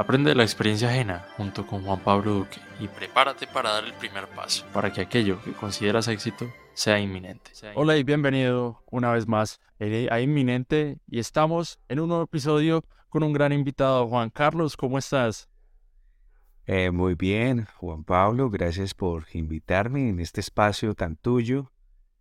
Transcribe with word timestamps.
Aprende 0.00 0.30
de 0.30 0.34
la 0.34 0.44
experiencia 0.44 0.88
ajena 0.88 1.26
junto 1.36 1.66
con 1.66 1.84
Juan 1.84 2.00
Pablo 2.00 2.32
Duque 2.32 2.58
y 2.80 2.88
prepárate 2.88 3.46
para 3.46 3.72
dar 3.72 3.84
el 3.84 3.92
primer 3.92 4.26
paso 4.28 4.64
para 4.72 4.90
que 4.90 5.02
aquello 5.02 5.42
que 5.42 5.52
consideras 5.52 6.08
éxito 6.08 6.50
sea 6.72 6.98
inminente. 6.98 7.50
Hola 7.74 7.98
y 7.98 8.02
bienvenido 8.02 8.82
una 8.90 9.12
vez 9.12 9.28
más 9.28 9.60
a 10.10 10.20
Inminente 10.22 11.00
y 11.06 11.18
estamos 11.18 11.78
en 11.90 12.00
un 12.00 12.08
nuevo 12.08 12.22
episodio 12.22 12.82
con 13.10 13.22
un 13.22 13.34
gran 13.34 13.52
invitado, 13.52 14.08
Juan 14.08 14.30
Carlos, 14.30 14.74
¿cómo 14.74 14.96
estás? 14.96 15.50
Eh, 16.64 16.90
muy 16.90 17.14
bien, 17.14 17.66
Juan 17.76 18.02
Pablo, 18.02 18.48
gracias 18.48 18.94
por 18.94 19.26
invitarme 19.34 20.08
en 20.08 20.20
este 20.20 20.40
espacio 20.40 20.94
tan 20.94 21.16
tuyo 21.16 21.72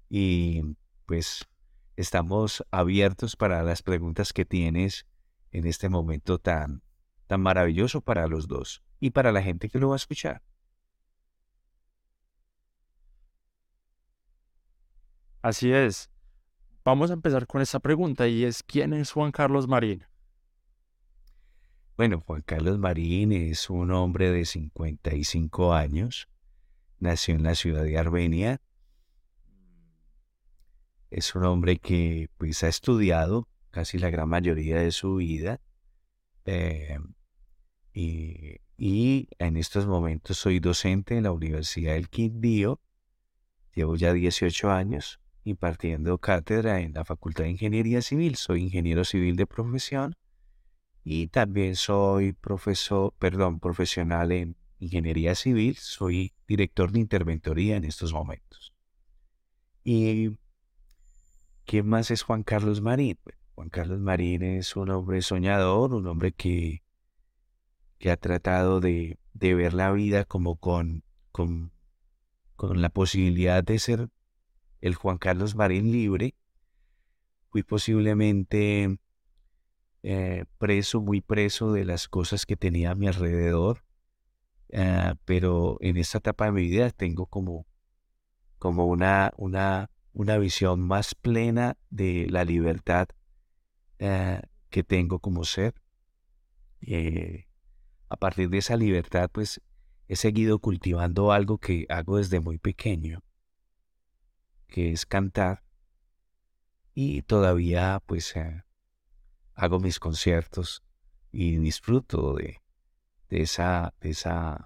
y 0.09 0.63
pues 1.05 1.47
estamos 1.95 2.61
abiertos 2.71 3.37
para 3.37 3.63
las 3.63 3.83
preguntas 3.83 4.33
que 4.33 4.43
tienes 4.43 5.07
en 5.53 5.65
este 5.65 5.87
momento 5.87 6.39
tan 6.39 6.83
tan 7.29 7.41
maravilloso 7.41 8.01
para 8.01 8.25
los 8.25 8.47
dos 8.47 8.81
y 8.99 9.11
para 9.11 9.31
la 9.31 9.43
gente 9.43 9.69
que 9.69 9.77
lo 9.77 9.89
va 9.89 9.95
a 9.95 9.97
escuchar. 9.97 10.41
Así 15.43 15.71
es. 15.71 16.09
Vamos 16.83 17.11
a 17.11 17.13
empezar 17.13 17.45
con 17.45 17.61
esta 17.61 17.79
pregunta 17.79 18.27
y 18.27 18.45
es 18.45 18.63
¿quién 18.63 18.93
es 18.93 19.11
Juan 19.11 19.31
Carlos 19.31 19.67
Marín? 19.67 20.03
Bueno, 21.97 22.19
Juan 22.21 22.41
Carlos 22.41 22.79
Marín 22.79 23.31
es 23.31 23.69
un 23.69 23.91
hombre 23.91 24.31
de 24.31 24.43
55 24.43 25.75
años. 25.75 26.29
Nació 26.97 27.35
en 27.35 27.43
la 27.43 27.53
ciudad 27.53 27.83
de 27.83 27.99
Armenia. 27.99 28.59
Es 31.11 31.35
un 31.35 31.43
hombre 31.43 31.77
que 31.77 32.31
pues 32.39 32.63
ha 32.63 32.69
estudiado 32.69 33.47
casi 33.69 33.99
la 33.99 34.09
gran 34.09 34.29
mayoría 34.29 34.79
de 34.79 34.91
su 34.91 35.17
vida. 35.17 35.61
Eh, 36.45 36.97
y, 38.77 39.27
en 39.39 39.57
estos 39.57 39.85
momentos 39.85 40.37
soy 40.37 40.59
docente 40.59 41.17
en 41.17 41.23
la 41.23 41.31
Universidad 41.31 41.93
del 41.93 42.09
Quindío. 42.09 42.79
Llevo 43.75 43.95
ya 43.95 44.13
18 44.13 44.71
años 44.71 45.19
impartiendo 45.43 46.17
cátedra 46.17 46.79
en 46.79 46.93
la 46.93 47.03
Facultad 47.03 47.43
de 47.43 47.51
Ingeniería 47.51 48.01
Civil. 48.01 48.35
Soy 48.35 48.63
ingeniero 48.63 49.03
civil 49.03 49.35
de 49.35 49.45
profesión 49.45 50.15
y 51.03 51.27
también 51.27 51.75
soy 51.75 52.33
profesor, 52.33 53.13
perdón, 53.19 53.59
profesional 53.59 54.31
en 54.31 54.55
ingeniería 54.79 55.35
civil. 55.35 55.75
Soy 55.75 56.33
director 56.47 56.91
de 56.91 56.99
interventoría 56.99 57.75
en 57.75 57.83
estos 57.83 58.13
momentos. 58.13 58.73
¿Y 59.83 60.37
quién 61.65 61.87
más 61.87 62.11
es 62.11 62.23
Juan 62.23 62.43
Carlos 62.43 62.81
Marín? 62.81 63.17
Juan 63.55 63.69
Carlos 63.69 63.99
Marín 63.99 64.43
es 64.43 64.75
un 64.75 64.89
hombre 64.89 65.21
soñador, 65.21 65.93
un 65.93 66.07
hombre 66.07 66.31
que 66.31 66.81
que 67.99 68.09
ha 68.09 68.17
tratado 68.17 68.79
de, 68.79 69.19
ver 69.33 69.73
la 69.73 69.91
vida 69.91 70.25
como 70.25 70.55
con, 70.55 71.03
con, 71.31 71.71
la 72.57 72.89
posibilidad 72.89 73.63
de 73.63 73.77
ser 73.77 74.09
el 74.81 74.95
Juan 74.95 75.17
Carlos 75.17 75.55
Marín 75.55 75.91
libre. 75.91 76.33
Fui 77.49 77.63
posiblemente 77.63 78.97
eh, 80.03 80.45
preso, 80.57 81.01
muy 81.01 81.21
preso 81.21 81.73
de 81.73 81.85
las 81.85 82.07
cosas 82.07 82.45
que 82.45 82.55
tenía 82.55 82.91
a 82.91 82.95
mi 82.95 83.07
alrededor, 83.07 83.83
eh, 84.69 85.15
pero 85.25 85.77
en 85.81 85.97
esta 85.97 86.19
etapa 86.19 86.45
de 86.45 86.51
mi 86.53 86.63
vida 86.63 86.89
tengo 86.91 87.25
como, 87.25 87.65
como 88.59 88.85
una, 88.85 89.33
una, 89.37 89.91
una 90.13 90.37
visión 90.37 90.79
más 90.79 91.15
plena 91.15 91.77
de 91.89 92.27
la 92.29 92.45
libertad 92.45 93.09
eh, 93.97 94.41
que 94.69 94.83
tengo 94.83 95.19
como 95.19 95.43
ser 95.43 95.73
a 98.09 98.17
partir 98.17 98.49
de 98.49 98.57
esa 98.57 98.75
libertad, 98.75 99.29
pues 99.31 99.61
he 100.07 100.15
seguido 100.15 100.59
cultivando 100.59 101.31
algo 101.31 101.59
que 101.59 101.85
hago 101.89 102.17
desde 102.17 102.39
muy 102.39 102.57
pequeño, 102.57 103.23
que 104.67 104.91
es 104.91 105.05
cantar. 105.05 105.63
Y 106.95 107.21
todavía, 107.21 108.01
pues, 108.05 108.35
eh, 108.35 108.63
hago 109.53 109.79
mis 109.79 109.99
conciertos 109.99 110.83
y 111.31 111.57
disfruto 111.57 112.33
de, 112.33 112.59
esa, 113.29 113.93
esa, 114.01 114.65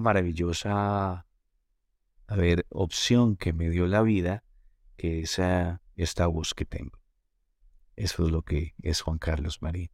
maravillosa, 0.00 1.26
opción 2.70 3.36
que 3.36 3.52
me 3.52 3.70
dio 3.70 3.86
la 3.86 4.02
vida, 4.02 4.42
que 4.96 5.20
es 5.20 5.40
esta 5.94 6.26
voz 6.26 6.54
que 6.54 6.64
tengo. 6.64 6.98
Eso 7.94 8.26
es 8.26 8.32
lo 8.32 8.42
que 8.42 8.74
es 8.82 9.02
Juan 9.02 9.18
Carlos 9.18 9.62
Marín. 9.62 9.90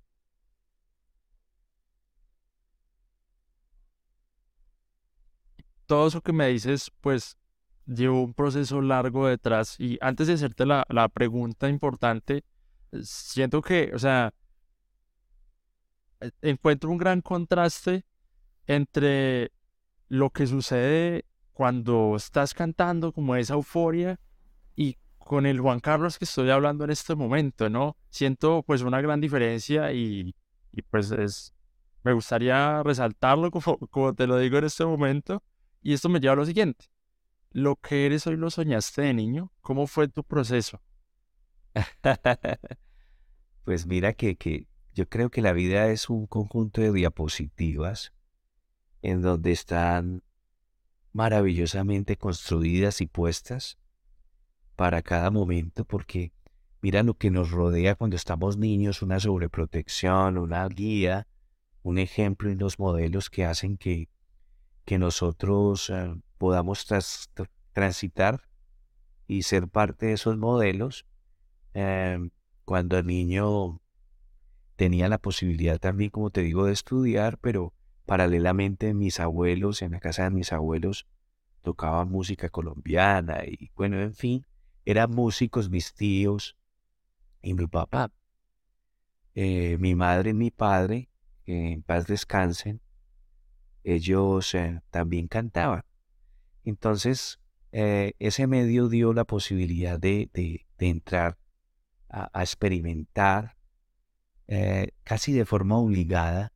Todo 5.90 6.06
eso 6.06 6.20
que 6.20 6.32
me 6.32 6.46
dices, 6.46 6.92
pues 7.00 7.36
llevo 7.84 8.22
un 8.22 8.32
proceso 8.32 8.80
largo 8.80 9.26
detrás. 9.26 9.74
Y 9.80 9.98
antes 10.00 10.28
de 10.28 10.34
hacerte 10.34 10.64
la, 10.64 11.08
pregunta 11.12 11.68
importante, 11.68 12.44
siento 13.02 13.60
que, 13.60 13.90
o 13.92 13.98
sea, 13.98 14.32
encuentro 16.42 16.90
un 16.90 16.98
gran 16.98 17.22
contraste 17.22 18.04
entre 18.68 19.50
lo 20.06 20.30
que 20.30 20.46
sucede 20.46 21.24
cuando 21.52 22.14
estás 22.14 22.54
cantando, 22.54 23.12
como 23.12 23.34
esa 23.34 23.54
euforia, 23.54 24.20
y 24.76 24.96
con 25.18 25.44
el 25.44 25.58
Juan 25.58 25.80
Carlos 25.80 26.20
que 26.20 26.24
estoy 26.24 26.50
hablando 26.50 26.84
en 26.84 26.90
este 26.90 27.16
momento, 27.16 27.68
¿no? 27.68 27.96
Siento 28.10 28.62
pues 28.62 28.82
una 28.82 29.00
gran 29.00 29.20
diferencia 29.20 29.92
y, 29.92 30.36
pues 30.88 31.10
es, 31.10 31.52
me 32.04 32.12
gustaría 32.12 32.80
resaltarlo 32.84 33.50
como 33.50 34.14
te 34.14 34.28
lo 34.28 34.38
digo 34.38 34.58
en 34.58 34.64
este 34.66 34.84
momento, 34.84 35.42
y 35.82 35.92
esto 35.92 36.08
me 36.08 36.20
lleva 36.20 36.34
a 36.34 36.36
lo 36.36 36.46
siguiente. 36.46 36.86
Lo 37.50 37.76
que 37.76 38.06
eres 38.06 38.26
hoy 38.26 38.36
lo 38.36 38.50
soñaste 38.50 39.02
de 39.02 39.14
niño. 39.14 39.52
¿Cómo 39.60 39.86
fue 39.86 40.08
tu 40.08 40.22
proceso? 40.22 40.80
pues 43.64 43.86
mira 43.86 44.12
que, 44.12 44.36
que 44.36 44.66
yo 44.94 45.08
creo 45.08 45.30
que 45.30 45.42
la 45.42 45.52
vida 45.52 45.88
es 45.88 46.10
un 46.10 46.26
conjunto 46.26 46.80
de 46.80 46.92
diapositivas 46.92 48.12
en 49.02 49.22
donde 49.22 49.52
están 49.52 50.22
maravillosamente 51.12 52.16
construidas 52.16 53.00
y 53.00 53.06
puestas 53.06 53.78
para 54.76 55.02
cada 55.02 55.30
momento, 55.30 55.84
porque 55.84 56.32
mira 56.80 57.02
lo 57.02 57.14
que 57.14 57.30
nos 57.30 57.50
rodea 57.50 57.94
cuando 57.94 58.16
estamos 58.16 58.56
niños, 58.56 59.02
una 59.02 59.20
sobreprotección, 59.20 60.38
una 60.38 60.66
guía, 60.68 61.26
un 61.82 61.98
ejemplo 61.98 62.50
y 62.50 62.54
los 62.54 62.78
modelos 62.78 63.30
que 63.30 63.44
hacen 63.44 63.76
que 63.76 64.08
que 64.84 64.98
nosotros 64.98 65.90
eh, 65.90 66.14
podamos 66.38 66.86
transitar 67.72 68.42
y 69.26 69.42
ser 69.42 69.68
parte 69.68 70.06
de 70.06 70.12
esos 70.14 70.36
modelos. 70.36 71.06
Em, 71.74 72.30
cuando 72.64 72.98
el 72.98 73.06
niño 73.06 73.80
tenía 74.76 75.08
la 75.08 75.18
posibilidad 75.18 75.78
también, 75.78 76.10
como 76.10 76.30
te 76.30 76.42
digo, 76.42 76.66
de 76.66 76.72
estudiar, 76.72 77.38
pero 77.38 77.72
paralelamente 78.06 78.94
mis 78.94 79.20
abuelos, 79.20 79.82
en 79.82 79.92
la 79.92 80.00
casa 80.00 80.24
de 80.24 80.30
mis 80.30 80.52
abuelos, 80.52 81.06
tocaban 81.62 82.10
música 82.10 82.48
colombiana 82.48 83.44
y 83.44 83.70
bueno, 83.76 84.00
en 84.00 84.14
fin, 84.14 84.46
eran 84.84 85.10
músicos 85.10 85.70
mis 85.70 85.94
tíos 85.94 86.56
y 87.42 87.54
mi 87.54 87.66
papá. 87.66 88.10
Eh, 89.34 89.76
mi 89.78 89.94
madre 89.94 90.30
y 90.30 90.34
mi 90.34 90.50
padre, 90.50 91.08
en 91.46 91.82
paz 91.82 92.06
descansen, 92.06 92.80
ellos 93.84 94.54
eh, 94.54 94.80
también 94.90 95.28
cantaban. 95.28 95.84
Entonces, 96.64 97.40
eh, 97.72 98.14
ese 98.18 98.46
medio 98.46 98.88
dio 98.88 99.12
la 99.12 99.24
posibilidad 99.24 99.98
de, 99.98 100.30
entrar 100.78 101.38
a, 102.08 102.42
experimentar 102.42 103.56
eh, 104.48 104.88
casi 105.04 105.32
de 105.32 105.44
forma 105.44 105.78
obligada 105.78 106.52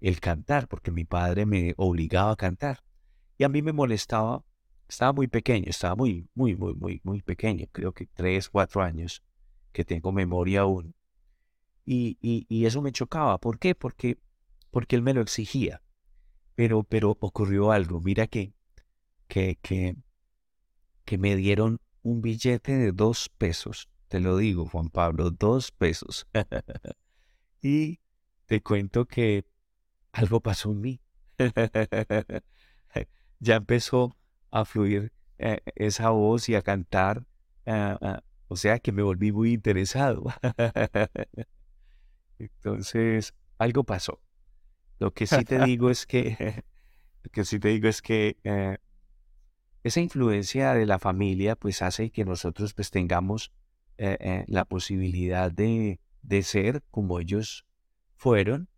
el 0.00 0.20
cantar, 0.20 0.66
porque 0.68 0.90
mi 0.90 1.04
padre 1.04 1.46
me 1.46 1.74
obligaba 1.76 2.32
a 2.32 2.36
cantar. 2.36 2.82
Y 3.36 3.44
a 3.44 3.48
mí 3.48 3.62
me 3.62 3.72
molestaba, 3.72 4.44
estaba 4.88 5.12
muy 5.12 5.28
pequeño, 5.28 5.66
estaba 5.68 5.94
muy, 5.94 6.28
muy, 6.34 6.56
muy, 6.56 6.74
muy, 6.74 7.00
muy 7.04 7.22
pequeño, 7.22 7.66
creo 7.70 7.92
que 7.92 8.06
tres, 8.06 8.48
cuatro 8.48 8.82
años, 8.82 9.22
que 9.72 9.84
tengo 9.84 10.10
memoria 10.12 10.62
aún. 10.62 10.94
Y, 11.84 12.18
y 12.20 12.66
eso 12.66 12.82
me 12.82 12.92
chocaba. 12.92 13.38
¿Por 13.38 13.58
qué? 13.58 13.74
Porque, 13.74 14.18
porque 14.70 14.94
él 14.94 15.02
me 15.02 15.12
lo 15.12 15.20
exigía. 15.22 15.82
Pero, 16.60 16.84
pero 16.84 17.16
ocurrió 17.20 17.72
algo. 17.72 18.02
Mira 18.02 18.26
que, 18.26 18.52
que, 19.28 19.56
que, 19.62 19.96
que 21.06 21.16
me 21.16 21.34
dieron 21.34 21.80
un 22.02 22.20
billete 22.20 22.76
de 22.76 22.92
dos 22.92 23.30
pesos. 23.30 23.88
Te 24.08 24.20
lo 24.20 24.36
digo, 24.36 24.66
Juan 24.66 24.90
Pablo, 24.90 25.30
dos 25.30 25.72
pesos. 25.72 26.26
y 27.62 27.98
te 28.44 28.62
cuento 28.62 29.06
que 29.06 29.46
algo 30.12 30.40
pasó 30.40 30.72
en 30.72 30.82
mí. 30.82 31.00
ya 33.38 33.56
empezó 33.56 34.14
a 34.50 34.66
fluir 34.66 35.14
eh, 35.38 35.62
esa 35.76 36.10
voz 36.10 36.50
y 36.50 36.56
a 36.56 36.60
cantar. 36.60 37.24
Ah, 37.64 37.96
ah, 38.02 38.22
o 38.48 38.56
sea 38.56 38.80
que 38.80 38.92
me 38.92 39.00
volví 39.00 39.32
muy 39.32 39.54
interesado. 39.54 40.24
Entonces, 42.38 43.32
algo 43.56 43.84
pasó. 43.84 44.20
Lo 45.00 45.12
que 45.12 45.26
sí 45.26 45.44
te 45.44 45.58
digo 45.64 45.90
es 45.90 46.06
que, 46.06 46.62
lo 47.24 47.30
que 47.32 47.44
sí 47.44 47.58
te 47.58 47.68
digo 47.68 47.88
es 47.88 48.02
que 48.02 48.36
eh, 48.44 48.76
esa 49.82 50.00
influencia 50.00 50.74
de 50.74 50.86
la 50.86 50.98
familia 50.98 51.56
pues 51.56 51.82
hace 51.82 52.10
que 52.10 52.24
nosotros 52.24 52.74
pues 52.74 52.90
tengamos 52.90 53.50
eh, 53.96 54.16
eh, 54.20 54.44
la 54.46 54.64
posibilidad 54.66 55.50
de, 55.50 56.00
de, 56.22 56.42
ser 56.42 56.82
como 56.90 57.18
ellos 57.18 57.66
fueron. 58.14 58.68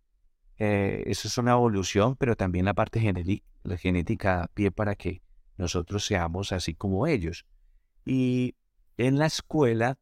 eso 0.57 1.27
es 1.27 1.37
una 1.37 1.51
evolución, 1.51 2.15
pero 2.15 2.35
también 2.35 2.65
la 2.65 2.73
parte 2.73 3.01
genética, 3.01 3.45
la 3.63 3.77
genética 3.77 4.37
da 4.37 4.47
pie 4.47 4.71
para 4.71 4.95
que 4.95 5.21
nosotros 5.57 6.05
seamos 6.05 6.53
así 6.53 6.73
como 6.73 7.05
ellos. 7.05 7.45
Y 8.05 8.55
en 8.97 9.17
la 9.17 9.25
escuela, 9.25 9.97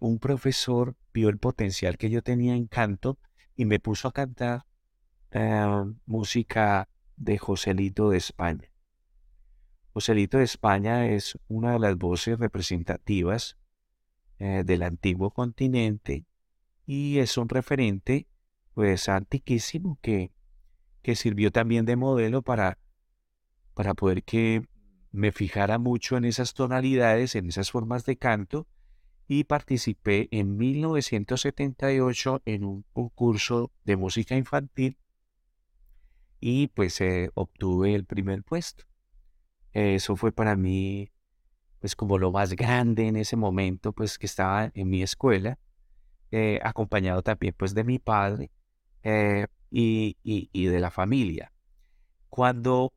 un 0.00 0.18
profesor 0.20 0.94
vio 1.12 1.28
el 1.30 1.38
potencial 1.38 1.96
que 1.96 2.10
yo 2.10 2.22
tenía 2.22 2.54
en 2.54 2.66
canto 2.66 3.18
y 3.56 3.64
me 3.64 3.80
puso 3.80 4.06
a 4.06 4.12
cantar 4.12 4.66
música 6.06 6.88
de 7.16 7.38
Joselito 7.38 8.10
de 8.10 8.18
España. 8.18 8.70
Joselito 9.92 10.38
de 10.38 10.44
España 10.44 11.06
es 11.06 11.38
una 11.48 11.72
de 11.72 11.78
las 11.78 11.96
voces 11.96 12.38
representativas 12.38 13.56
eh, 14.38 14.62
del 14.64 14.82
antiguo 14.82 15.30
continente 15.30 16.24
y 16.86 17.18
es 17.18 17.36
un 17.36 17.48
referente 17.48 18.26
pues 18.74 19.08
antiquísimo 19.08 19.98
que, 20.00 20.32
que 21.02 21.16
sirvió 21.16 21.50
también 21.50 21.84
de 21.84 21.96
modelo 21.96 22.42
para, 22.42 22.78
para 23.74 23.94
poder 23.94 24.22
que 24.22 24.66
me 25.12 25.32
fijara 25.32 25.78
mucho 25.78 26.16
en 26.16 26.24
esas 26.24 26.54
tonalidades, 26.54 27.34
en 27.34 27.46
esas 27.46 27.70
formas 27.70 28.04
de 28.04 28.16
canto 28.16 28.66
y 29.26 29.44
participé 29.44 30.28
en 30.30 30.56
1978 30.56 32.42
en 32.46 32.64
un 32.64 32.84
concurso 32.92 33.70
de 33.84 33.96
música 33.96 34.36
infantil 34.36 34.96
y 36.40 36.68
pues 36.68 37.00
eh, 37.00 37.30
obtuve 37.34 37.94
el 37.94 38.04
primer 38.04 38.42
puesto. 38.42 38.84
Eso 39.72 40.16
fue 40.16 40.32
para 40.32 40.56
mí 40.56 41.10
pues 41.80 41.96
como 41.96 42.18
lo 42.18 42.30
más 42.30 42.54
grande 42.54 43.08
en 43.08 43.16
ese 43.16 43.36
momento 43.36 43.92
pues 43.92 44.18
que 44.18 44.26
estaba 44.26 44.70
en 44.74 44.90
mi 44.90 45.02
escuela, 45.02 45.58
eh, 46.30 46.60
acompañado 46.62 47.22
también 47.22 47.54
pues 47.56 47.74
de 47.74 47.84
mi 47.84 47.98
padre 47.98 48.50
eh, 49.02 49.46
y, 49.70 50.16
y, 50.22 50.66
de 50.66 50.80
la 50.80 50.90
familia. 50.90 51.52
Cuando 52.28 52.92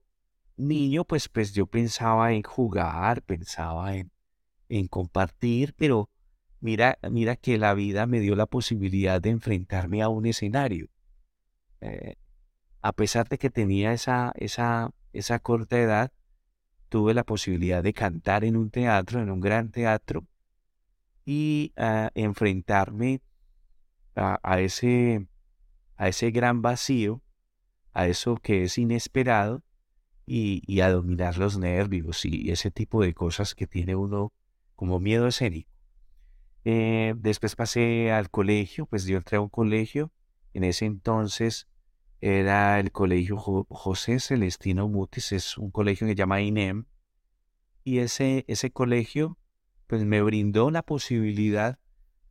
niño 0.57 1.05
pues 1.05 1.29
pues 1.29 1.53
yo 1.53 1.65
pensaba 1.65 2.33
en 2.33 2.43
jugar, 2.43 3.21
pensaba 3.23 3.95
en, 3.95 4.11
en 4.69 4.87
compartir, 4.87 5.73
pero 5.77 6.09
mira, 6.59 6.99
mira 7.09 7.35
que 7.35 7.57
la 7.57 7.73
vida 7.73 8.05
me 8.05 8.19
dio 8.19 8.35
la 8.35 8.47
posibilidad 8.47 9.21
de 9.21 9.29
enfrentarme 9.29 10.01
a 10.01 10.09
un 10.09 10.25
escenario 10.25 10.89
a 12.83 12.91
pesar 12.91 13.29
de 13.29 13.37
que 13.37 13.49
tenía 13.49 13.93
esa, 13.93 14.33
esa, 14.35 14.91
esa 15.13 15.39
corta 15.39 15.79
edad, 15.79 16.11
tuve 16.89 17.13
la 17.13 17.23
posibilidad 17.23 17.81
de 17.81 17.93
cantar 17.93 18.43
en 18.43 18.57
un 18.57 18.69
teatro, 18.69 19.21
en 19.21 19.31
un 19.31 19.39
gran 19.39 19.71
teatro, 19.71 20.27
y 21.25 21.71
a 21.77 22.11
enfrentarme 22.13 23.21
a, 24.15 24.59
ese, 24.59 25.25
a 25.95 26.09
ese 26.09 26.31
gran 26.31 26.61
vacío, 26.61 27.21
a 27.93 28.07
eso 28.07 28.35
que 28.35 28.63
es 28.63 28.77
inesperado, 28.77 29.63
y, 30.25 30.81
a 30.81 30.89
dominar 30.89 31.37
los 31.37 31.57
nervios 31.57 32.25
y 32.25 32.51
ese 32.51 32.69
tipo 32.69 33.01
de 33.01 33.13
cosas 33.13 33.55
que 33.55 33.67
tiene 33.67 33.95
uno 33.95 34.33
como 34.75 34.99
miedo 34.99 35.27
escénico. 35.27 35.69
Eh, 36.65 37.13
después 37.17 37.55
pasé 37.55 38.11
al 38.11 38.29
colegio, 38.29 38.85
pues 38.87 39.05
yo 39.05 39.17
entré 39.17 39.37
a 39.37 39.41
un 39.41 39.49
colegio, 39.49 40.11
en 40.53 40.65
ese 40.65 40.85
entonces 40.85 41.67
era 42.25 42.79
el 42.79 42.93
colegio 42.93 43.35
José 43.37 44.17
Celestino 44.17 44.87
Mutis, 44.87 45.33
es 45.33 45.57
un 45.57 45.71
colegio 45.71 46.07
que 46.07 46.13
se 46.13 46.15
llama 46.15 46.39
INEM, 46.39 46.85
y 47.83 47.97
ese, 47.97 48.45
ese 48.47 48.71
colegio 48.71 49.37
pues 49.87 50.05
me 50.05 50.21
brindó 50.21 50.71
la 50.71 50.83
posibilidad 50.83 51.79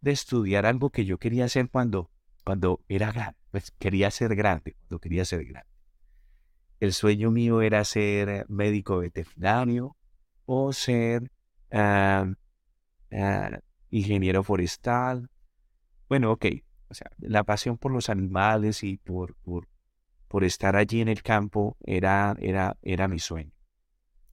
de 0.00 0.12
estudiar 0.12 0.64
algo 0.64 0.88
que 0.88 1.04
yo 1.04 1.18
quería 1.18 1.44
hacer 1.44 1.68
cuando, 1.68 2.10
cuando 2.42 2.80
era 2.88 3.12
grande, 3.12 3.38
pues 3.50 3.70
quería 3.72 4.10
ser 4.10 4.34
grande, 4.34 4.76
cuando 4.80 4.98
quería 4.98 5.26
ser 5.26 5.44
grande. 5.44 5.68
El 6.80 6.94
sueño 6.94 7.30
mío 7.30 7.60
era 7.60 7.84
ser 7.84 8.46
médico 8.48 8.96
veterinario 8.96 9.94
o 10.46 10.72
ser 10.72 11.30
ah, 11.70 12.32
ah, 13.12 13.58
ingeniero 13.90 14.42
forestal. 14.42 15.28
Bueno, 16.08 16.32
ok, 16.32 16.46
o 16.88 16.94
sea, 16.94 17.10
la 17.18 17.44
pasión 17.44 17.76
por 17.76 17.92
los 17.92 18.08
animales 18.08 18.84
y 18.84 18.96
por, 18.96 19.34
por, 19.34 19.68
por 20.32 20.44
estar 20.44 20.76
allí 20.76 21.02
en 21.02 21.08
el 21.08 21.22
campo 21.22 21.76
era, 21.84 22.34
era, 22.40 22.78
era 22.80 23.06
mi 23.06 23.18
sueño. 23.18 23.52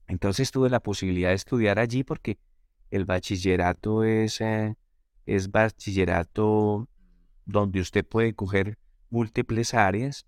Entonces 0.07 0.49
tuve 0.49 0.69
la 0.69 0.79
posibilidad 0.79 1.27
de 1.27 1.35
estudiar 1.35 1.77
allí 1.77 2.05
porque 2.05 2.39
el 2.89 3.03
bachillerato 3.03 4.05
es, 4.05 4.39
eh, 4.39 4.77
es 5.25 5.51
bachillerato 5.51 6.87
donde 7.45 7.81
usted 7.81 8.05
puede 8.07 8.33
coger 8.33 8.77
múltiples 9.09 9.73
áreas 9.73 10.25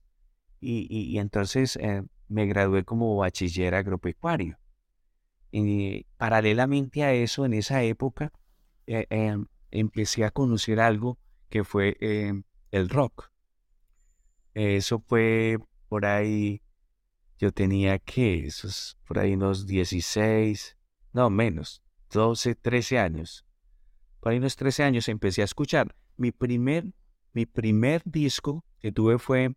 y, 0.59 1.17
entonces 1.19 1.77
eh, 1.77 2.03
me 2.27 2.47
gradué 2.47 2.83
como 2.83 3.15
bachiller 3.15 3.73
agropecuario. 3.73 4.59
Y 5.51 6.03
paralelamente 6.17 7.05
a 7.05 7.13
eso, 7.13 7.45
en 7.45 7.53
esa 7.53 7.81
época, 7.81 8.33
eh, 8.87 9.37
empecé 9.71 10.25
a 10.25 10.31
conocer 10.31 10.81
algo 10.81 11.17
que 11.49 11.63
fue 11.63 11.95
el 12.71 12.89
rock. 12.89 13.30
Eso 14.53 15.03
fue 15.07 15.57
por 15.87 16.05
ahí, 16.05 16.61
yo 17.39 17.51
tenía 17.51 17.99
que, 17.99 18.45
esos 18.45 18.97
por 19.07 19.19
ahí 19.19 19.33
unos 19.33 19.65
16, 19.65 20.77
no 21.13 21.29
menos, 21.29 21.81
12, 22.11 22.55
13 22.55 22.99
años. 22.99 23.45
Por 24.19 24.31
ahí 24.31 24.37
unos 24.37 24.55
13 24.55 24.83
años 24.83 25.07
empecé 25.07 25.41
a 25.41 25.45
escuchar. 25.45 25.95
Mi 26.17 26.31
primer, 26.31 26.93
mi 27.33 27.45
primer 27.45 28.01
disco 28.05 28.63
que 28.79 28.91
tuve 28.91 29.17
fue 29.17 29.55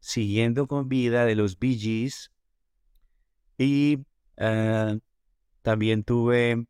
Siguiendo 0.00 0.66
con 0.66 0.88
Vida 0.88 1.26
de 1.26 1.34
los 1.34 1.58
Bee 1.58 1.78
Gees. 1.78 2.32
Y 3.58 3.98
ah, 4.38 4.96
también 5.62 6.02
tuve 6.04 6.66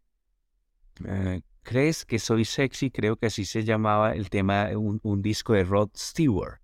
ah, 1.07 1.39
¿Crees 1.63 2.05
que 2.05 2.19
soy 2.19 2.45
sexy? 2.45 2.91
Creo 2.91 3.17
que 3.17 3.27
así 3.27 3.45
se 3.45 3.65
llamaba 3.65 4.15
el 4.15 4.31
tema, 4.31 4.71
un, 4.77 4.99
un 5.03 5.23
disco 5.23 5.53
de 5.53 5.65
Rod 5.65 5.91
Stewart. 5.97 6.61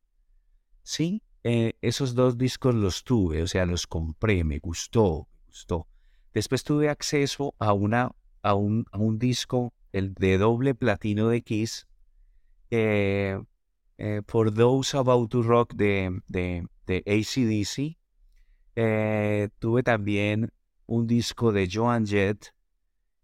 Sí, 0.86 1.20
eh, 1.42 1.72
esos 1.82 2.14
dos 2.14 2.38
discos 2.38 2.72
los 2.72 3.02
tuve, 3.02 3.42
o 3.42 3.48
sea, 3.48 3.66
los 3.66 3.88
compré, 3.88 4.44
me 4.44 4.60
gustó, 4.60 5.26
me 5.40 5.46
gustó. 5.48 5.88
Después 6.32 6.62
tuve 6.62 6.88
acceso 6.88 7.56
a, 7.58 7.72
una, 7.72 8.12
a, 8.42 8.54
un, 8.54 8.86
a 8.92 8.98
un 8.98 9.18
disco, 9.18 9.74
el 9.90 10.14
de 10.14 10.38
doble 10.38 10.76
platino 10.76 11.26
de 11.26 11.42
Kiss, 11.42 11.88
eh, 12.70 13.36
eh, 13.98 14.22
For 14.28 14.54
Those 14.54 14.96
About 14.96 15.28
to 15.32 15.42
Rock 15.42 15.74
de, 15.74 16.20
de, 16.28 16.68
de 16.86 17.02
ACDC. 17.04 17.98
tuve 19.58 19.82
también 19.82 20.52
un 20.86 21.08
disco 21.08 21.50
de 21.50 21.68
Joan 21.68 22.06
Jett 22.06 22.54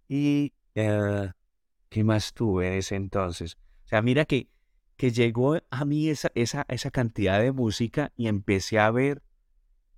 y 0.09 0.53
¿qué 0.75 2.03
más 2.03 2.33
tuve 2.33 2.67
en 2.67 2.73
ese 2.73 2.97
entonces? 2.97 3.57
O 3.85 3.89
sea, 3.89 4.03
mira 4.03 4.25
que 4.25 4.49
que 4.97 5.11
llegó 5.11 5.59
a 5.71 5.85
mí 5.85 6.09
esa, 6.09 6.31
esa, 6.35 6.65
esa 6.69 6.91
cantidad 6.91 7.41
de 7.41 7.53
música 7.53 8.13
y 8.17 8.29
empecé 8.29 8.79
a 8.79 8.91
ver 8.91 9.23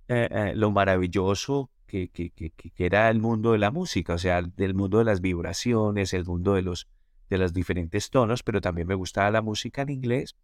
eh, 0.07 0.27
eh, 0.31 0.53
lo 0.55 0.71
maravilloso 0.71 1.71
que, 1.87 2.09
que, 2.09 2.31
que, 2.31 2.51
era 2.77 3.09
el 3.09 3.19
mundo 3.19 3.53
de 3.53 3.59
la 3.59 3.71
música, 3.71 4.15
o 4.15 4.17
sea, 4.17 4.41
del 4.41 4.73
mundo 4.73 4.97
de 4.99 5.05
las 5.05 5.21
vibraciones, 5.21 6.13
el 6.13 6.25
mundo 6.25 6.53
de 6.53 6.61
los, 6.61 6.87
de 7.29 7.37
los 7.37 7.53
diferentes 7.53 8.09
tonos, 8.09 8.43
pero 8.43 8.61
también 8.61 8.87
me 8.87 8.95
gustaba 8.95 9.31
la 9.31 9.41
música 9.41 9.83
en 9.83 9.89
inglés. 9.89 10.35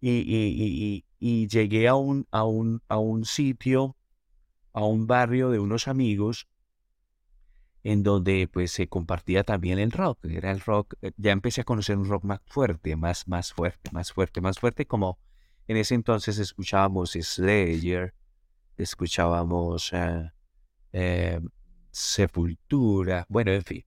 Y, 0.00 0.10
y, 0.10 1.04
y, 1.20 1.46
llegué 1.46 1.86
a 1.86 1.94
un, 1.94 2.26
a, 2.32 2.44
un, 2.44 2.82
a 2.88 2.98
un 2.98 3.24
sitio, 3.24 3.96
a 4.72 4.84
un 4.84 5.06
barrio 5.06 5.50
de 5.50 5.60
unos 5.60 5.86
amigos 5.86 6.48
en 7.84 8.02
donde 8.02 8.48
pues 8.52 8.70
se 8.70 8.88
compartía 8.88 9.44
también 9.44 9.78
el 9.78 9.90
rock. 9.90 10.24
Era 10.24 10.50
el 10.50 10.60
rock, 10.60 10.94
eh, 11.02 11.12
ya 11.16 11.32
empecé 11.32 11.62
a 11.62 11.64
conocer 11.64 11.98
un 11.98 12.08
rock 12.08 12.24
más 12.24 12.40
fuerte, 12.46 12.96
más, 12.96 13.26
más 13.26 13.52
fuerte, 13.52 13.90
más 13.92 14.12
fuerte, 14.12 14.40
más 14.40 14.58
fuerte, 14.58 14.86
como 14.86 15.18
en 15.66 15.76
ese 15.76 15.94
entonces 15.94 16.38
escuchábamos 16.38 17.12
Slayer, 17.12 18.14
escuchábamos 18.76 19.92
eh, 19.92 20.30
eh, 20.92 21.40
Sepultura, 21.90 23.26
bueno, 23.28 23.52
en 23.52 23.62
fin. 23.62 23.84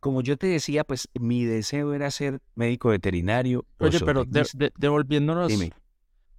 como 0.00 0.22
yo 0.22 0.36
te 0.36 0.46
decía, 0.48 0.84
pues 0.84 1.08
mi 1.14 1.44
deseo 1.44 1.94
era 1.94 2.10
ser 2.10 2.40
médico 2.54 2.88
veterinario. 2.88 3.66
Oye, 3.78 4.00
pero 4.00 4.24
devolviéndonos... 4.24 5.48
Dime. 5.48 5.72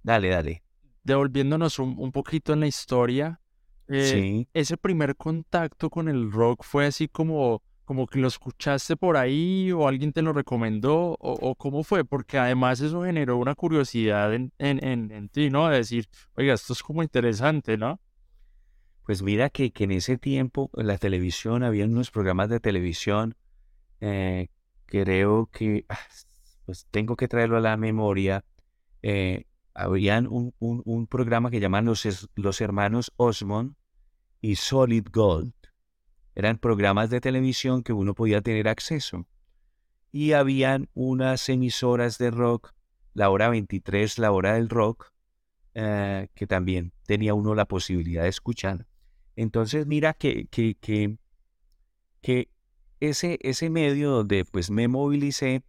Dale, 0.02 0.28
dale. 0.28 0.62
Devolviéndonos 1.02 1.78
un 1.78 2.12
poquito 2.12 2.52
en 2.52 2.60
la 2.60 2.66
historia, 2.66 3.40
eh, 3.88 4.46
ese 4.52 4.76
primer 4.76 5.16
contacto 5.16 5.90
con 5.90 6.08
el 6.08 6.30
rock 6.30 6.62
fue 6.62 6.86
así 6.86 7.08
como, 7.08 7.62
como 7.84 8.06
que 8.06 8.18
lo 8.18 8.28
escuchaste 8.28 8.96
por 8.96 9.16
ahí 9.16 9.72
o 9.72 9.88
alguien 9.88 10.12
te 10.12 10.22
lo 10.22 10.32
recomendó 10.32 11.16
o, 11.18 11.54
cómo 11.54 11.82
fue, 11.84 12.04
porque 12.04 12.38
además 12.38 12.80
eso 12.80 13.02
generó 13.04 13.38
una 13.38 13.54
curiosidad 13.54 14.34
en, 14.34 14.52
en, 14.58 15.10
en, 15.10 15.28
ti, 15.30 15.50
¿no? 15.50 15.68
De 15.68 15.78
decir, 15.78 16.06
oiga, 16.34 16.54
esto 16.54 16.74
es 16.74 16.82
como 16.82 17.02
interesante, 17.02 17.78
¿no? 17.78 17.98
Pues 19.06 19.22
mira 19.22 19.48
que, 19.48 19.70
que 19.70 19.84
en 19.84 19.92
ese 19.92 20.18
tiempo 20.18 20.70
en 20.76 20.86
la 20.86 20.98
televisión, 20.98 21.62
había 21.62 21.86
unos 21.86 22.10
programas 22.10 22.50
de 22.50 22.60
televisión, 22.60 23.36
eh, 24.02 24.48
creo 24.84 25.48
que, 25.50 25.86
ah, 25.88 25.98
pues 26.66 26.86
tengo 26.90 27.16
que 27.16 27.26
traerlo 27.26 27.56
a 27.56 27.60
la 27.60 27.78
memoria, 27.78 28.44
eh, 29.02 29.44
habían 29.78 30.26
un, 30.26 30.52
un, 30.58 31.06
programa 31.06 31.50
que 31.50 31.60
llaman 31.60 31.84
los, 31.84 32.28
los 32.34 32.60
hermanos 32.60 33.12
Osmond 33.16 33.76
y 34.40 34.56
Solid 34.56 35.06
Gold 35.12 35.54
eran 36.34 36.58
programas 36.58 37.10
de 37.10 37.20
televisión 37.20 37.84
que 37.84 37.92
uno 37.92 38.14
podía 38.14 38.40
tener 38.42 38.68
acceso. 38.68 39.26
Y 40.10 40.32
habían 40.32 40.88
unas 40.94 41.48
emisoras 41.48 42.18
de 42.18 42.30
rock, 42.32 42.74
la 43.14 43.30
hora 43.30 43.50
23, 43.50 44.18
la 44.18 44.32
hora 44.32 44.54
del 44.54 44.68
rock, 44.68 45.12
eh, 45.74 46.28
que 46.34 46.46
también 46.48 46.92
tenía 47.06 47.34
uno 47.34 47.54
la 47.54 47.66
posibilidad 47.66 48.24
de 48.24 48.30
escuchar. 48.30 48.86
Entonces 49.36 49.86
mira 49.86 50.12
que, 50.12 50.46
que, 50.46 50.76
que, 50.80 51.18
que 52.20 52.50
ese, 52.98 53.38
ese 53.42 53.70
medio 53.70 54.10
donde 54.10 54.44
pues 54.44 54.70
me 54.70 54.88
movilicé 54.88 55.62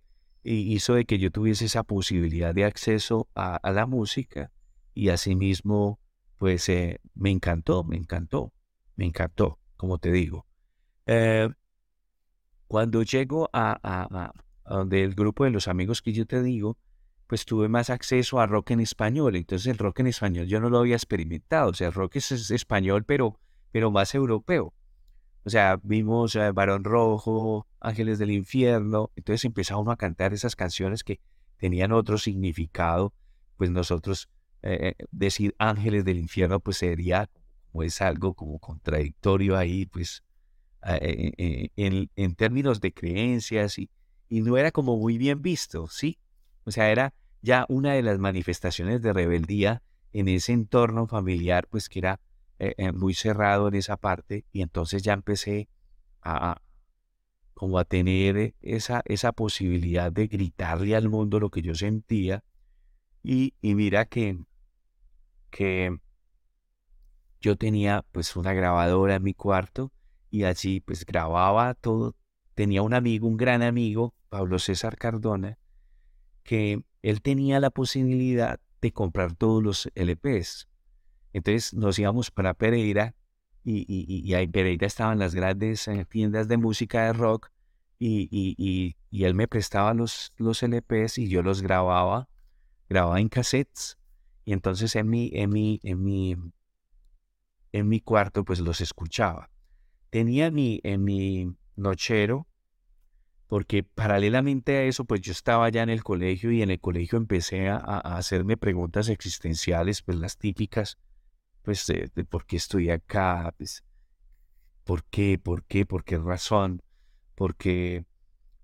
hizo 0.44 0.94
de 0.96 1.06
que 1.06 1.20
yo 1.20 1.32
tuviese 1.32 1.66
esa 1.66 1.84
posibilidad 1.84 2.54
de 2.54 2.66
acceso 2.66 3.28
a, 3.36 3.60
la 3.72 3.86
música 3.86 4.52
y 4.94 5.10
asimismo 5.10 6.00
pues 6.38 6.70
eh, 6.70 7.02
me 7.16 7.32
encantó, 7.32 7.84
me 7.84 7.98
encantó, 7.98 8.54
me 8.96 9.06
encantó, 9.06 9.60
como 9.76 9.98
te 9.98 10.12
digo. 10.12 10.46
Eh, 11.06 11.50
cuando 12.68 13.04
llego 13.04 13.50
a, 13.52 14.32
donde 14.64 15.04
el 15.04 15.16
grupo 15.16 15.44
de 15.44 15.50
los 15.50 15.68
amigos 15.68 16.02
que 16.02 16.14
yo 16.14 16.26
te 16.26 16.42
digo, 16.42 16.78
pues 17.28 17.46
tuve 17.46 17.68
más 17.68 17.90
acceso 17.90 18.40
a 18.40 18.48
rock 18.48 18.72
en 18.72 18.80
español. 18.80 19.36
Entonces 19.36 19.68
el 19.68 19.78
rock 19.78 20.00
en 20.00 20.08
español 20.08 20.46
yo 20.48 20.60
no 20.60 20.70
lo 20.70 20.80
había 20.80 20.96
experimentado. 20.96 21.72
O 21.72 21.74
sea, 21.74 21.88
el 21.88 21.94
rock 21.94 22.18
es, 22.18 22.32
español, 22.52 23.04
pero, 23.06 23.40
pero 23.72 23.92
más 23.92 24.16
europeo. 24.16 24.74
O 25.44 25.50
sea, 25.50 25.80
vimos 25.84 26.36
eh, 26.36 26.52
Barón 26.52 26.84
Rojo, 26.84 27.68
Ángeles 27.80 28.20
del 28.20 28.32
Infierno. 28.32 29.12
Entonces 29.16 29.46
empezamos 29.46 29.88
a 29.90 29.96
cantar 29.96 30.34
esas 30.34 30.56
canciones 30.56 31.04
que 31.04 31.20
tenían 31.58 31.92
otro 31.92 32.18
significado. 32.18 33.14
Pues 33.58 33.70
nosotros 33.72 34.30
eh, 34.62 34.94
decir 35.12 35.56
Ángeles 35.58 36.06
del 36.06 36.18
Infierno, 36.18 36.60
pues 36.60 36.78
sería 36.78 37.30
como 37.72 37.84
es 37.84 38.02
algo 38.02 38.34
como 38.34 38.60
contradictorio 38.60 39.58
ahí, 39.58 39.86
pues 39.86 40.24
eh, 40.86 41.34
eh, 41.38 41.70
eh, 41.76 42.08
en, 42.16 42.36
términos 42.36 42.80
de 42.80 42.94
creencias 42.94 43.78
y, 43.80 43.90
y 44.30 44.42
no 44.42 44.58
era 44.58 44.72
como 44.72 44.98
muy 44.98 45.18
bien 45.18 45.42
visto, 45.42 45.88
¿sí? 45.88 46.18
O 46.64 46.72
sea, 46.72 46.90
era 46.90 47.14
ya 47.42 47.66
una 47.68 47.94
de 47.94 48.02
las 48.02 48.18
manifestaciones 48.18 49.02
de 49.02 49.12
rebeldía 49.12 49.84
en 50.14 50.30
ese 50.30 50.54
entorno 50.54 51.08
familiar, 51.08 51.68
pues 51.68 51.90
que 51.90 52.00
era 52.00 52.20
muy 52.94 53.14
cerrado 53.14 53.70
en 53.70 53.76
esa 53.76 53.96
parte 53.96 54.44
y 54.52 54.62
entonces 54.62 55.02
ya 55.02 55.14
empecé 55.14 55.70
a, 56.22 56.62
como 57.60 57.78
a 57.78 57.84
tener 57.84 58.56
esa, 58.62 59.02
esa 59.04 59.34
posibilidad 59.34 60.14
de 60.14 60.28
gritarle 60.28 60.96
al 60.96 61.10
mundo 61.10 61.42
lo 61.42 61.50
que 61.50 61.62
yo 61.62 61.76
sentía 61.76 62.42
y, 63.22 63.54
y 63.62 63.76
mira 63.76 64.06
que, 64.06 64.40
que 65.50 66.00
yo 67.42 67.58
tenía 67.58 68.06
pues 68.14 68.38
una 68.38 68.54
grabadora 68.54 69.16
en 69.16 69.24
mi 69.24 69.34
cuarto 69.34 69.92
y 70.32 70.46
allí 70.46 70.80
pues 70.80 71.06
grababa 71.06 71.74
todo. 71.74 72.16
Tenía 72.56 72.82
un 72.82 72.94
amigo, 72.94 73.28
un 73.28 73.36
gran 73.36 73.62
amigo, 73.62 74.16
Pablo 74.30 74.58
César 74.58 74.96
Cardona, 74.96 75.58
que 76.44 76.82
él 77.02 77.22
tenía 77.22 77.60
la 77.60 77.72
posibilidad 77.72 78.62
de 78.80 78.94
comprar 78.94 79.36
todos 79.36 79.62
los 79.62 79.92
LPs. 79.96 80.70
Entonces 81.34 81.74
nos 81.74 82.00
íbamos 82.00 82.32
para 82.32 82.54
Pereira 82.54 83.16
y, 83.64 83.80
y, 83.88 84.06
y, 84.08 84.34
en 84.34 84.52
Pereira 84.52 84.88
estaban 84.88 85.20
las 85.20 85.36
grandes 85.36 85.88
eh, 85.88 86.06
tiendas 86.10 86.48
de 86.48 86.58
música 86.58 87.06
de 87.06 87.14
rock 87.14 87.52
y, 88.00 88.30
y, 88.32 89.24
él 89.24 89.34
me 89.34 89.48
prestaba 89.48 89.94
los, 89.94 90.34
los 90.38 90.64
LPs 90.64 91.18
y 91.18 91.28
yo 91.28 91.42
los 91.44 91.62
grababa, 91.62 92.30
grababa 92.88 93.20
en 93.20 93.30
cassettes. 93.30 93.98
Y 94.46 94.54
entonces 94.54 94.96
en 94.96 95.10
mi, 95.10 95.30
en 95.34 95.50
mi, 95.50 95.80
en 95.84 96.04
mi, 96.04 96.36
en 97.74 97.88
mi 97.88 98.00
cuarto 98.00 98.44
pues 98.46 98.60
los 98.60 98.82
escuchaba. 98.82 99.50
Tenía 100.10 100.50
mi, 100.50 100.80
en 100.84 101.04
mi 101.04 101.54
nochero, 101.76 102.48
porque 103.48 103.84
paralelamente 103.84 104.78
a 104.78 104.84
eso, 104.84 105.06
pues 105.06 105.22
yo 105.22 105.32
estaba 105.32 105.68
ya 105.70 105.82
en 105.82 105.90
el 105.90 106.04
colegio 106.04 106.52
y 106.52 106.62
en 106.62 106.70
el 106.70 106.80
colegio 106.80 107.18
empecé 107.18 107.68
a, 107.68 107.78
hacerme 107.78 108.58
preguntas 108.58 109.10
existenciales, 109.10 110.04
pues 110.04 110.18
las 110.18 110.38
típicas, 110.38 111.00
pues 111.70 111.86
de, 111.86 112.26
por 112.26 112.48
qué 112.48 112.56
estoy 112.58 112.90
acá, 112.90 113.54
pues, 113.56 113.84
por 114.86 115.04
qué, 115.04 115.38
por 115.38 115.64
qué, 115.66 115.86
por 115.86 116.04
qué 116.04 116.18
razón, 116.18 116.82
por 117.36 117.56
qué, 117.56 118.06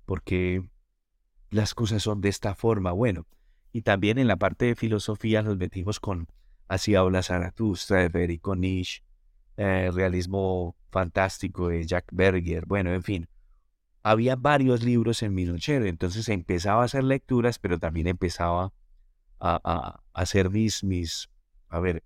porque 0.08 0.68
las 1.52 1.76
cosas 1.76 2.02
son 2.02 2.20
de 2.20 2.30
esta 2.30 2.56
forma. 2.56 2.94
Bueno, 2.94 3.28
y 3.72 3.84
también 3.84 4.18
en 4.18 4.28
la 4.28 4.38
parte 4.38 4.66
de 4.66 4.76
filosofía 4.76 5.44
nos 5.44 5.56
metimos 5.56 6.00
con 6.00 6.28
Así 6.68 6.96
habla 6.96 7.22
Zaratustra 7.22 8.00
de 8.00 8.10
Federico 8.10 8.56
Nietzsche, 8.56 9.04
eh, 9.58 9.92
realismo 9.94 10.76
fantástico 10.90 11.68
de 11.68 11.86
Jack 11.86 12.06
Berger, 12.12 12.66
bueno, 12.66 12.92
en 12.92 13.04
fin. 13.04 13.30
Había 14.02 14.36
varios 14.36 14.82
libros 14.82 15.22
en 15.22 15.36
mi 15.36 15.46
nochero, 15.46 15.86
entonces 15.86 16.28
empezaba 16.30 16.82
a 16.82 16.86
hacer 16.86 17.04
lecturas, 17.04 17.60
pero 17.60 17.78
también 17.78 18.08
empezaba 18.08 18.74
a, 19.40 20.02
hacer 20.12 20.50
mis, 20.50 20.84
mis, 20.84 21.30
a 21.70 21.80
ver, 21.80 22.04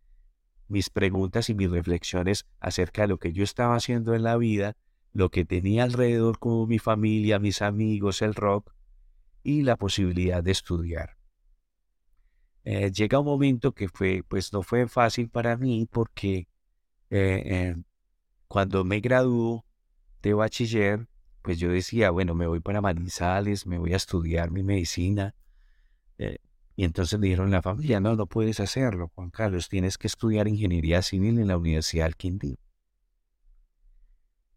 mis 0.70 0.90
preguntas 0.90 1.50
y 1.50 1.56
mis 1.56 1.70
reflexiones 1.70 2.46
acerca 2.60 3.02
de 3.04 3.10
lo 3.10 3.18
que 3.18 3.34
yo 3.34 3.44
estaba 3.44 3.76
haciendo 3.76 4.14
en 4.14 4.24
la 4.24 4.38
vida, 4.38 4.78
lo 5.12 5.30
que 5.30 5.44
tenía 5.44 5.84
alrededor 5.84 6.40
como 6.40 6.68
mi 6.68 6.80
familia, 6.80 7.40
mis 7.40 7.62
amigos, 7.62 8.22
el 8.22 8.36
rock 8.36 8.72
y 9.44 9.64
la 9.64 9.76
posibilidad 9.76 10.44
de 10.44 10.52
estudiar. 10.52 11.18
Eh, 12.64 12.92
llega 12.92 13.20
un 13.20 13.26
momento 13.26 13.74
que 13.74 13.90
fue, 13.90 14.24
pues 14.28 14.54
no 14.54 14.62
fue 14.62 14.88
fácil 14.88 15.30
para 15.30 15.58
mí 15.58 15.88
porque 15.92 16.48
eh, 17.10 17.76
cuando 18.48 18.84
me 18.84 19.00
graduó 19.00 19.66
de 20.22 20.34
bachiller, 20.34 21.08
pues 21.42 21.58
yo 21.58 21.70
decía, 21.70 22.12
bueno, 22.12 22.36
me 22.36 22.46
voy 22.46 22.60
para 22.60 22.82
Manizales, 22.82 23.66
me 23.66 23.80
voy 23.80 23.94
a 23.94 23.98
estudiar 23.98 24.52
mi 24.52 24.64
medicina. 24.64 25.34
Eh, 26.80 26.82
y 26.82 26.86
entonces 26.86 27.20
dijeron 27.20 27.52
la 27.52 27.62
familia, 27.62 28.00
no, 28.00 28.16
no 28.16 28.26
puedes 28.26 28.60
hacerlo, 28.60 29.12
Juan 29.14 29.32
Carlos, 29.32 29.68
tienes 29.68 29.98
que 29.98 30.08
estudiar 30.08 30.48
ingeniería 30.48 31.02
civil 31.02 31.38
en 31.40 31.48
la 31.48 31.58
Universidad 31.58 32.06
del 32.06 32.16
Quindío. 32.16 32.58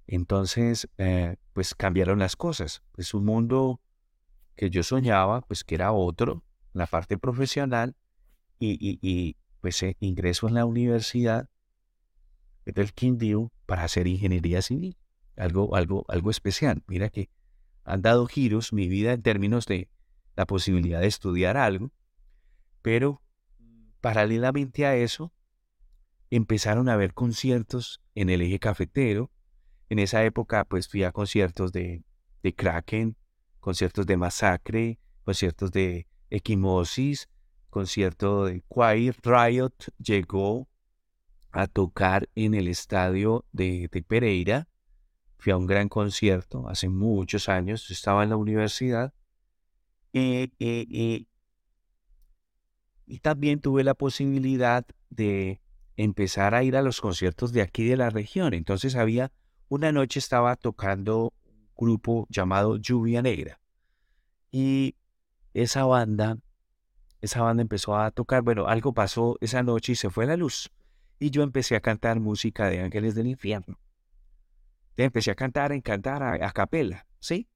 Entonces, 0.07 0.89
eh, 0.99 1.37
pues 1.53 1.75
cambiaron 1.75 2.19
las 2.19 2.37
cosas. 2.37 2.83
Es 2.97 3.15
un 3.15 3.25
mundo 3.25 3.81
que 4.57 4.71
yo 4.71 4.83
soñaba, 4.83 5.41
pues 5.43 5.65
que 5.65 5.75
era 5.75 5.93
otro, 5.93 6.45
la 6.73 6.87
parte 6.87 7.19
profesional, 7.19 7.97
y, 8.59 8.99
y, 9.03 9.37
pues 9.61 9.85
ingreso 9.99 10.47
en 10.47 10.55
la 10.55 10.65
universidad 10.65 11.49
del 12.65 12.93
Quindío 12.93 13.51
para 13.67 13.83
hacer 13.83 14.07
ingeniería 14.07 14.63
civil. 14.63 14.97
Algo, 15.37 15.75
algo, 15.75 16.05
algo 16.09 16.31
especial. 16.31 16.85
Mira 16.87 17.09
que 17.09 17.29
han 17.85 18.03
dado 18.03 18.27
giros 18.27 18.73
mi 18.73 18.87
vida 18.87 19.13
en 19.13 19.23
términos 19.23 19.67
de 19.67 19.89
la 20.37 20.47
posibilidad 20.47 21.01
de 21.01 21.09
estudiar 21.09 21.57
algo, 21.57 21.91
pero 22.83 23.23
paralelamente 24.01 24.85
a 24.85 24.97
eso 24.97 25.33
empezaron 26.31 26.89
a 26.89 26.95
haber 26.95 27.15
conciertos 27.15 28.03
en 28.15 28.31
el 28.31 28.43
eje 28.43 28.59
cafetero. 28.59 29.31
En 29.89 29.99
esa 29.99 30.25
época 30.25 30.65
pues 30.65 30.89
fui 30.89 31.05
a 31.05 31.13
conciertos 31.13 31.73
de, 31.73 32.05
de 32.43 32.55
Kraken, 32.55 33.17
conciertos 33.61 34.07
de 34.07 34.17
Masacre, 34.17 34.99
conciertos 35.25 35.71
de 35.71 36.09
Equimosis, 36.31 37.29
concierto 37.71 38.47
de 38.47 38.63
Quiet 38.69 39.17
Riot 39.23 39.75
llegó 39.99 40.69
a 41.53 41.67
tocar 41.67 42.29
en 42.35 42.55
el 42.55 42.69
estadio 42.69 43.45
de, 43.53 43.89
Pereira. 44.07 44.69
Fui 45.39 45.53
a 45.53 45.57
un 45.57 45.67
gran 45.67 45.89
concierto 45.89 46.69
hace 46.69 46.89
muchos 46.89 47.49
años, 47.49 47.91
estaba 47.91 48.23
en 48.23 48.31
la 48.31 48.37
universidad. 48.37 49.13
Eh, 50.13 50.51
eh, 50.59 51.27
y 53.07 53.19
también 53.21 53.61
tuve 53.61 53.85
la 53.85 53.95
posibilidad 53.95 54.85
de 55.11 55.61
empezar 55.97 56.55
a 56.55 56.63
ir 56.65 56.77
a 56.77 56.83
los 56.83 57.01
conciertos 57.01 57.53
de 57.53 57.63
aquí 57.63 57.85
de 57.85 57.97
la 57.97 58.11
región. 58.11 58.55
Entonces 58.55 58.97
había, 58.97 59.31
una 59.69 59.93
noche 59.93 60.19
estaba 60.19 60.57
tocando 60.57 61.33
un 61.47 61.69
grupo 61.77 62.27
llamado 62.31 62.77
Lluvia 62.77 63.23
Negra. 63.23 63.61
Y 64.51 64.97
esa 65.55 65.85
banda, 65.85 66.39
esa 67.21 67.43
banda 67.43 67.63
empezó 67.63 67.97
a 67.97 68.11
tocar, 68.11 68.43
bueno, 68.43 68.67
algo 68.69 68.93
pasó 68.95 69.37
esa 69.41 69.63
noche 69.63 69.93
y 69.93 69.97
se 69.97 70.11
fue 70.11 70.27
la 70.27 70.37
luz 70.37 70.71
y 71.19 71.31
yo 71.31 71.43
empecé 71.43 71.77
a 71.77 71.81
cantar 71.81 72.21
música 72.21 72.69
de 72.69 72.81
Ángeles 72.81 73.15
del 73.15 73.29
Infierno. 73.29 73.79
empecé 74.97 75.31
a 75.31 75.35
cantar, 75.35 75.73
a 75.73 75.81
cantar 75.81 76.23
a, 76.23 76.51
capela, 76.53 77.07
¿sí? 77.21 77.49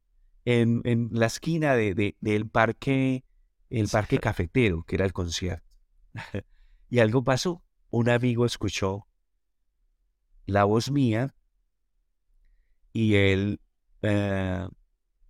En, 0.44 0.82
en 0.84 1.08
la 1.12 1.26
esquina 1.26 1.74
de, 1.74 1.94
de- 1.94 2.16
del 2.20 2.48
parque, 2.48 3.24
el 3.70 3.88
parque 3.88 4.18
cafetero, 4.18 4.84
que 4.84 4.96
era 4.96 5.04
el 5.04 5.12
concierto. 5.12 5.66
y 6.90 6.98
algo 6.98 7.24
pasó. 7.24 7.62
Un 7.90 8.08
amigo 8.08 8.44
escuchó 8.44 9.06
la 10.46 10.64
voz 10.64 10.90
mía 10.90 11.34
y 12.92 13.14
él, 13.14 13.60
eh, 14.02 14.68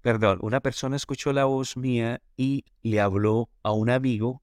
perdón, 0.00 0.38
una 0.42 0.60
persona 0.60 0.96
escuchó 0.96 1.32
la 1.32 1.44
voz 1.44 1.76
mía 1.76 2.22
y 2.36 2.64
le 2.82 3.00
habló 3.00 3.50
a 3.62 3.72
un 3.72 3.90
amigo 3.90 4.42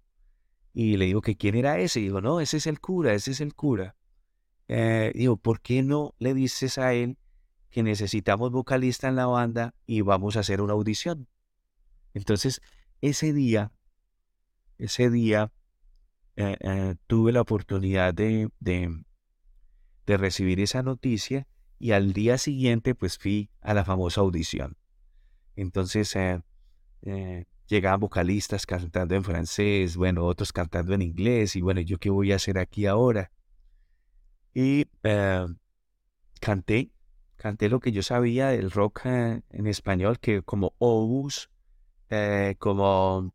y 0.73 0.97
le 0.97 1.05
dijo 1.05 1.21
que 1.21 1.37
quién 1.37 1.55
era 1.55 1.79
ese. 1.79 1.99
Y 1.99 2.03
digo, 2.03 2.21
no, 2.21 2.39
ese 2.39 2.57
es 2.57 2.67
el 2.67 2.79
cura, 2.79 3.13
ese 3.13 3.31
es 3.31 3.41
el 3.41 3.53
cura. 3.53 3.95
Eh, 4.67 5.11
digo, 5.15 5.37
¿por 5.37 5.61
qué 5.61 5.83
no 5.83 6.15
le 6.19 6.33
dices 6.33 6.77
a 6.77 6.93
él 6.93 7.17
que 7.69 7.83
necesitamos 7.83 8.51
vocalista 8.51 9.07
en 9.07 9.15
la 9.15 9.25
banda 9.25 9.75
y 9.85 10.01
vamos 10.01 10.35
a 10.35 10.41
hacer 10.41 10.61
una 10.61 10.73
audición? 10.73 11.27
Entonces, 12.13 12.61
ese 13.01 13.33
día, 13.33 13.71
ese 14.77 15.09
día, 15.09 15.51
eh, 16.35 16.57
eh, 16.61 16.95
tuve 17.05 17.31
la 17.31 17.41
oportunidad 17.41 18.13
de, 18.13 18.49
de, 18.59 20.17
recibir 20.17 20.59
esa 20.59 20.81
noticia 20.81 21.47
y 21.79 21.91
al 21.91 22.13
día 22.13 22.37
siguiente, 22.37 22.95
pues 22.95 23.17
fui 23.17 23.49
a 23.61 23.73
la 23.73 23.85
famosa 23.85 24.21
audición. 24.21 24.77
Entonces, 25.55 26.15
eh, 26.15 27.45
llegaban 27.67 27.99
vocalistas 27.99 28.65
cantando 28.65 29.15
en 29.15 29.23
francés, 29.23 29.95
bueno, 29.95 30.25
otros 30.25 30.51
cantando 30.51 30.93
en 30.93 31.03
inglés, 31.03 31.55
y 31.55 31.61
bueno, 31.61 31.81
¿yo 31.81 31.97
qué 31.99 32.09
voy 32.09 32.31
a 32.31 32.37
hacer 32.37 32.57
aquí 32.57 32.85
ahora? 32.85 33.31
Y 34.53 34.87
canté, 36.39 36.91
canté 37.35 37.69
lo 37.69 37.79
que 37.79 37.91
yo 37.91 38.01
sabía 38.01 38.49
del 38.49 38.71
rock 38.71 39.05
en 39.05 39.67
español, 39.67 40.19
que 40.19 40.41
como 40.41 40.73
Obus, 40.79 41.49
como 42.59 43.33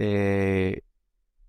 eh, 0.00 0.82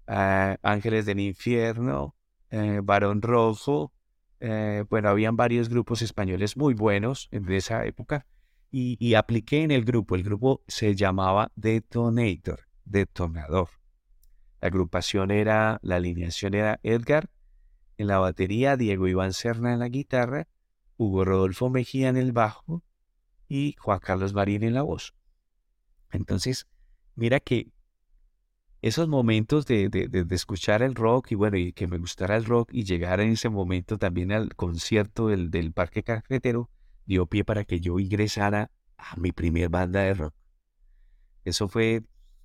Ángeles 0.08 1.06
del 1.06 1.20
Infierno, 1.20 2.16
eh, 2.50 2.82
Barón 2.84 3.22
Rojo, 3.22 3.94
eh, 4.42 4.84
bueno, 4.90 5.10
habían 5.10 5.38
varios 5.38 5.70
grupos 5.70 6.02
españoles 6.02 6.58
muy 6.58 6.74
buenos 6.74 7.30
en 7.32 7.50
esa 7.52 7.86
época 7.86 8.26
y, 8.70 8.98
y 9.00 9.14
apliqué 9.14 9.64
en 9.64 9.72
el 9.72 9.86
grupo. 9.86 10.16
El 10.16 10.24
grupo 10.24 10.64
se 10.68 10.96
llamaba 10.96 11.52
Detonator, 11.56 12.68
Detonador. 12.84 13.70
La 14.60 14.68
agrupación 14.68 15.32
era, 15.32 15.80
la 15.82 15.96
alineación 15.96 16.54
era 16.54 16.80
Edgar 16.84 17.30
en 17.98 18.08
la 18.08 18.20
batería, 18.20 18.76
Diego 18.76 19.08
Iván 19.08 19.32
Serna 19.32 19.74
en 19.74 19.80
la 19.80 19.88
guitarra, 19.88 20.48
Hugo 20.98 21.24
Rodolfo 21.24 21.70
Mejía 21.70 22.10
en 22.10 22.18
el 22.18 22.34
bajo 22.34 22.84
y 23.48 23.76
Juan 23.80 24.00
Carlos 24.00 24.34
Marín 24.34 24.64
en 24.64 24.74
la 24.74 24.82
voz. 24.82 25.16
Entonces, 26.12 26.68
mira 27.16 27.40
que 27.40 27.72
esos 28.82 29.08
momentos 29.08 29.66
de, 29.66 29.90
de- 29.90 30.08
de- 30.08 30.36
escuchar 30.36 30.82
el 30.84 30.96
rock 30.96 31.32
y 31.32 31.36
bueno, 31.36 31.58
y 31.58 31.74
que 31.74 31.88
me 31.88 31.98
gustara 31.98 32.36
el 32.38 32.46
rock 32.46 32.70
y 32.74 32.84
llegar 32.84 33.20
en 33.22 33.32
ese 33.32 33.50
momento 33.50 33.98
también 33.98 34.32
al 34.32 34.56
concierto 34.56 35.28
del, 35.28 35.52
del 35.52 35.72
Parque 35.74 36.04
Cafetero, 36.04 36.70
dio 37.06 37.26
pie 37.28 37.44
para 37.46 37.64
que 37.66 37.80
yo 37.80 38.00
ingresara 38.00 38.72
a 38.98 39.16
mi 39.18 39.32
primer 39.32 39.70
banda 39.70 40.02
de 40.02 40.14
rock. 40.16 40.34
Eso 41.44 41.68
fue 41.68 42.04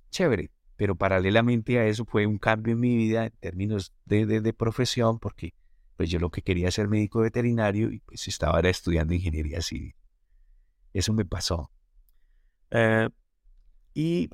chévere, 0.09 0.49
pero 0.75 0.95
paralelamente 0.95 1.79
a 1.79 1.85
eso 1.87 2.05
fue 2.05 2.25
un 2.25 2.37
cambio 2.37 2.73
en 2.73 2.79
mi 2.79 2.95
vida 2.95 3.25
en 3.25 3.31
términos 3.39 3.93
de, 4.05 4.25
de- 4.25 4.53
profesión, 4.53 5.19
porque 5.19 5.53
pues 5.95 6.09
yo 6.09 6.19
lo 6.19 6.29
que 6.31 6.41
quería 6.41 6.71
ser 6.71 6.87
médico 6.87 7.19
veterinario 7.21 7.91
y 7.91 7.99
pues 7.99 8.27
estaba 8.27 8.59
estudiando 8.61 9.13
ingeniería 9.13 9.61
civil. 9.61 9.95
Eso 10.93 11.13
me 11.13 11.25
pasó. 11.25 11.71
Eh, 12.71 13.09
y 13.95 14.29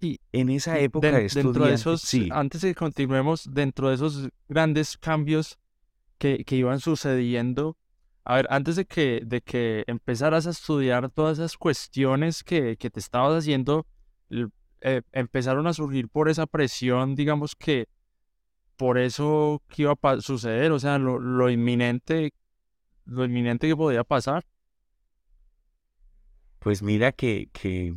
Y 0.00 0.20
en 0.32 0.50
esa 0.50 0.78
época 0.78 1.10
de 1.10 1.28
dentro 1.28 1.64
de 1.64 1.74
esos, 1.74 2.02
sí, 2.02 2.28
antes 2.32 2.60
de 2.60 2.68
que 2.68 2.74
continuemos, 2.74 3.48
dentro 3.52 3.88
de 3.88 3.94
esos 3.94 4.28
grandes 4.48 4.98
cambios 4.98 5.58
que, 6.18 6.44
que 6.44 6.56
iban 6.56 6.80
sucediendo, 6.80 7.76
a 8.24 8.36
ver, 8.36 8.46
antes 8.50 8.76
de 8.76 8.84
que, 8.84 9.22
de 9.24 9.40
que 9.40 9.84
empezaras 9.86 10.46
a 10.46 10.50
estudiar 10.50 11.10
todas 11.10 11.38
esas 11.38 11.56
cuestiones 11.56 12.42
que, 12.42 12.76
que 12.76 12.90
te 12.90 13.00
estabas 13.00 13.38
haciendo, 13.38 13.86
eh, 14.30 15.02
empezaron 15.12 15.66
a 15.66 15.72
surgir 15.72 16.08
por 16.08 16.28
esa 16.28 16.46
presión, 16.46 17.14
digamos 17.14 17.54
que 17.54 17.88
por 18.76 18.98
eso 18.98 19.62
que 19.68 19.82
iba 19.82 19.94
a 20.02 20.20
suceder, 20.20 20.72
o 20.72 20.78
sea, 20.78 20.98
lo, 20.98 21.18
lo 21.18 21.50
inminente, 21.50 22.32
lo 23.04 23.24
inminente 23.24 23.68
que 23.68 23.76
podía 23.76 24.04
pasar. 24.04 24.44
pues 26.58 26.82
mira 26.82 27.12
que, 27.12 27.50
que, 27.52 27.94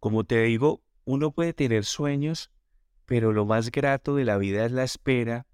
como 0.00 0.24
te 0.24 0.42
digo, 0.42 0.82
uno 1.04 1.30
puede 1.32 1.52
tener 1.52 1.84
sueños, 1.84 2.50
pero 3.06 3.32
lo 3.32 3.46
más 3.46 3.70
grato 3.70 4.16
de 4.16 4.24
la 4.24 4.36
vida 4.38 4.64
es 4.64 4.72
la 4.72 4.84
espera, 4.84 5.46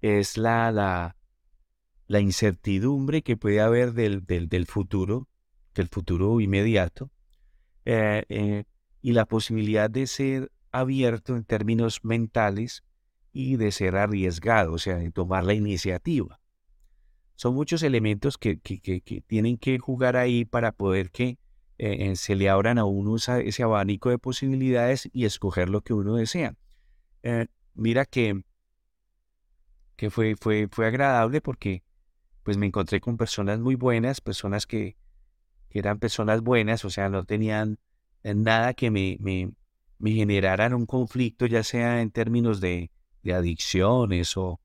es 0.00 0.36
la, 0.38 0.70
la, 0.72 1.16
la 2.06 2.20
incertidumbre 2.20 3.22
que 3.22 3.36
puede 3.36 3.60
haber 3.60 3.92
del, 3.92 4.24
del, 4.24 4.66
futuro, 4.66 5.28
del 5.74 5.88
futuro 5.88 6.40
inmediato, 6.40 7.10
eh, 7.84 8.24
eh, 8.28 8.64
y 9.02 9.12
la 9.12 9.26
posibilidad 9.26 9.90
de 9.90 10.06
ser 10.06 10.52
abierto 10.70 11.36
en 11.36 11.44
términos 11.44 12.04
mentales 12.04 12.84
y 13.32 13.56
de 13.56 13.72
ser 13.72 13.96
arriesgado, 13.96 14.72
o 14.74 14.78
sea, 14.78 14.96
de 14.96 15.10
tomar 15.10 15.44
la 15.44 15.54
iniciativa. 15.54 16.40
Son 17.36 17.54
muchos 17.54 17.82
elementos 17.82 18.36
que, 18.36 18.58
que, 18.58 18.80
que- 18.80 19.00
que 19.00 19.20
tienen 19.20 19.58
que 19.58 19.78
jugar 19.78 20.16
ahí 20.16 20.44
para 20.44 20.72
poder 20.72 21.10
que 21.10 21.38
eh, 21.78 22.10
eh, 22.10 22.16
se 22.16 22.34
le 22.34 22.48
abran 22.48 22.78
a 22.78 22.84
uno 22.84 23.16
ese 23.16 23.62
abanico 23.62 24.10
de 24.10 24.18
posibilidades 24.18 25.08
y 25.12 25.24
escoger 25.24 25.68
lo 25.68 25.80
que 25.80 25.94
uno 25.94 26.16
desea. 26.16 26.56
Eh, 27.22 27.46
mira 27.74 28.04
que, 28.04 28.42
que 29.96 30.10
fue, 30.10 30.36
fue, 30.36 30.68
fue 30.70 30.86
agradable 30.86 31.40
porque 31.40 31.82
pues 32.42 32.56
me 32.56 32.66
encontré 32.66 33.00
con 33.00 33.16
personas 33.16 33.60
muy 33.60 33.76
buenas, 33.76 34.20
personas 34.20 34.66
que, 34.66 34.96
que 35.68 35.78
eran 35.78 35.98
personas 35.98 36.40
buenas, 36.42 36.84
o 36.84 36.90
sea, 36.90 37.08
no 37.08 37.24
tenían 37.24 37.78
nada 38.24 38.74
que 38.74 38.90
me, 38.90 39.16
me, 39.20 39.52
me 39.98 40.12
generaran 40.12 40.74
un 40.74 40.86
conflicto, 40.86 41.46
ya 41.46 41.62
sea 41.62 42.00
en 42.00 42.10
términos 42.10 42.60
de, 42.60 42.90
de 43.22 43.34
adicciones 43.34 44.36
o, 44.36 44.60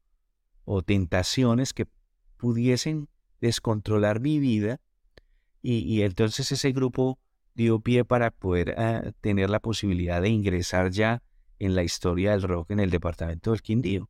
o 0.65 0.81
tentaciones 0.81 1.73
que 1.73 1.87
pudiesen 2.37 3.09
descontrolar 3.41 4.19
mi 4.19 4.39
vida. 4.39 4.79
Y, 5.65 6.01
entonces 6.01 6.51
ese 6.51 6.73
grupo 6.73 7.19
dio 7.55 7.79
pie 7.79 8.03
para 8.03 8.31
poder 8.31 8.75
ah, 8.77 9.13
tener 9.21 9.49
la 9.49 9.61
posibilidad 9.61 10.21
de 10.21 10.27
ingresar 10.27 10.91
ya 10.91 11.23
en 11.57 11.73
la 11.73 11.83
historia 11.83 12.31
del 12.31 12.41
rock 12.41 12.71
en 12.71 12.81
el 12.81 12.89
departamento 12.89 13.51
del 13.51 13.61
Quindío. 13.61 14.09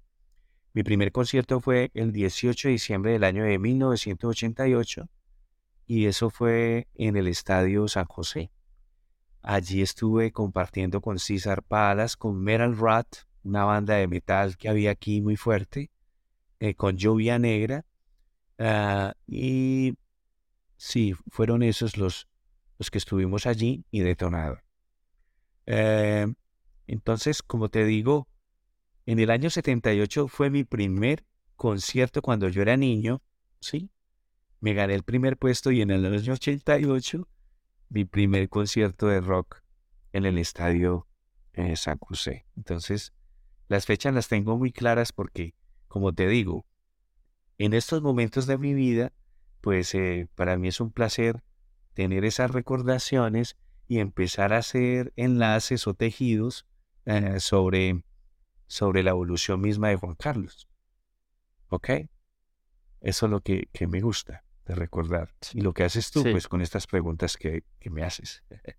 Mi 0.74 0.82
primer 0.82 1.12
concierto 1.12 1.62
fue 1.62 1.92
el 1.94 2.12
18 2.12 2.68
de 2.68 2.72
diciembre 2.72 3.12
del 3.12 3.24
año 3.24 3.44
de 3.44 3.60
1988 3.60 5.08
y 5.86 6.08
eso 6.08 6.32
fue 6.32 6.88
en 6.96 7.18
el 7.18 7.28
Estadio 7.28 7.88
San 7.88 8.06
José. 8.06 8.50
Allí 9.44 9.84
estuve 9.84 10.32
compartiendo 10.32 11.02
con 11.02 11.20
César 11.20 11.62
Palas, 11.62 12.18
con 12.18 12.42
Metal 12.42 12.76
Rat, 12.76 13.08
una 13.44 13.66
banda 13.66 13.96
de 13.96 14.08
metal 14.08 14.58
que 14.58 14.70
había 14.70 14.90
aquí 14.90 15.22
muy 15.22 15.36
fuerte, 15.36 15.92
eh, 16.60 16.74
con 16.74 16.98
Lluvia 16.98 17.38
Negra, 17.38 17.86
ah, 18.58 19.14
y 19.28 19.94
sí, 20.84 21.16
fueron 21.30 21.64
esos 21.64 21.98
los, 21.98 22.28
los 22.78 22.92
que 22.92 22.98
estuvimos 22.98 23.46
allí 23.46 23.86
y 23.90 24.02
detonado. 24.02 24.60
Eh, 25.66 26.28
entonces, 26.88 27.42
como 27.42 27.70
te 27.70 27.86
digo, 27.86 28.28
en 29.06 29.20
el 29.20 29.30
año 29.30 29.50
78 29.50 30.28
fue 30.28 30.50
mi 30.50 30.66
primer 30.66 31.24
concierto 31.56 32.22
cuando 32.22 32.50
yo 32.50 32.62
era 32.62 32.76
niño, 32.76 33.22
¿sí? 33.62 33.92
Me 34.60 34.74
gané 34.74 34.96
el 34.96 35.04
primer 35.04 35.38
puesto 35.38 35.72
y 35.72 35.82
en 35.82 35.90
el 35.90 36.06
año 36.06 36.34
88 36.34 37.30
mi 37.88 38.04
primer 38.04 38.50
concierto 38.50 39.08
de 39.08 39.22
rock 39.22 39.64
en 40.12 40.26
el 40.26 40.38
estadio 40.38 41.08
eh, 41.54 41.78
San 41.78 41.98
José. 41.98 42.46
Entonces, 42.58 43.14
las 43.70 43.86
fechas 43.86 44.14
las 44.14 44.28
tengo 44.28 44.58
muy 44.58 44.74
claras 44.74 45.14
porque, 45.14 45.56
como 45.88 46.12
te 46.12 46.28
digo, 46.28 46.66
en 47.58 47.74
estos 47.74 48.02
momentos 48.02 48.48
de 48.48 48.58
mi 48.58 48.74
vida, 48.74 49.14
pues 49.64 49.96
eh, 49.96 50.28
para 50.36 50.58
mí 50.58 50.68
es 50.68 50.82
un 50.82 50.92
placer 50.92 51.42
tener 51.94 52.26
esas 52.26 52.52
recordaciones 52.52 53.56
y 53.88 54.00
empezar 54.00 54.52
a 54.52 54.58
hacer 54.58 55.14
enlaces 55.16 55.88
o 55.88 55.94
tejidos 55.94 56.66
eh, 57.06 57.40
sobre, 57.40 58.04
sobre 58.68 59.04
la 59.04 59.12
evolución 59.12 59.62
misma 59.62 59.88
de 59.88 59.96
Juan 59.96 60.16
Carlos. 60.16 60.68
¿Ok? 61.70 61.90
Eso 63.00 63.26
es 63.26 63.32
lo 63.32 63.40
que, 63.40 63.70
que 63.72 63.88
me 63.88 64.02
gusta 64.02 64.44
de 64.66 64.76
recordar. 64.76 65.34
Y 65.54 65.62
lo 65.62 65.74
que 65.74 65.86
haces 65.86 66.12
tú, 66.12 66.24
Sí. 66.24 66.32
pues 66.32 66.50
con 66.50 66.62
estas 66.62 66.86
preguntas 66.86 67.38
que, 67.38 67.64
que 67.80 67.90
me 67.90 68.04
haces. 68.04 68.44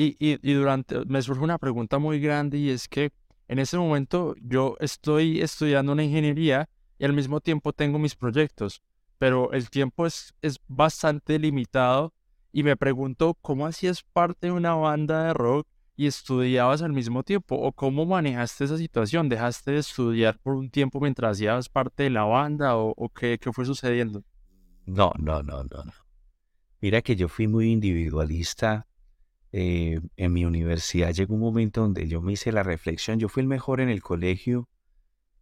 Y, 0.00 0.16
y, 0.20 0.38
y 0.48 0.54
durante, 0.54 1.04
me 1.06 1.20
surge 1.22 1.42
una 1.42 1.58
pregunta 1.58 1.98
muy 1.98 2.20
grande 2.20 2.56
y 2.56 2.70
es 2.70 2.86
que 2.86 3.10
en 3.48 3.58
ese 3.58 3.76
momento 3.76 4.36
yo 4.40 4.76
estoy 4.78 5.40
estudiando 5.42 5.90
una 5.90 6.04
ingeniería 6.04 6.68
y 6.98 7.04
al 7.04 7.12
mismo 7.12 7.40
tiempo 7.40 7.72
tengo 7.72 7.98
mis 7.98 8.14
proyectos, 8.14 8.82
pero 9.18 9.52
el 9.52 9.70
tiempo 9.70 10.06
es, 10.06 10.34
es 10.42 10.60
bastante 10.66 11.38
limitado 11.38 12.12
y 12.52 12.62
me 12.62 12.76
pregunto 12.76 13.34
cómo 13.40 13.66
hacías 13.66 14.02
parte 14.02 14.48
de 14.48 14.52
una 14.52 14.74
banda 14.74 15.24
de 15.24 15.34
rock 15.34 15.66
y 15.96 16.06
estudiabas 16.06 16.82
al 16.82 16.92
mismo 16.92 17.24
tiempo 17.24 17.56
o 17.56 17.72
cómo 17.72 18.06
manejaste 18.06 18.64
esa 18.64 18.78
situación, 18.78 19.28
dejaste 19.28 19.72
de 19.72 19.78
estudiar 19.78 20.38
por 20.38 20.54
un 20.54 20.70
tiempo 20.70 21.00
mientras 21.00 21.32
hacías 21.32 21.68
parte 21.68 22.04
de 22.04 22.10
la 22.10 22.22
banda 22.22 22.76
o, 22.76 23.08
qué, 23.08 23.38
qué 23.40 23.52
fue 23.52 23.64
sucediendo. 23.64 24.22
No, 24.86 25.12
no, 25.18 25.42
no, 25.42 25.64
no, 25.64 25.84
no. 25.84 25.92
Mira 26.80 27.02
que 27.02 27.16
yo 27.16 27.28
fui 27.28 27.48
muy 27.48 27.72
individualista 27.72 28.86
eh, 29.50 30.00
en 30.16 30.32
mi 30.32 30.44
universidad. 30.44 31.12
Llegó 31.12 31.34
un 31.34 31.40
momento 31.40 31.80
donde 31.80 32.06
yo 32.06 32.22
me 32.22 32.32
hice 32.32 32.52
la 32.52 32.62
reflexión. 32.62 33.18
Yo 33.18 33.28
fui 33.28 33.40
el 33.40 33.48
mejor 33.48 33.80
en 33.80 33.88
el 33.88 34.00
colegio 34.00 34.68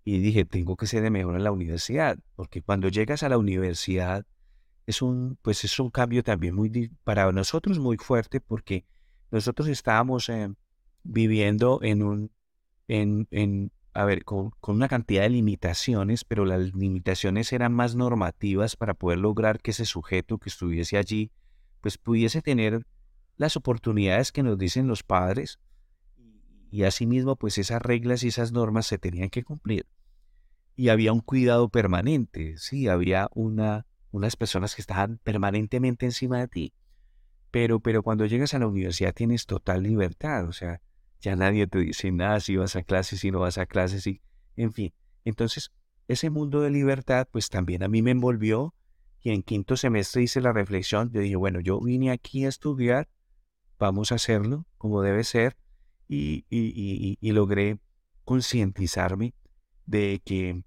y 0.08 0.20
dije, 0.20 0.44
tengo 0.44 0.76
que 0.76 0.86
ser 0.86 1.04
el 1.04 1.10
mejor 1.10 1.34
en 1.34 1.42
la 1.42 1.50
universidad, 1.50 2.16
porque 2.36 2.62
cuando 2.62 2.88
llegas 2.88 3.24
a 3.24 3.28
la 3.28 3.38
universidad 3.38 4.24
es 4.86 5.02
un, 5.02 5.36
pues 5.42 5.64
es 5.64 5.80
un 5.80 5.90
cambio 5.90 6.22
también 6.22 6.54
muy, 6.54 6.92
para 7.02 7.32
nosotros 7.32 7.80
muy 7.80 7.96
fuerte, 7.96 8.40
porque 8.40 8.86
nosotros 9.32 9.66
estábamos 9.66 10.28
eh, 10.28 10.48
viviendo 11.02 11.80
en 11.82 12.04
un, 12.04 12.30
en, 12.86 13.26
en 13.32 13.72
a 13.94 14.04
ver, 14.04 14.24
con, 14.24 14.52
con, 14.60 14.76
una 14.76 14.86
cantidad 14.86 15.22
de 15.22 15.30
limitaciones, 15.30 16.24
pero 16.24 16.44
las 16.44 16.72
limitaciones 16.72 17.52
eran 17.52 17.72
más 17.72 17.96
normativas 17.96 18.76
para 18.76 18.94
poder 18.94 19.18
lograr 19.18 19.60
que 19.60 19.72
ese 19.72 19.86
sujeto 19.86 20.38
que 20.38 20.50
estuviese 20.50 20.98
allí, 20.98 21.32
pues 21.80 21.98
pudiese 21.98 22.42
tener 22.42 22.86
las 23.38 23.56
oportunidades 23.56 24.30
que 24.30 24.44
nos 24.44 24.56
dicen 24.56 24.86
los 24.86 25.02
padres 25.02 25.58
y 26.70 26.84
asimismo 26.84 27.34
pues 27.34 27.58
esas 27.58 27.82
reglas 27.82 28.22
y 28.22 28.28
esas 28.28 28.52
normas 28.52 28.86
se 28.86 28.98
tenían 28.98 29.30
que 29.30 29.42
cumplir 29.42 29.84
y 30.76 30.90
había 30.90 31.12
un 31.12 31.20
cuidado 31.20 31.70
permanente, 31.70 32.58
sí, 32.58 32.86
había 32.86 33.28
una, 33.34 33.86
unas 34.10 34.36
personas 34.36 34.74
que 34.74 34.82
estaban 34.82 35.18
permanentemente 35.24 36.04
encima 36.04 36.38
de 36.38 36.48
ti. 36.48 36.74
Pero, 37.50 37.80
pero 37.80 38.02
cuando 38.02 38.26
llegas 38.26 38.52
a 38.52 38.58
la 38.58 38.66
universidad 38.66 39.14
tienes 39.14 39.46
total 39.46 39.82
libertad, 39.82 40.46
o 40.46 40.52
sea, 40.52 40.82
ya 41.20 41.34
nadie 41.34 41.66
te 41.66 41.78
dice 41.78 42.12
nada 42.12 42.40
si 42.40 42.56
vas 42.56 42.76
a 42.76 42.82
clases, 42.82 43.20
si 43.20 43.30
no 43.30 43.40
vas 43.40 43.56
a 43.56 43.64
clases, 43.64 44.06
y, 44.06 44.20
en 44.56 44.72
fin. 44.72 44.92
Entonces, 45.24 45.72
ese 46.08 46.28
mundo 46.28 46.60
de 46.60 46.70
libertad, 46.70 47.26
pues 47.30 47.48
también 47.48 47.82
a 47.82 47.88
mí 47.88 48.02
me 48.02 48.10
envolvió 48.10 48.74
y 49.22 49.30
en 49.30 49.42
quinto 49.42 49.78
semestre 49.78 50.22
hice 50.22 50.42
la 50.42 50.52
reflexión, 50.52 51.10
yo 51.10 51.20
dije, 51.20 51.36
bueno, 51.36 51.60
yo 51.60 51.80
vine 51.80 52.10
aquí 52.10 52.44
a 52.44 52.48
estudiar, 52.50 53.08
vamos 53.78 54.12
a 54.12 54.16
hacerlo 54.16 54.66
como 54.76 55.00
debe 55.00 55.24
ser, 55.24 55.56
y, 56.06 56.44
y, 56.50 57.18
y 57.18 57.32
logré 57.32 57.78
concientizarme 58.24 59.34
de 59.86 60.20
que 60.24 60.62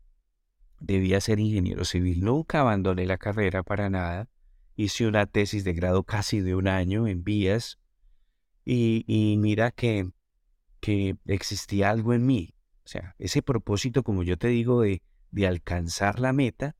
debía 0.79 1.21
ser 1.21 1.39
ingeniero 1.39 1.85
civil. 1.85 2.23
Nunca 2.23 2.61
abandoné 2.61 3.05
la 3.05 3.17
carrera 3.17 3.63
para 3.63 3.89
nada. 3.89 4.29
Hice 4.75 5.07
una 5.07 5.25
tesis 5.25 5.63
de 5.63 5.73
grado 5.73 6.03
casi 6.03 6.39
de 6.39 6.55
un 6.55 6.67
año 6.67 7.07
en 7.07 7.23
vías 7.23 7.79
y, 8.65 9.35
mira 9.39 9.71
que, 9.71 10.11
que 10.79 11.17
existía 11.25 11.89
algo 11.89 12.13
en 12.13 12.25
mí. 12.25 12.55
O 12.85 12.87
sea, 12.87 13.15
ese 13.19 13.41
propósito, 13.41 14.03
como 14.03 14.23
yo 14.23 14.37
te 14.37 14.47
digo, 14.47 14.81
de, 14.81 15.01
de 15.31 15.47
alcanzar 15.47 16.19
la 16.19 16.33
meta 16.33 16.75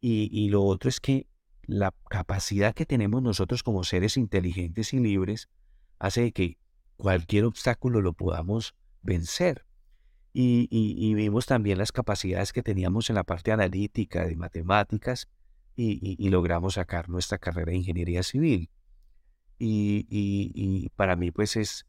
y, 0.00 0.28
y 0.32 0.48
lo 0.48 0.62
otro 0.62 0.88
es 0.88 1.00
que 1.00 1.26
la 1.62 1.94
capacidad 2.08 2.74
que 2.74 2.86
tenemos 2.86 3.22
nosotros 3.22 3.62
como 3.62 3.84
seres 3.84 4.16
inteligentes 4.16 4.92
y 4.92 4.98
libres 4.98 5.48
hace 5.98 6.32
que 6.32 6.58
cualquier 6.96 7.44
obstáculo 7.44 8.00
lo 8.00 8.12
podamos 8.12 8.74
vencer. 9.02 9.64
Y, 10.32 11.14
vimos 11.14 11.46
también 11.46 11.78
las 11.78 11.92
capacidades 11.92 12.52
que 12.52 12.62
teníamos 12.62 13.10
en 13.10 13.16
la 13.16 13.24
parte 13.24 13.52
analítica 13.52 14.24
de 14.24 14.36
matemáticas 14.36 15.28
y, 15.76 16.28
logramos 16.28 16.74
sacar 16.74 17.08
nuestra 17.08 17.38
carrera 17.38 17.72
de 17.72 17.78
ingeniería 17.78 18.22
civil. 18.22 18.70
Y, 19.58 20.88
para 20.96 21.16
mí 21.16 21.30
pues 21.30 21.56
es 21.56 21.86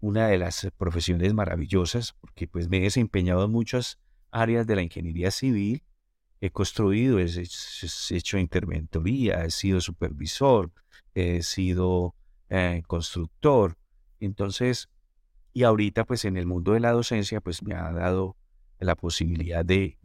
una 0.00 0.28
de 0.28 0.38
las 0.38 0.68
profesiones 0.78 1.34
maravillosas 1.34 2.14
porque 2.20 2.48
pues 2.48 2.68
me 2.68 2.78
he 2.78 2.82
desempeñado 2.82 3.44
en 3.44 3.50
muchas 3.50 3.98
áreas 4.30 4.66
de 4.66 4.76
la 4.76 4.82
ingeniería 4.82 5.30
civil. 5.30 5.82
He 6.40 6.50
construido, 6.50 7.18
he 7.18 7.26
hecho 8.10 8.38
interventoría, 8.38 9.44
he 9.44 9.50
sido 9.50 9.80
supervisor, 9.82 10.72
he 11.14 11.42
sido 11.42 12.14
eh, 12.48 12.82
constructor. 12.86 13.76
Entonces, 14.20 14.88
y 15.60 15.64
ahorita, 15.64 16.06
pues 16.06 16.24
en 16.24 16.38
el 16.38 16.46
mundo 16.46 16.72
de 16.72 16.80
la 16.80 16.92
docencia, 16.92 17.42
pues 17.42 17.62
me 17.62 17.74
ha 17.74 17.92
dado 17.92 18.34
la 18.78 18.94
posibilidad 18.94 19.62
de, 19.62 19.98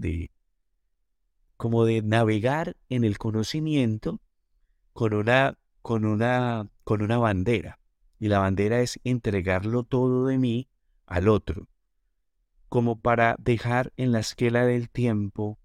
como 1.56 1.86
de 1.86 2.02
navegar 2.02 2.76
en 2.90 3.06
el 3.06 3.18
conocimiento 3.18 4.20
con 4.92 5.14
una, 5.14 5.58
con 5.82 6.04
una, 6.04 6.70
con 6.84 7.02
una 7.02 7.18
bandera. 7.20 7.80
Y 8.20 8.28
la 8.28 8.40
bandera 8.40 8.82
es 8.82 9.00
entregarlo 9.06 9.84
todo 9.84 10.26
de 10.26 10.38
mí 10.38 10.68
al 11.06 11.30
otro, 11.30 11.70
como 12.68 13.00
para 13.00 13.38
dejar 13.40 13.94
en 13.96 14.12
la 14.12 14.20
esquela 14.20 14.66
del 14.66 14.90
tiempo 14.90 15.58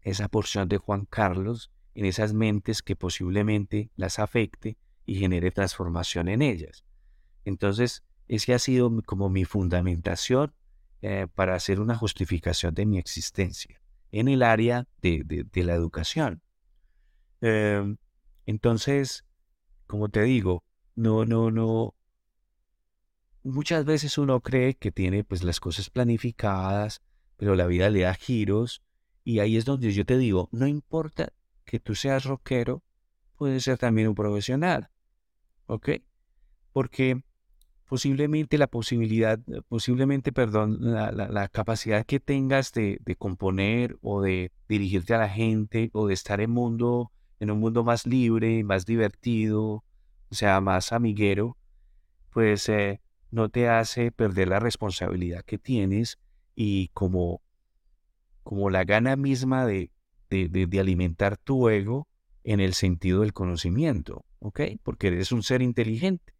esa 0.00 0.28
porción 0.28 0.70
de 0.70 0.78
Juan 0.78 1.04
Carlos 1.04 1.70
en 1.94 2.06
esas 2.06 2.32
mentes 2.32 2.80
que 2.80 2.96
posiblemente 2.96 3.90
las 3.96 4.18
afecte 4.18 4.78
y 5.04 5.16
genere 5.16 5.50
transformación 5.50 6.28
en 6.28 6.40
ellas. 6.40 6.86
Entonces, 7.44 8.02
ese 8.30 8.54
ha 8.54 8.60
sido 8.60 9.02
como 9.02 9.28
mi 9.28 9.44
fundamentación 9.44 10.54
eh, 11.02 11.26
para 11.34 11.56
hacer 11.56 11.80
una 11.80 11.96
justificación 11.96 12.72
de 12.74 12.86
mi 12.86 12.96
existencia 12.96 13.82
en 14.12 14.28
el 14.28 14.44
área 14.44 14.86
de, 15.02 15.48
la 15.52 15.74
educación. 15.74 16.40
Em, 17.40 17.96
entonces, 18.46 19.24
como 19.88 20.10
te 20.10 20.22
digo, 20.22 20.62
no, 20.94 21.24
no, 21.24 21.50
no. 21.50 21.96
Muchas 23.42 23.84
veces 23.84 24.16
uno 24.16 24.40
cree 24.40 24.74
que 24.74 24.92
tiene 24.92 25.24
pues 25.24 25.42
las 25.42 25.58
cosas 25.58 25.90
planificadas, 25.90 27.02
pero 27.36 27.56
la 27.56 27.66
vida 27.66 27.90
le 27.90 28.02
da 28.02 28.14
giros 28.14 28.80
y 29.24 29.40
ahí 29.40 29.56
es 29.56 29.64
donde 29.64 29.90
yo 29.90 30.06
te 30.06 30.16
digo, 30.16 30.48
no 30.52 30.68
importa 30.68 31.32
que 31.64 31.80
tú 31.80 31.96
seas 31.96 32.26
rockero, 32.26 32.84
puedes 33.34 33.64
ser 33.64 33.76
también 33.76 34.06
un 34.06 34.14
profesional, 34.14 34.88
¿ok? 35.66 35.88
Porque 36.72 37.24
posiblemente 37.90 38.56
la 38.56 38.68
posibilidad, 38.68 39.40
eh, 39.48 39.62
posiblemente, 39.66 40.30
perdón, 40.30 40.78
la, 40.80 41.48
capacidad 41.48 42.06
que 42.06 42.20
tengas 42.20 42.72
de, 42.72 43.00
componer 43.18 43.98
o 44.00 44.22
de 44.22 44.52
dirigirte 44.68 45.12
a 45.12 45.18
la 45.18 45.28
gente 45.28 45.90
o 45.92 46.06
de 46.06 46.14
estar 46.14 46.40
en, 46.40 46.52
mundo, 46.52 47.10
en 47.40 47.50
un 47.50 47.58
mundo 47.58 47.82
más 47.82 48.06
libre, 48.06 48.62
más 48.62 48.86
divertido, 48.86 49.82
o 50.30 50.34
sea, 50.34 50.60
más 50.60 50.92
amiguero, 50.92 51.56
pues 52.32 52.68
eh, 52.68 53.00
no 53.32 53.48
te 53.48 53.68
hace 53.68 54.12
perder 54.12 54.46
la 54.46 54.60
responsabilidad 54.60 55.42
que 55.44 55.58
tienes 55.58 56.20
y 56.54 56.90
como, 56.94 57.42
como 58.44 58.70
la 58.70 58.84
gana 58.84 59.16
misma 59.16 59.66
de, 59.66 59.90
de, 60.28 60.48
de 60.48 60.80
alimentar 60.80 61.38
tu 61.38 61.68
ego 61.68 62.06
en 62.44 62.60
el 62.60 62.74
sentido 62.74 63.22
del 63.22 63.32
conocimiento, 63.32 64.24
¿ok? 64.38 64.60
Porque 64.84 65.08
eres 65.08 65.32
un 65.32 65.42
ser 65.42 65.60
inteligente. 65.60 66.34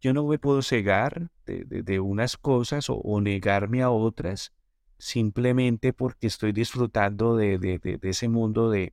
Yo 0.00 0.12
no 0.12 0.26
me 0.26 0.38
puedo 0.38 0.62
cegar 0.62 1.30
de, 1.44 2.00
unas 2.00 2.36
cosas 2.36 2.86
o, 2.88 3.20
negarme 3.20 3.82
a 3.82 3.90
otras 3.90 4.52
simplemente 4.98 5.92
porque 5.92 6.26
estoy 6.26 6.52
disfrutando 6.52 7.36
de, 7.36 7.98
ese 8.02 8.28
mundo 8.28 8.70
de, 8.70 8.92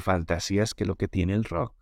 fantasías 0.00 0.74
que 0.74 0.84
es 0.84 0.88
lo 0.88 0.96
que 0.96 1.08
tiene 1.08 1.34
el 1.34 1.44
rock. 1.44 1.74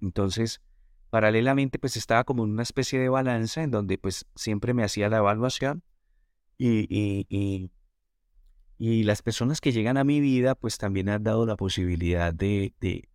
Entonces, 0.00 0.62
paralelamente, 1.10 1.78
pues 1.78 1.96
estaba 1.96 2.24
como 2.24 2.44
en 2.44 2.50
una 2.50 2.62
especie 2.62 2.98
de 2.98 3.08
balanza 3.08 3.62
en 3.62 3.70
donde 3.70 3.98
pues 3.98 4.26
siempre 4.34 4.74
me 4.74 4.84
hacía 4.84 5.08
la 5.08 5.18
evaluación 5.18 5.82
y, 6.56 6.86
y, 6.88 7.70
y 8.78 9.02
las 9.04 9.22
personas 9.22 9.60
que 9.60 9.72
llegan 9.72 9.96
a 9.96 10.04
mi 10.04 10.20
vida 10.20 10.54
pues 10.54 10.78
también 10.78 11.08
han 11.08 11.22
dado 11.22 11.46
la 11.46 11.56
posibilidad 11.56 12.32
de, 12.32 12.74
de 12.80 13.08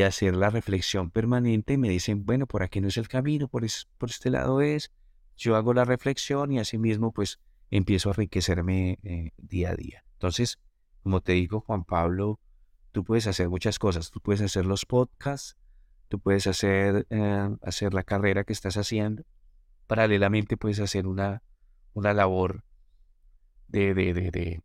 hacer 0.00 0.34
la 0.34 0.48
reflexión 0.48 1.10
permanente 1.10 1.76
me 1.76 1.90
dicen, 1.90 2.24
bueno, 2.24 2.46
por 2.46 2.62
aquí 2.62 2.80
no 2.80 2.88
es 2.88 2.96
el 2.96 3.08
camino, 3.08 3.48
por, 3.48 3.64
por 3.98 4.10
este 4.10 4.30
lado 4.30 4.62
es. 4.62 4.90
Yo 5.36 5.56
hago 5.56 5.74
la 5.74 5.84
reflexión 5.84 6.52
y 6.52 6.58
asimismo 6.58 7.12
pues 7.12 7.40
empiezo 7.70 8.08
a 8.08 8.12
enriquecerme 8.12 8.98
eh, 9.02 9.30
día 9.36 9.70
a 9.70 9.74
día. 9.74 10.04
Entonces, 10.14 10.58
como 11.02 11.20
te 11.20 11.32
digo, 11.32 11.60
Juan 11.60 11.84
Pablo, 11.84 12.40
tú 12.92 13.04
puedes 13.04 13.26
hacer 13.26 13.48
muchas 13.48 13.78
cosas. 13.78 14.10
Tú 14.10 14.20
puedes 14.20 14.40
hacer 14.40 14.66
los 14.66 14.86
podcasts, 14.86 15.56
tú 16.08 16.20
puedes 16.20 16.46
hacer, 16.46 17.06
eh, 17.10 17.50
hacer 17.62 17.92
la 17.92 18.02
carrera 18.02 18.44
que 18.44 18.52
estás 18.52 18.76
haciendo. 18.76 19.24
Paralelamente 19.86 20.56
puedes 20.56 20.80
hacer 20.80 21.06
una, 21.06 21.42
una 21.92 22.14
labor 22.14 22.64
de, 23.68 23.94
de, 23.94 24.14
de, 24.14 24.62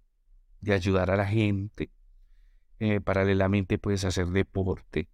de, 0.62 0.74
ayudar 0.74 1.10
a 1.10 1.18
la 1.18 1.26
gente. 1.26 1.90
Eh, 2.80 3.02
paralelamente 3.02 3.78
puedes 3.78 4.06
hacer 4.06 4.28
deporte. 4.28 5.10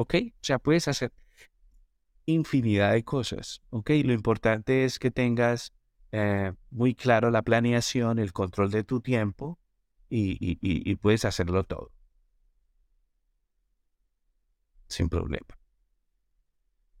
¿Ok? 0.00 0.14
O 0.14 0.44
sea, 0.44 0.60
puedes 0.60 0.86
hacer 0.86 1.12
infinidad 2.24 2.92
de 2.92 3.02
cosas. 3.02 3.62
¿Ok? 3.70 3.90
Lo 4.04 4.12
importante 4.12 4.84
es 4.84 5.00
que 5.00 5.10
tengas 5.10 5.72
eh, 6.12 6.52
muy 6.70 6.94
claro 6.94 7.32
la 7.32 7.42
planeación, 7.42 8.20
el 8.20 8.32
control 8.32 8.70
de 8.70 8.84
tu 8.84 9.00
tiempo 9.00 9.58
y, 10.08 10.94
puedes 11.02 11.24
hacerlo 11.24 11.64
todo. 11.64 11.90
Sin 14.86 15.08
problema. 15.08 15.58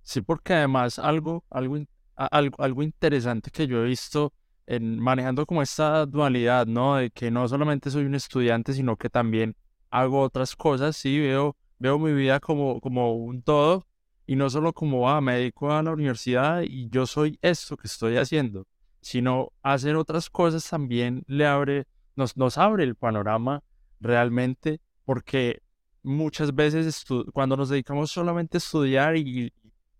Sí, 0.02 0.20
porque 0.20 0.54
además 0.54 0.98
algo, 0.98 1.44
algo, 1.50 1.78
algo, 2.16 2.56
algo 2.60 2.82
interesante 2.82 3.52
que 3.52 3.68
yo 3.68 3.84
he 3.84 3.86
visto 3.86 4.32
en 4.66 4.98
manejando 4.98 5.46
como 5.46 5.62
esta 5.62 6.04
dualidad, 6.04 6.66
¿no? 6.66 6.96
De 6.96 7.12
que 7.12 7.30
no 7.30 7.46
solamente 7.46 7.92
soy 7.92 8.06
un 8.06 8.16
estudiante, 8.16 8.72
sino 8.72 8.96
que 8.96 9.08
también 9.08 9.54
hago 9.88 10.20
otras 10.20 10.56
cosas, 10.56 10.96
sí, 10.96 11.20
veo, 11.20 11.56
veo 11.78 11.98
mi 11.98 12.12
vida 12.12 12.40
como, 12.40 12.80
como 12.80 13.14
un 13.14 13.42
todo 13.42 13.86
y 14.26 14.36
no 14.36 14.50
solo 14.50 14.72
como, 14.72 15.08
ah, 15.08 15.20
me 15.20 15.36
dedico 15.36 15.72
a 15.72 15.82
la 15.82 15.92
universidad 15.92 16.62
y 16.62 16.88
yo 16.90 17.06
soy 17.06 17.38
esto 17.40 17.76
que 17.76 17.86
estoy 17.86 18.16
haciendo, 18.16 18.66
sino 19.00 19.52
hacer 19.62 19.96
otras 19.96 20.28
cosas 20.28 20.68
también 20.68 21.24
le 21.26 21.46
abre, 21.46 21.86
nos, 22.14 22.36
nos 22.36 22.58
abre 22.58 22.84
el 22.84 22.94
panorama 22.94 23.62
realmente, 24.00 24.80
porque 25.04 25.62
muchas 26.02 26.54
veces 26.54 27.04
cuando 27.32 27.56
nos 27.56 27.70
dedicamos 27.70 28.10
solamente 28.10 28.56
a 28.56 28.58
estudiar 28.58 29.16
y 29.16 29.52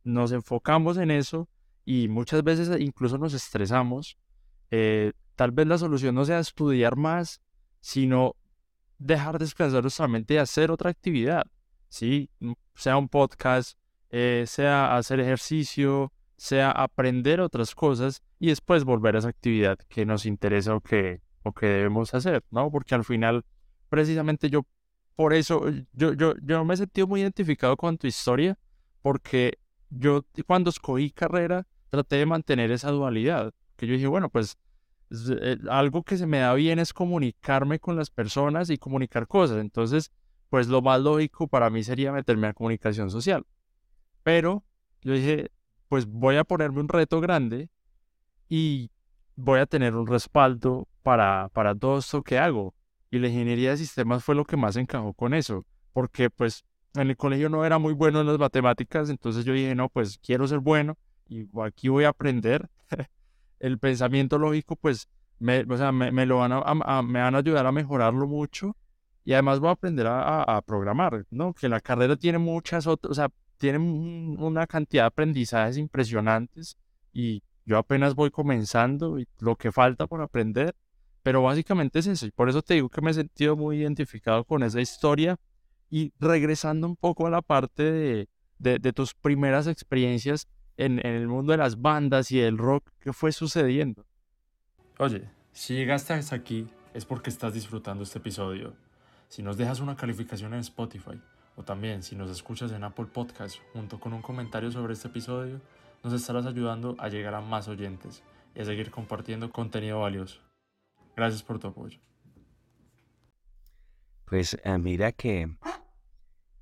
nos 0.05 0.33
enfocamos 0.33 0.97
en 0.99 1.11
eso 1.11 1.49
y 1.85 2.09
muchas 2.09 2.45
veces 2.45 2.71
incluso 2.81 3.17
nos 3.19 3.33
estresamos, 3.33 4.19
eh, 4.71 5.13
tal 5.37 5.53
vez 5.53 5.67
la 5.67 5.79
solución 5.79 6.15
no 6.15 6.25
sea 6.25 6.39
estudiar 6.39 6.97
más, 6.97 7.41
sino 7.81 8.35
dejar 8.99 9.39
descansar 9.39 9.83
nuestra 9.83 10.09
mente 10.09 10.35
y 10.35 10.37
hacer 10.37 10.71
otra 10.71 10.91
actividad, 10.91 11.47
¿sí? 11.89 12.31
Mm, 12.41 12.53
sea 12.75 12.97
un 12.97 13.09
podcast, 13.09 13.79
eh, 14.11 14.45
sea 14.47 14.97
hacer 14.97 15.21
ejercicio, 15.21 16.13
sea 16.37 16.71
aprender 16.71 17.41
otras 17.41 17.75
cosas 17.75 18.23
y 18.39 18.49
después 18.49 18.85
volver 18.85 19.17
a 19.17 19.19
esa 19.19 19.29
actividad 19.29 19.79
que 19.89 20.07
nos 20.07 20.25
interesa 20.25 20.75
o 20.75 20.81
que, 20.81 21.21
o 21.43 21.53
que 21.53 21.67
debemos 21.67 22.15
hacer, 22.15 22.45
¿no? 22.51 22.71
Porque 22.71 22.95
al 22.95 23.05
final, 23.05 23.45
precisamente 23.89 24.49
yo, 24.49 24.65
por 25.17 25.35
eso, 25.35 25.65
yo, 25.93 26.13
yo, 26.13 26.35
yo 26.43 26.65
me 26.65 26.75
he 26.75 26.77
sentido 26.77 27.07
muy 27.07 27.21
identificado 27.23 27.77
con 27.77 27.99
tu 27.99 28.07
historia, 28.07 28.57
porque 29.03 29.59
yo 29.91 30.25
cuando 30.47 30.71
escogí 30.71 31.11
carrera 31.11 31.67
traté 31.89 32.17
de 32.17 32.27
mantener 32.27 32.71
esa 32.71 32.91
dualidad, 32.91 33.53
que 33.77 33.87
yo 33.87 33.95
dije, 33.95 34.07
bueno, 34.07 34.29
pues 34.29 34.59
eh, 35.11 35.57
algo 35.71 36.03
que 36.03 36.17
se 36.17 36.27
me 36.27 36.39
da 36.39 36.55
bien 36.55 36.79
es 36.79 36.93
comunicarme 36.93 37.79
con 37.79 37.97
las 37.97 38.11
personas 38.11 38.71
y 38.71 38.79
comunicar 38.79 39.27
cosas. 39.27 39.59
Entonces, 39.59 40.13
pues 40.51 40.69
lo 40.69 40.83
más 40.83 41.01
lógico 41.01 41.47
para 41.47 41.71
mí 41.71 41.83
sería 41.83 42.13
meterme 42.13 42.47
a 42.47 42.53
comunicación 42.53 43.11
social. 43.11 43.47
Pero 44.23 44.65
yo 45.03 45.13
dije, 45.13 45.51
pues 45.89 46.07
voy 46.07 46.37
a 46.37 46.45
ponerme 46.45 46.81
un 46.81 46.89
reto 46.89 47.21
grande 47.21 47.71
y 48.49 48.91
voy 49.37 49.61
a 49.61 49.67
tener 49.67 49.95
un 49.95 50.07
respaldo 50.07 50.89
para, 51.03 51.49
para 51.53 51.75
todo 51.75 51.99
esto 51.99 52.23
que 52.23 52.39
hago. 52.39 52.75
Y 53.11 53.19
la 53.19 53.29
ingeniería 53.29 53.71
de 53.71 53.79
sistemas 53.79 54.25
fue 54.25 54.35
lo 54.35 54.45
que 54.45 54.57
más 54.57 54.77
encajó 54.77 55.15
con 55.15 55.33
eso, 55.33 55.65
porque 55.93 56.29
pues 56.29 56.65
en 56.95 57.09
el 57.09 57.17
colegio 57.17 57.49
no 57.49 57.65
era 57.65 57.79
muy 57.79 57.95
bueno 57.95 58.21
en 58.21 58.27
las 58.27 58.39
matemáticas, 58.39 59.09
entonces 59.09 59.45
yo 59.45 59.53
dije, 59.53 59.75
no, 59.75 59.89
pues 59.89 60.19
quiero 60.19 60.47
ser 60.47 60.59
bueno 60.59 60.99
y 61.29 61.47
aquí 61.63 61.89
voy 61.89 62.05
a 62.05 62.11
aprender 62.11 62.69
el 63.61 63.79
pensamiento 63.79 64.39
lógico, 64.39 64.77
pues, 64.77 65.09
me, 65.39 65.61
o 65.61 65.77
sea, 65.77 65.93
me, 65.93 66.27
lo 66.27 66.39
van 66.39 66.53
a, 66.53 67.03
me 67.03 67.21
van 67.21 67.35
a 67.35 67.39
ayudar 67.39 67.67
a 67.67 67.73
mejorarlo 67.73 68.27
mucho 68.27 68.77
y 69.29 69.35
además 69.35 69.61
voy 69.61 69.69
a 69.69 69.73
aprender 69.73 70.07
a, 70.09 70.63
programar, 70.65 71.27
¿no? 71.29 71.53
Que 71.53 71.69
la 71.69 71.83
carrera 71.83 72.17
tiene 72.17 72.39
muchas 72.39 72.87
otras, 72.87 73.11
o 73.11 73.15
sea, 73.15 73.29
tiene 73.59 73.77
una 73.77 74.67
cantidad 74.67 75.03
de 75.03 75.09
aprendizajes 75.09 75.77
impresionantes 75.77 76.79
y 77.13 77.43
yo 77.67 77.77
apenas 77.77 78.15
voy 78.15 78.31
comenzando 78.31 79.19
y 79.19 79.29
lo 79.41 79.55
que 79.57 79.71
falta 79.71 80.07
por 80.07 80.23
aprender, 80.23 80.75
pero 81.23 81.43
básicamente 81.43 81.99
es 81.99 82.07
eso 82.07 82.25
y 82.25 82.31
por 82.31 82.49
eso 82.49 82.63
te 82.63 82.73
digo 82.73 82.89
que 82.89 83.03
me 83.03 83.11
he 83.11 83.15
sentido 83.15 83.55
muy 83.55 83.77
identificado 83.77 84.45
con 84.45 84.63
esa 84.63 84.81
historia 84.81 85.37
y 85.91 86.11
regresando 86.19 86.87
un 86.87 86.97
poco 86.97 87.27
a 87.27 87.31
la 87.31 87.43
parte 87.43 87.83
de, 87.83 88.29
de, 88.59 88.79
de 88.79 88.93
tus 88.95 89.13
primeras 89.13 89.67
experiencias 89.67 90.49
en, 90.79 91.05
el 91.05 91.29
mundo 91.29 91.53
de 91.53 91.59
las 91.59 91.79
bandas 91.79 92.33
y 92.33 92.41
el 92.41 92.57
rock, 92.57 92.89
¿qué 92.99 93.13
fue 93.13 93.33
sucediendo? 93.33 94.07
Oye, 94.99 95.29
si 95.53 95.75
llegaste 95.75 96.15
hasta 96.15 96.35
aquí 96.35 96.67
es 96.95 97.05
porque 97.05 97.29
estás 97.29 97.53
disfrutando 97.53 98.05
este 98.05 98.21
episodio. 98.21 98.88
Si 99.29 99.43
nos 99.43 99.57
dejas 99.57 99.81
una 99.81 99.97
calificación 99.97 100.55
en 100.55 100.61
Spotify 100.61 101.21
o 101.57 101.63
también 101.63 102.03
si 102.03 102.17
nos 102.17 102.31
escuchas 102.31 102.73
en 102.73 102.85
Apple 102.85 103.07
Podcast 103.07 103.57
junto 103.73 104.01
con 104.01 104.13
un 104.13 104.23
comentario 104.23 104.71
sobre 104.71 104.95
este 104.95 105.09
episodio, 105.09 105.61
nos 106.03 106.13
estarás 106.13 106.47
ayudando 106.47 106.97
a 106.99 107.09
llegar 107.09 107.35
a 107.35 107.41
más 107.41 107.69
oyentes 107.69 108.23
y 108.55 108.61
a 108.61 108.65
seguir 108.65 108.91
compartiendo 108.91 109.51
contenido 109.51 110.01
valioso. 110.01 110.41
Gracias 111.17 111.43
por 111.43 111.59
tu 111.59 111.69
apoyo. 111.69 111.99
Pues 114.25 114.59
eh, 114.63 114.79
mira 114.79 115.13
que 115.13 115.49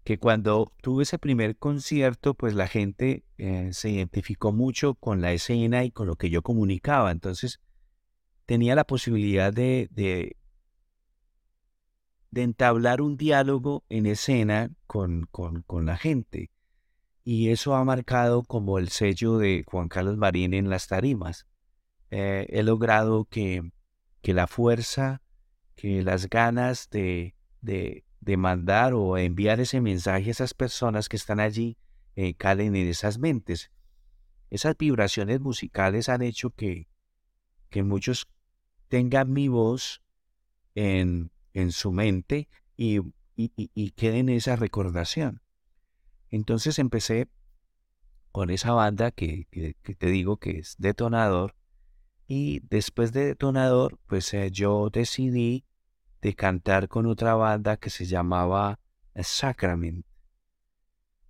que 0.07 0.19
cuando 0.19 0.73
tuve 0.83 1.03
ese 1.03 1.19
primer 1.19 1.57
concierto, 1.57 2.35
pues 2.35 2.55
la 2.55 2.69
gente 2.69 3.25
eh, 3.39 3.71
se 3.73 3.91
identificó 3.91 4.53
mucho 4.53 4.95
con 4.95 5.21
la 5.21 5.33
escena 5.33 5.83
y 5.83 5.91
con 5.91 6.07
lo 6.07 6.15
que 6.15 6.31
yo 6.31 6.43
comunicaba. 6.43 7.11
Entonces 7.11 7.59
tenía 8.47 8.77
la 8.77 8.85
posibilidad 8.85 9.53
de, 9.53 10.37
entablar 12.35 13.01
un 13.01 13.17
diálogo 13.17 13.85
en 13.89 14.07
escena 14.07 14.71
con, 14.87 15.27
con, 15.31 15.63
con, 15.63 15.87
la 15.87 15.97
gente. 15.97 16.51
Y 17.25 17.51
eso 17.51 17.75
ha 17.75 17.85
marcado 17.85 18.43
como 18.43 18.79
el 18.79 18.89
sello 18.89 19.39
de 19.39 19.65
Juan 19.67 19.89
Carlos 19.89 20.17
Marín 20.17 20.55
en 20.55 20.71
las 20.71 20.87
tarimas. 20.87 21.47
Eh, 22.11 22.47
he 22.51 22.63
logrado 22.63 23.25
que, 23.25 23.71
que 24.23 24.35
la 24.35 24.47
fuerza, 24.47 25.23
que 25.75 26.03
las 26.03 26.29
ganas 26.29 26.89
de, 26.91 27.35
de 27.61 28.07
de 28.27 28.37
mandar 28.37 28.93
o 28.93 29.17
enviar 29.17 29.61
ese 29.61 29.81
mensaje 29.81 30.29
a 30.29 30.31
esas 30.33 30.53
personas 30.53 31.09
que 31.09 31.17
están 31.17 31.39
allí 31.39 31.79
eh, 32.17 32.35
calen 32.35 32.75
en 32.75 32.89
esas 32.89 33.19
mentes. 33.19 33.71
Esas 34.51 34.77
vibraciones 34.77 35.41
musicales 35.41 36.09
han 36.09 36.23
hecho 36.23 36.51
que, 36.51 36.89
que 37.71 37.85
muchos 37.85 38.27
tengan 38.89 39.33
mi 39.33 39.47
voz 39.47 40.03
en, 40.75 41.31
en 41.57 41.73
su 41.73 41.91
mente 41.91 42.49
y, 42.77 43.01
y, 43.35 43.91
queden 43.93 44.29
esa 44.29 44.57
recordación. 44.57 45.41
Entonces 46.29 46.79
empecé 46.79 47.31
con 48.31 48.51
esa 48.51 48.73
banda 48.73 49.11
que, 49.11 49.47
que, 49.51 49.95
te 49.95 50.07
digo 50.09 50.37
que 50.37 50.59
es 50.59 50.77
Detonador 50.77 51.55
y 52.29 52.61
después 52.69 53.13
de 53.13 53.25
Detonador 53.25 53.99
pues 54.07 54.35
eh, 54.35 54.51
yo 54.51 54.91
decidí 54.93 55.65
de 56.21 56.35
cantar 56.35 56.89
con 56.89 57.07
otra 57.07 57.35
banda 57.35 57.79
que 57.79 57.89
se 57.89 58.05
llamaba 58.05 58.79
Sacrament. 59.15 60.05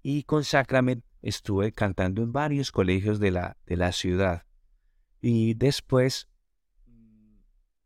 Y 0.03 0.25
con 0.25 0.43
Sacrament 0.43 1.05
estuve 1.23 1.71
cantando 1.71 2.23
en 2.25 2.33
varios 2.33 2.73
colegios 2.73 3.21
de 3.21 3.31
la, 3.31 3.57
de 3.65 3.77
la 3.77 3.93
ciudad. 3.93 4.45
Y 5.21 5.55
después 5.55 6.29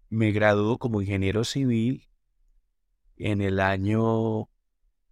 me 0.08 0.32
graduó 0.32 0.78
como 0.78 1.02
ingeniero 1.02 1.44
civil 1.44 2.09
en 3.20 3.40
el 3.42 3.60
año, 3.60 4.48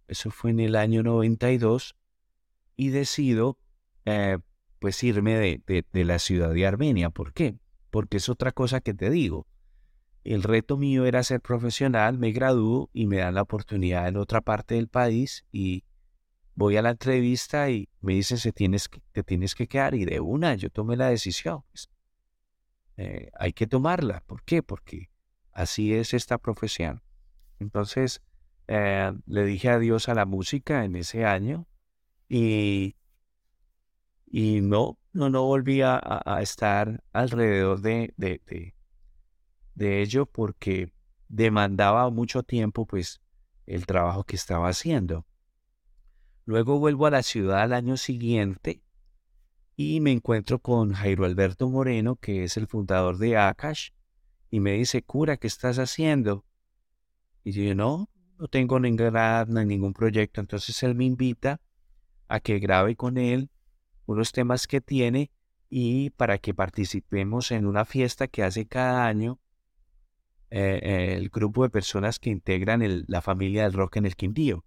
eso 0.07 0.31
fue 0.31 0.51
en 0.51 0.59
el 0.59 0.75
año 0.75 1.03
92, 1.03 1.95
y 2.75 2.89
decido 2.89 3.57
eh, 4.05 4.37
pues 4.79 5.03
irme 5.03 5.35
de, 5.35 5.85
de 5.91 6.05
la 6.05 6.19
ciudad 6.19 6.53
de 6.53 6.65
Armenia. 6.65 7.09
¿Por 7.09 7.33
qué? 7.33 7.57
Porque 7.89 8.17
es 8.17 8.29
otra 8.29 8.51
cosa 8.51 8.81
que 8.81 8.93
te 8.93 9.09
digo. 9.09 9.47
El 10.23 10.43
reto 10.43 10.77
mío 10.77 11.05
era 11.05 11.23
ser 11.23 11.41
profesional, 11.41 12.17
me 12.17 12.31
gradúo 12.31 12.89
y 12.93 13.07
me 13.07 13.17
dan 13.17 13.35
la 13.35 13.41
oportunidad 13.41 14.07
en 14.07 14.17
otra 14.17 14.41
parte 14.41 14.75
del 14.75 14.87
país 14.87 15.45
y 15.51 15.83
voy 16.55 16.75
a 16.75 16.81
la 16.81 16.91
entrevista 16.91 17.69
y 17.69 17.87
me 18.01 18.13
dicen 18.13 18.51
tienes 18.51 18.89
que, 18.89 19.01
te 19.13 19.23
tienes 19.23 19.55
que 19.55 19.67
quedar 19.67 19.95
y 19.95 20.03
de 20.03 20.19
una 20.19 20.55
yo 20.55 20.69
tomé 20.69 20.97
la 20.97 21.07
decisión. 21.07 21.63
Pues, 21.71 21.89
eh, 22.97 23.31
hay 23.39 23.53
que 23.53 23.65
tomarla. 23.65 24.21
¿Por 24.25 24.43
qué? 24.43 24.61
Porque 24.61 25.09
así 25.53 25.93
es 25.93 26.13
esta 26.13 26.37
profesión. 26.37 27.01
Entonces 27.59 28.21
eh, 28.67 29.13
le 29.25 29.45
dije 29.45 29.69
adiós 29.69 30.09
a 30.09 30.13
la 30.13 30.25
música 30.25 30.85
en 30.85 30.95
ese 30.95 31.25
año 31.25 31.67
y, 32.27 32.95
y 34.25 34.61
no, 34.61 34.97
no, 35.13 35.29
no 35.29 35.45
volví 35.45 35.81
a, 35.81 35.99
estar 36.41 37.03
alrededor 37.11 37.81
de, 37.81 38.13
de 39.75 40.01
ello 40.01 40.25
porque 40.25 40.93
demandaba 41.27 42.09
mucho 42.09 42.43
tiempo 42.43 42.85
pues 42.85 43.21
el 43.65 43.85
trabajo 43.85 44.23
que 44.23 44.35
estaba 44.35 44.69
haciendo. 44.69 45.25
Luego 46.45 46.79
vuelvo 46.79 47.05
a 47.05 47.11
la 47.11 47.21
ciudad 47.21 47.61
al 47.61 47.73
año 47.73 47.95
siguiente 47.95 48.81
y 49.75 50.01
me 50.01 50.11
encuentro 50.11 50.59
con 50.59 50.91
Jairo 50.93 51.23
Alberto 51.23 51.69
Moreno, 51.69 52.15
que 52.17 52.43
es 52.43 52.57
el 52.57 52.67
fundador 52.67 53.17
de 53.17 53.37
Akash, 53.37 53.91
y 54.49 54.59
me 54.59 54.73
dice, 54.73 55.03
cura, 55.03 55.37
¿qué 55.37 55.47
estás 55.47 55.77
haciendo? 55.77 56.43
Y 57.43 57.51
yo, 57.51 57.75
no, 57.75 58.09
no 58.37 58.47
tengo 58.47 58.79
ninguna, 58.79 59.45
ningún 59.45 59.93
proyecto. 59.93 60.41
Entonces 60.41 60.81
él 60.83 60.95
me 60.95 61.05
invita 61.05 61.61
a 62.27 62.39
que 62.39 62.59
grabe 62.59 62.95
con 62.95 63.17
él 63.17 63.49
unos 64.05 64.31
temas 64.31 64.67
que 64.67 64.81
tiene 64.81 65.31
y 65.69 66.09
para 66.11 66.37
que 66.39 66.53
participemos 66.53 67.51
en 67.51 67.65
una 67.65 67.85
fiesta 67.85 68.27
que 68.27 68.43
hace 68.43 68.67
cada 68.67 69.05
año 69.05 69.39
eh, 70.49 71.15
el 71.15 71.29
grupo 71.29 71.63
de 71.63 71.69
personas 71.69 72.17
que 72.17 72.31
integran 72.31 73.03
la 73.07 73.21
familia 73.21 73.63
del 73.63 73.73
rock 73.73 73.97
en 73.97 74.05
el 74.05 74.15
Quindío. 74.15 74.65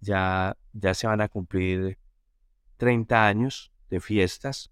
Ya, 0.00 0.56
ya 0.72 0.92
se 0.92 1.06
van 1.06 1.22
a 1.22 1.28
cumplir 1.28 1.98
30 2.76 3.26
años 3.26 3.72
de 3.88 4.00
fiestas. 4.00 4.70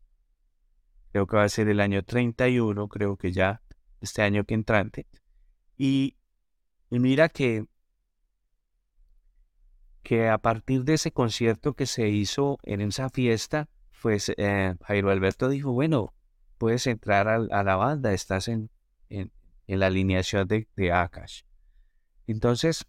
Creo 1.11 1.27
que 1.27 1.37
va 1.37 1.45
a 1.45 1.49
ser 1.49 1.69
el 1.69 1.81
año 1.81 2.03
31, 2.03 2.89
creo 2.89 3.17
que 3.17 3.33
ya 3.33 3.63
este 4.01 4.23
año 4.23 4.45
que 4.45 4.55
entrante. 4.55 5.07
Y, 5.79 6.17
y 6.93 6.99
mira 6.99 7.31
que, 7.31 7.65
que 10.03 10.29
a 10.29 10.37
partir 10.37 10.85
de 10.85 10.93
ese 10.93 11.11
concierto 11.11 11.73
que 11.73 11.87
se 11.87 12.11
hizo 12.11 12.59
en 12.65 12.83
esa 12.83 13.09
fiesta, 13.09 13.71
pues 14.03 14.31
eh, 14.37 14.75
Jairo 14.83 15.11
Alberto 15.11 15.49
dijo, 15.49 15.73
bueno, 15.73 16.13
puedes 16.59 16.87
entrar 16.87 17.29
a, 17.29 17.39
la 17.39 17.77
banda, 17.77 18.13
estás 18.13 18.47
en, 18.49 18.69
en, 19.09 19.31
la 19.69 19.87
alineación 19.87 20.47
de, 20.47 20.69
de 20.77 20.93
Akash. 20.93 21.45
Entonces, 22.27 22.85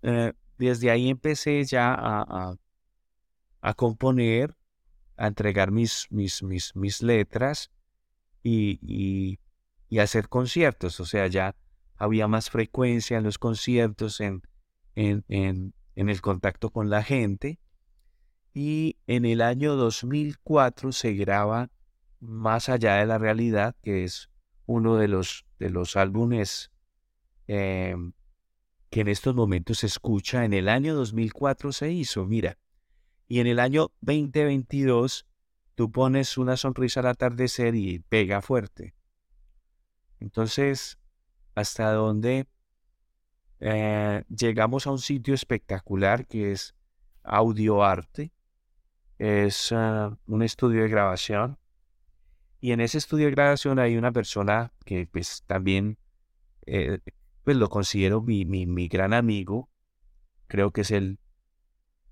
eh, 0.00 0.32
desde 0.56 0.90
ahí 0.90 1.10
empecé 1.10 1.62
ya 1.64 1.92
a, 1.92 2.56
a, 3.60 3.74
componer, 3.74 4.56
a 5.18 5.26
entregar 5.26 5.72
mis, 5.72 6.06
mis, 6.08 6.42
mis, 6.42 6.74
mis 6.74 7.02
letras 7.02 7.70
y, 8.42 8.78
y, 8.80 9.40
y, 9.90 9.98
hacer 9.98 10.30
conciertos. 10.30 11.00
O 11.00 11.04
sea, 11.04 11.26
ya 11.26 11.54
había 12.02 12.26
más 12.26 12.50
frecuencia 12.50 13.16
en 13.16 13.22
los 13.22 13.38
conciertos, 13.38 14.20
en, 14.20 14.42
en, 14.96 15.24
en, 15.28 15.72
en 15.94 16.08
el 16.08 16.20
contacto 16.20 16.70
con 16.70 16.90
la 16.90 17.04
gente. 17.04 17.60
Y 18.52 18.96
en 19.06 19.24
el 19.24 19.40
año 19.40 19.76
2004 19.76 20.90
se 20.90 21.12
graba 21.14 21.70
Más 22.18 22.68
allá 22.68 22.96
de 22.96 23.06
la 23.06 23.18
realidad, 23.18 23.76
que 23.82 24.02
es 24.02 24.30
uno 24.66 24.96
de 24.96 25.06
los, 25.06 25.46
de 25.60 25.70
los 25.70 25.96
álbumes 25.96 26.72
em, 27.46 28.12
que 28.90 29.02
en 29.02 29.08
estos 29.08 29.36
momentos 29.36 29.78
se 29.78 29.86
escucha. 29.86 30.44
En 30.44 30.54
el 30.54 30.68
año 30.68 30.96
2004 30.96 31.70
se 31.70 31.92
hizo, 31.92 32.26
mira. 32.26 32.58
Y 33.28 33.38
en 33.38 33.46
el 33.46 33.60
año 33.60 33.92
2022 34.00 35.24
tú 35.76 35.92
pones 35.92 36.36
una 36.36 36.56
sonrisa 36.56 36.98
al 36.98 37.06
atardecer 37.06 37.76
y 37.76 38.00
pega 38.00 38.42
fuerte. 38.42 38.94
Entonces, 40.18 40.98
hasta 41.54 41.92
donde 41.92 42.46
eh, 43.60 44.24
llegamos 44.28 44.86
a 44.86 44.90
un 44.90 44.98
sitio 44.98 45.34
espectacular 45.34 46.26
que 46.26 46.52
es 46.52 46.74
Audio 47.22 47.84
Arte. 47.84 48.32
Es 49.18 49.70
ah, 49.72 50.18
un 50.26 50.42
estudio 50.42 50.82
de 50.82 50.88
grabación. 50.88 51.58
Y 52.60 52.72
en 52.72 52.80
ese 52.80 52.98
estudio 52.98 53.26
de 53.26 53.32
grabación 53.32 53.78
hay 53.78 53.96
una 53.96 54.12
persona 54.12 54.72
que 54.84 55.06
pues 55.06 55.44
también 55.46 55.98
eh, 56.66 56.98
pues 57.44 57.56
lo 57.56 57.68
considero 57.68 58.22
mi, 58.22 58.44
mi, 58.44 58.88
gran 58.88 59.12
amigo. 59.12 59.68
Creo 60.46 60.72
que 60.72 60.82
es 60.82 60.90
el, 60.90 61.18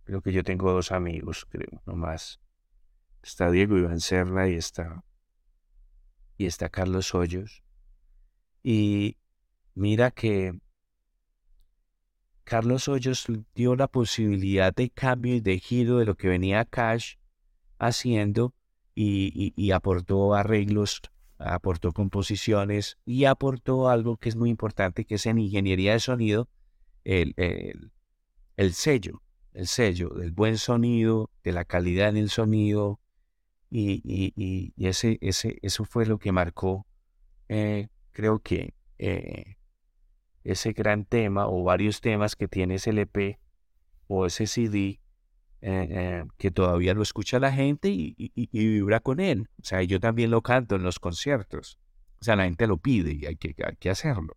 creo 0.05 0.23
que 0.23 0.33
yo 0.33 0.43
tengo 0.43 0.73
dos 0.73 0.93
amigos, 0.93 1.47
creo, 1.49 1.83
nomás. 1.87 2.41
Está 3.23 3.51
Diego 3.51 3.77
Iván 3.77 4.01
Serna 4.01 4.49
y 4.49 4.55
está, 4.55 5.05
y 6.37 6.47
está 6.47 6.69
Carlos 6.69 7.15
Hoyos. 7.15 7.63
Y 8.63 9.20
mira 9.81 10.11
que 10.11 10.53
Carlos 12.45 12.87
Hoyos 12.87 13.27
dio 13.55 13.77
la 13.77 13.89
posibilidad 13.89 14.75
de 14.75 14.91
cambio 14.91 15.37
y 15.37 15.41
de 15.41 15.59
giro 15.59 15.99
de 15.99 16.05
lo 16.05 16.17
que 16.17 16.29
venía 16.29 16.67
Cash 16.67 17.15
haciendo 17.79 18.55
y, 18.95 19.71
aportó 19.71 20.35
arreglos 20.35 21.01
aportó 21.39 21.93
composiciones 21.93 22.99
y 23.07 23.25
aportó 23.25 23.89
algo 23.89 24.19
que 24.19 24.29
es 24.29 24.37
muy 24.37 24.51
importante, 24.51 25.07
que 25.07 25.15
es 25.15 25.25
en 25.25 25.39
ingeniería 25.39 25.95
de 25.95 26.01
sonido, 26.01 26.51
el, 27.05 27.35
el, 28.59 28.75
sello, 28.75 29.23
el 29.55 29.67
sello 29.67 30.11
del 30.11 30.33
buen 30.33 30.59
sonido, 30.59 31.31
de 31.43 31.53
la 31.53 31.65
calidad 31.65 32.11
en 32.11 32.19
el 32.19 32.29
sonido, 32.29 33.01
y, 33.71 34.03
y, 34.05 34.35
y 34.77 34.87
ese, 34.87 35.17
ese, 35.23 35.59
eso 35.63 35.87
fue 35.87 36.05
lo 36.05 36.19
que 36.19 36.33
marcó, 36.33 36.87
eh, 37.49 37.89
creo 38.13 38.41
que, 38.41 38.75
eh, 38.99 39.57
ese 40.45 40.73
gran 40.73 41.05
tema 41.05 41.47
o 41.47 41.63
varios 41.63 42.01
temas 42.01 42.37
que 42.37 42.49
tiene 42.49 42.77
ese 42.77 42.91
LP 42.91 43.39
o 44.07 44.27
ese 44.27 44.47
CD 44.47 45.01
eh, 45.63 45.89
eh, 45.91 46.25
que 46.39 46.51
todavía 46.51 46.95
lo 46.95 47.03
escucha 47.03 47.39
la 47.39 47.53
gente 47.53 47.91
y, 47.91 48.49
vibra 48.53 49.01
con 49.01 49.21
él. 49.21 49.49
O 49.61 49.65
sea, 49.65 49.83
yo 49.83 50.01
también 50.01 50.31
lo 50.31 50.41
canto 50.43 50.77
en 50.77 50.83
los 50.83 50.99
conciertos. 50.99 51.79
O 52.21 52.25
sea, 52.25 52.37
la 52.37 52.45
gente 52.45 52.67
lo 52.67 52.79
pide 52.79 53.13
y 53.13 53.27
hay 53.27 53.37
que, 53.37 53.91
hacerlo. 53.91 54.37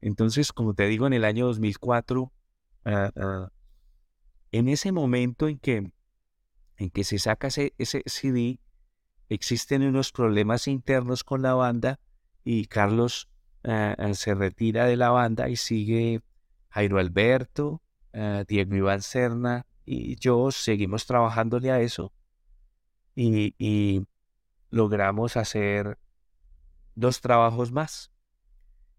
Entonces, 0.00 0.52
como 0.52 0.74
te 0.74 0.86
digo, 0.86 1.06
en 1.06 1.14
el 1.14 1.24
año 1.24 1.46
2004, 1.46 2.32
ah, 2.84 3.10
ah, 3.16 3.48
en 4.50 4.68
ese 4.68 4.92
momento 4.92 5.48
en 5.48 5.58
que, 5.58 5.90
en 6.76 6.90
que 6.90 7.04
se 7.04 7.18
saca 7.18 7.48
ese, 7.48 7.72
ese 7.78 8.02
CD, 8.04 8.58
existen 9.30 9.82
unos 9.82 10.12
problemas 10.12 10.68
internos 10.68 11.24
con 11.24 11.40
la 11.40 11.54
banda 11.54 12.00
y 12.44 12.66
Carlos 12.66 13.30
ah, 13.64 13.96
se 14.14 14.34
retira 14.34 14.86
de 14.86 14.96
la 14.96 15.10
banda 15.10 15.48
y 15.48 15.56
sigue 15.56 16.22
Jairo 16.70 16.98
Alberto, 16.98 17.82
Diego 18.46 18.76
Iván 18.76 19.02
Serna, 19.02 19.66
y 19.84 20.16
yo 20.16 20.50
seguimos 20.50 21.06
trabajándole 21.06 21.70
a 21.70 21.80
eso 21.80 22.12
y, 23.14 24.06
logramos 24.70 25.36
hacer 25.36 25.98
dos 26.94 27.20
trabajos 27.20 27.72
más, 27.72 28.10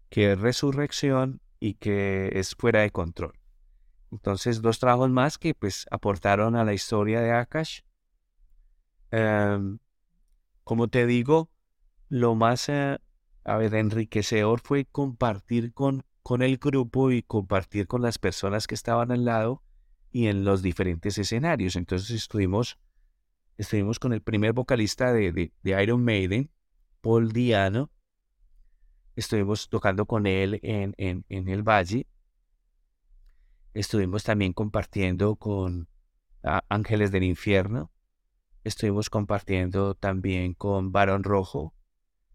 que 0.08 0.32
es 0.32 0.38
resurrección 0.38 1.40
y 1.58 1.74
que 1.74 2.30
es 2.34 2.54
fuera 2.54 2.82
de 2.82 2.90
control. 2.90 3.32
Entonces, 4.12 4.62
dos 4.62 4.78
trabajos 4.78 5.10
más 5.10 5.36
que 5.36 5.52
pues 5.54 5.86
aportaron 5.90 6.54
a 6.54 6.64
la 6.64 6.74
historia 6.74 7.20
de 7.20 7.32
Akash. 7.32 7.80
Em, 9.10 9.78
como 10.62 10.86
te 10.86 11.06
digo, 11.06 11.50
lo 12.08 12.36
más 12.36 12.68
eh, 12.68 12.98
a 13.44 13.56
ver, 13.56 13.74
enriquecedor 13.74 14.60
fue 14.60 14.86
compartir 14.86 15.72
con, 15.74 16.04
con 16.22 16.42
el 16.42 16.56
grupo 16.56 17.10
y 17.10 17.22
compartir 17.22 17.86
con 17.86 18.02
las 18.02 18.18
personas 18.18 18.66
que 18.66 18.74
estaban 18.74 19.12
al 19.12 19.26
lado 19.26 19.62
y 20.10 20.28
en 20.28 20.44
los 20.44 20.62
diferentes 20.62 21.18
escenarios. 21.18 21.76
Entonces 21.76 22.10
estuvimos, 22.10 22.78
estuvimos 23.58 23.98
con 23.98 24.12
el 24.14 24.22
primer 24.22 24.54
vocalista 24.54 25.12
de, 25.12 25.52
de, 25.62 25.82
Iron 25.82 26.02
Maiden, 26.02 26.50
Paul 27.02 27.32
Diano. 27.32 27.90
Estuvimos 29.14 29.68
tocando 29.68 30.06
con 30.06 30.26
él 30.26 30.58
en, 30.62 30.94
en, 30.96 31.24
en 31.28 31.48
el 31.48 31.62
Valle. 31.62 32.06
Estuvimos 33.74 34.24
también 34.24 34.52
compartiendo 34.52 35.36
con 35.36 35.88
Ángeles 36.68 37.12
del 37.12 37.24
Infierno. 37.24 37.90
Estuvimos 38.62 39.10
compartiendo 39.10 39.94
también 39.94 40.54
con 40.54 40.92
Barón 40.92 41.24
Rojo. 41.24 41.74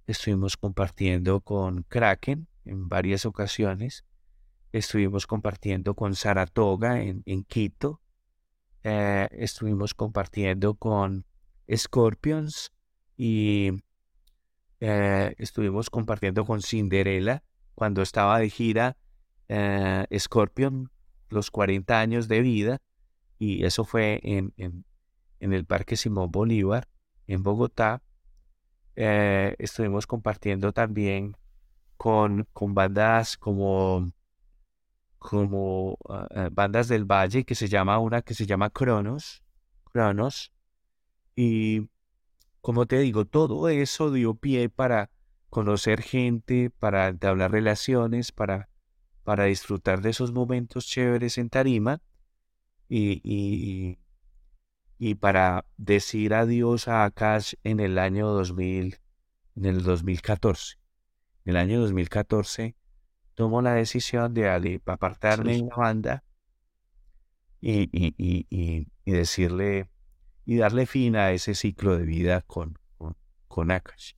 Estuvimos 0.10 0.58
compartiendo 0.58 1.40
con 1.40 1.84
Kraken 1.84 2.48
en 2.66 2.90
varias 2.90 3.28
ocasiones. 3.28 4.06
Estuvimos 4.72 5.28
compartiendo 5.28 5.94
con 5.94 6.16
Saratoga 6.16 7.04
en, 7.04 7.22
en 7.28 7.44
Quito. 7.44 8.02
Eh, 8.82 9.28
estuvimos 9.34 9.94
compartiendo 9.94 10.74
con 10.74 11.28
Scorpions 11.72 12.72
y 13.18 13.70
eh, 14.80 15.36
estuvimos 15.38 15.92
compartiendo 15.92 16.44
con 16.44 16.64
Cinderella 16.64 17.44
cuando 17.76 18.02
estaba 18.02 18.40
de 18.40 18.50
gira 18.50 18.98
eh, 19.48 20.08
Scorpion 20.18 20.90
los 21.30 21.52
40 21.52 22.00
años 22.00 22.28
de 22.28 22.42
vida 22.42 22.82
y 23.38 23.64
eso 23.64 23.86
fue 23.86 24.22
en, 24.24 24.56
en, 24.58 24.86
en 25.40 25.54
el 25.54 25.66
Parque 25.66 25.96
Simón 25.98 26.32
Bolívar 26.32 26.88
en 27.28 27.44
Bogotá. 27.44 28.02
Estuvimos 29.00 30.06
compartiendo 30.08 30.74
también 30.74 31.36
con, 31.98 32.46
con 32.54 32.74
bandas 32.74 33.38
como 33.38 34.12
como 35.20 35.98
ah, 36.10 36.50
bandas 36.52 36.88
del 36.88 37.06
valle 37.06 37.44
que 37.44 37.56
se 37.56 37.68
llama 37.68 38.00
una 38.00 38.22
que 38.22 38.34
se 38.34 38.46
llama 38.46 38.70
Cronos, 38.70 39.44
Cronos. 39.92 40.54
Y 41.36 41.90
como 42.62 42.86
te 42.88 43.00
digo, 43.00 43.26
todo 43.26 43.70
eso 43.70 44.12
dio 44.12 44.36
pie 44.36 44.70
para 44.70 45.12
conocer 45.50 46.02
gente, 46.02 46.70
para 46.70 47.08
entablar 47.10 47.52
relaciones, 47.52 48.32
para, 48.32 48.70
para 49.24 49.46
disfrutar 49.46 50.02
de 50.02 50.12
esos 50.12 50.32
momentos 50.32 50.86
chéveres 50.86 51.38
en 51.38 51.50
tarima. 51.50 52.02
Y, 52.88 53.22
y, 53.24 54.00
y 55.00 55.16
para 55.16 55.66
decir 55.78 56.34
adiós 56.34 56.90
a 56.90 57.06
Akash 57.06 57.54
en 57.64 57.80
el 57.80 57.98
año 57.98 58.28
2000, 58.28 59.00
en 59.56 59.66
el 59.66 59.82
2014. 59.82 60.78
En 61.46 61.52
el 61.52 61.58
año 61.58 61.80
2014 61.80 62.76
tomo 63.34 63.62
la 63.62 63.74
decisión 63.74 64.34
de 64.34 64.82
apartarme 64.86 65.54
de 65.54 65.64
la 65.64 65.76
banda 65.76 66.24
y, 67.62 67.84
y, 67.94 68.14
y, 68.18 68.46
y, 68.50 69.12
decirle 69.12 69.90
y 70.46 70.58
darle 70.58 70.86
fin 70.86 71.16
a 71.16 71.32
ese 71.32 71.56
ciclo 71.56 71.98
de 71.98 72.04
vida 72.04 72.42
con, 72.42 72.78
con, 73.48 73.72
Akash. 73.72 74.14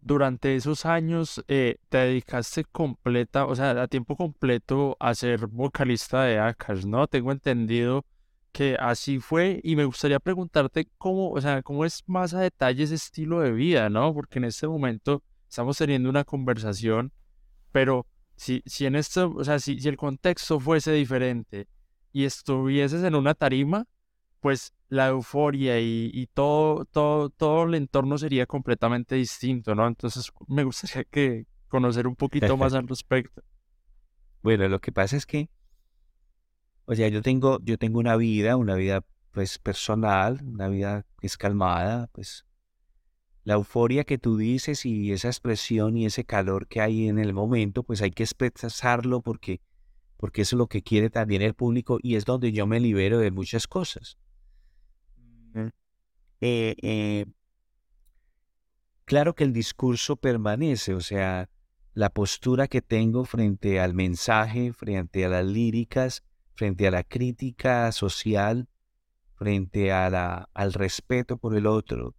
Durante 0.00 0.54
esos 0.56 0.86
años 0.86 1.44
eh, 1.48 1.76
te 1.88 1.98
dedicaste 1.98 2.64
completa, 2.64 3.46
o 3.46 3.54
sea, 3.54 3.70
a 3.82 3.88
tiempo 3.88 4.16
completo 4.16 4.96
a 5.00 5.14
ser 5.14 5.46
vocalista 5.46 6.22
de 6.22 6.38
Akash, 6.38 6.84
¿no? 6.84 7.06
Tengo 7.06 7.32
entendido 7.32 8.04
que 8.52 8.76
así 8.78 9.18
fue 9.18 9.60
y 9.62 9.76
me 9.76 9.84
gustaría 9.84 10.20
preguntarte 10.20 10.88
cómo, 10.98 11.30
o 11.30 11.40
sea, 11.40 11.62
cómo 11.62 11.84
es 11.84 12.02
más 12.06 12.34
a 12.34 12.40
detalle 12.40 12.84
ese 12.84 12.94
estilo 12.94 13.40
de 13.40 13.52
vida, 13.52 13.90
¿no? 13.90 14.14
Porque 14.14 14.38
en 14.38 14.44
este 14.44 14.66
momento 14.66 15.22
estamos 15.48 15.78
teniendo 15.78 16.08
una 16.08 16.24
conversación, 16.24 17.12
pero 17.72 18.06
si, 18.36 18.62
si 18.66 18.86
en 18.86 18.96
esto, 18.96 19.32
o 19.34 19.44
sea, 19.44 19.58
si, 19.58 19.78
si 19.80 19.88
el 19.88 19.96
contexto 19.96 20.60
fuese 20.60 20.92
diferente 20.92 21.68
y 22.12 22.24
estuvieses 22.24 23.02
en 23.04 23.14
una 23.14 23.34
tarima, 23.34 23.86
pues 24.40 24.72
la 24.88 25.08
euforia 25.08 25.80
y, 25.80 26.28
todo, 26.32 26.84
todo, 26.86 27.30
todo 27.30 27.64
el 27.64 27.74
entorno 27.74 28.16
sería 28.18 28.46
completamente 28.46 29.16
distinto, 29.16 29.74
¿no? 29.74 29.86
Entonces 29.86 30.32
me 30.46 30.64
gustaría 30.64 31.04
que 31.04 31.46
conocer 31.68 32.06
un 32.06 32.16
poquito 32.16 32.56
más 32.56 32.74
al 32.74 32.88
respecto. 32.88 33.42
Bueno, 34.42 34.68
lo 34.68 34.80
que 34.80 34.92
pasa 34.92 35.16
es 35.16 35.26
que, 35.26 35.50
o 36.86 36.94
sea, 36.94 37.08
yo 37.08 37.22
tengo, 37.22 37.58
yo 37.62 37.76
tengo 37.76 37.98
una 37.98 38.16
vida, 38.16 38.56
una 38.56 38.74
vida 38.76 39.04
pues 39.32 39.58
personal, 39.58 40.40
una 40.42 40.68
vida 40.68 41.04
que 41.20 41.26
es 41.26 41.36
calmada, 41.36 42.08
pues 42.12 42.46
la 43.44 43.54
euforia 43.54 44.04
que 44.04 44.18
tú 44.18 44.36
dices 44.36 44.84
y 44.84 45.12
esa 45.12 45.28
expresión 45.28 45.96
y 45.96 46.06
ese 46.06 46.24
calor 46.24 46.66
que 46.66 46.80
hay 46.80 47.08
en 47.08 47.18
el 47.18 47.32
momento, 47.32 47.82
pues 47.82 48.02
hay 48.02 48.10
que 48.10 48.22
expresarlo 48.22 49.22
porque, 49.22 49.60
porque 50.16 50.42
eso 50.42 50.56
es 50.56 50.58
lo 50.58 50.66
que 50.66 50.82
quiere 50.82 51.08
también 51.10 51.42
el 51.42 51.54
público 51.54 51.98
y 52.02 52.16
es 52.16 52.24
donde 52.24 52.52
yo 52.52 52.66
me 52.66 52.80
libero 52.80 53.18
de 53.18 53.30
muchas 53.30 53.66
cosas. 53.66 54.18
Eh, 56.40 56.76
eh, 56.82 57.26
claro 59.04 59.34
que 59.34 59.44
el 59.44 59.52
discurso 59.52 60.16
permanece, 60.16 60.94
o 60.94 61.00
sea, 61.00 61.48
la 61.94 62.10
postura 62.10 62.68
que 62.68 62.80
tengo 62.80 63.24
frente 63.24 63.80
al 63.80 63.94
mensaje, 63.94 64.72
frente 64.72 65.24
a 65.24 65.28
las 65.28 65.44
líricas, 65.44 66.22
frente 66.54 66.86
a 66.86 66.92
la 66.92 67.02
crítica 67.02 67.90
social, 67.90 68.68
frente 69.34 69.92
a 69.92 70.08
la, 70.10 70.48
al 70.54 70.72
respeto 70.72 71.38
por 71.38 71.56
el 71.56 71.66
otro, 71.66 72.14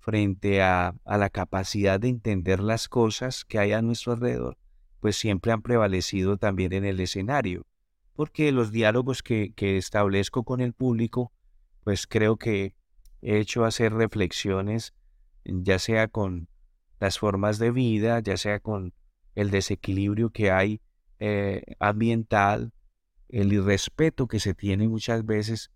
frente 0.00 0.62
a, 0.62 0.94
a, 1.04 1.18
la 1.18 1.30
capacidad 1.30 2.00
de 2.00 2.08
entender 2.08 2.60
las 2.60 2.88
cosas 2.88 3.44
que 3.44 3.58
hay 3.58 3.72
a 3.72 3.82
nuestro 3.82 4.12
alrededor, 4.12 4.56
pues 4.98 5.16
siempre 5.16 5.52
han 5.52 5.62
prevalecido 5.62 6.36
también 6.36 6.72
en 6.72 6.84
el 6.84 6.98
escenario, 6.98 7.66
porque 8.14 8.50
los 8.50 8.72
diálogos 8.72 9.22
que, 9.22 9.52
que 9.54 9.76
establezco 9.76 10.42
con 10.42 10.60
el 10.60 10.72
público, 10.72 11.32
pues 11.84 12.06
creo 12.06 12.36
que 12.36 12.74
hecho 13.22 13.64
hacer 13.64 13.92
reflexiones, 13.92 14.94
ya 15.44 15.78
sea 15.78 16.08
con 16.08 16.48
las 16.98 17.18
formas 17.18 17.58
de 17.58 17.70
vida, 17.70 18.20
ya 18.20 18.36
sea 18.36 18.60
con 18.60 18.92
el 19.34 19.50
desequilibrio 19.50 20.30
que 20.30 20.50
hay 20.50 20.80
eh, 21.18 21.62
ambiental, 21.78 22.72
el 23.28 23.52
irrespeto 23.52 24.26
que 24.26 24.40
se 24.40 24.54
tiene 24.54 24.88
muchas 24.88 25.24
veces 25.24 25.70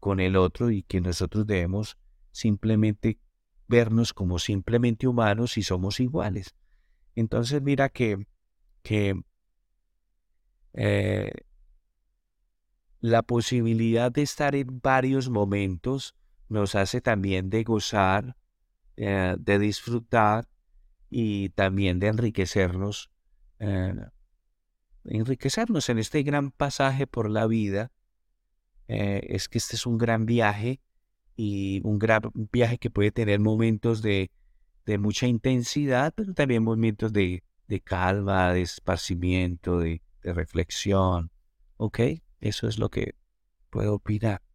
con 0.00 0.20
el 0.20 0.36
otro 0.36 0.70
y 0.70 0.82
que 0.82 1.00
nosotros 1.00 1.46
debemos 1.46 1.98
simplemente 2.30 3.18
vernos 3.66 4.14
como 4.14 4.38
simplemente 4.38 5.06
humanos 5.06 5.58
y 5.58 5.62
somos 5.62 6.00
iguales. 6.00 6.54
Entonces 7.14 7.60
mira 7.62 7.88
que, 7.88 8.26
que 8.82 9.20
eh, 10.72 11.32
la 13.00 13.22
posibilidad 13.22 14.10
de 14.10 14.22
estar 14.22 14.54
en 14.54 14.80
varios 14.80 15.28
momentos 15.28 16.14
nos 16.48 16.74
hace 16.74 17.00
también 17.00 17.50
de 17.50 17.64
gozar, 17.64 18.36
eh, 18.96 19.36
de 19.38 19.58
disfrutar 19.58 20.48
y 21.10 21.50
también 21.50 21.98
de 21.98 22.08
enriquecernos, 22.08 23.10
eh, 23.58 23.94
enriquecernos 25.04 25.88
en 25.88 25.98
este 25.98 26.22
gran 26.22 26.50
pasaje 26.50 27.06
por 27.06 27.30
la 27.30 27.46
vida. 27.46 27.92
Eh, 28.88 29.20
es 29.28 29.48
que 29.48 29.58
este 29.58 29.76
es 29.76 29.86
un 29.86 29.98
gran 29.98 30.26
viaje 30.26 30.80
y 31.36 31.80
un 31.84 31.98
gran 31.98 32.22
viaje 32.52 32.78
que 32.78 32.90
puede 32.90 33.12
tener 33.12 33.40
momentos 33.40 34.02
de, 34.02 34.30
mucha 34.98 35.26
intensidad, 35.26 36.14
pero 36.16 36.32
también 36.32 36.62
momentos 36.62 37.12
de, 37.12 37.44
de 37.66 37.80
calma, 37.82 38.54
de 38.54 38.62
esparcimiento, 38.62 39.80
de, 39.80 40.00
de 40.22 40.32
reflexión. 40.32 41.30
¿Ok? 41.76 42.00
Eso 42.40 42.68
es 42.68 42.78
lo 42.78 42.88
que 42.88 43.14
puedo 43.70 43.94
opinar. 43.94 44.47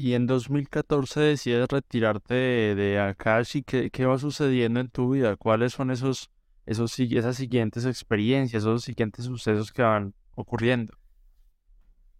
Y 0.00 0.14
en 0.14 0.26
2014 0.26 1.20
decides 1.20 1.68
retirarte 1.68 2.32
de, 2.32 2.74
de 2.74 2.98
Akash 2.98 3.58
y 3.58 3.62
qué, 3.62 3.90
qué 3.90 4.06
va 4.06 4.16
sucediendo 4.16 4.80
en 4.80 4.88
tu 4.88 5.10
vida, 5.10 5.36
cuáles 5.36 5.74
son 5.74 5.90
esos, 5.90 6.30
esos, 6.64 6.98
esas 6.98 7.36
siguientes 7.36 7.84
experiencias, 7.84 8.62
esos 8.62 8.82
siguientes 8.82 9.26
sucesos 9.26 9.72
que 9.72 9.82
van 9.82 10.14
ocurriendo. 10.34 10.96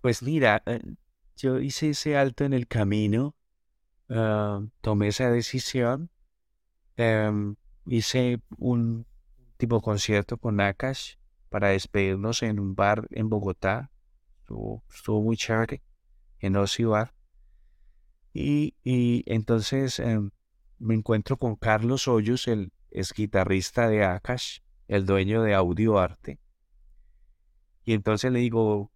Pues 0.03 0.23
mira, 0.23 0.63
eh, 0.67 0.83
yo 1.39 1.59
hice 1.59 1.89
ese 1.89 2.19
alto 2.19 2.45
en 2.45 2.53
el 2.53 2.67
camino, 2.67 3.35
ah, 4.11 4.61
tomé 4.83 5.09
esa 5.09 5.31
decisión, 5.31 6.11
em, 6.97 7.57
hice 7.87 8.43
un 8.59 9.07
tipo 9.57 9.81
concierto 9.81 10.37
con 10.37 10.61
Akash 10.61 11.15
para 11.49 11.69
despedirnos 11.69 12.43
en 12.43 12.61
un 12.61 12.75
bar 12.75 13.09
en 13.11 13.31
Bogotá, 13.31 13.91
estuvo, 14.39 15.23
muy 15.23 15.39
chévere, 15.39 15.83
en 16.41 16.57
Osi 16.57 16.85
Bar. 16.85 17.15
Y, 18.33 18.75
entonces 19.27 19.99
em, 19.99 20.31
me 20.79 20.95
encuentro 20.95 21.37
con 21.37 21.57
Carlos 21.57 22.07
Hoyos, 22.09 22.47
el 22.49 22.73
es 22.91 23.13
guitarrista 23.13 23.89
de 23.89 24.05
Akash, 24.05 24.59
el 24.89 25.07
dueño 25.07 25.43
de 25.43 25.55
Audio 25.55 25.99
Arte. 25.99 26.41
Y 27.85 27.93
entonces 27.93 28.33
le 28.33 28.41
digo, 28.41 28.91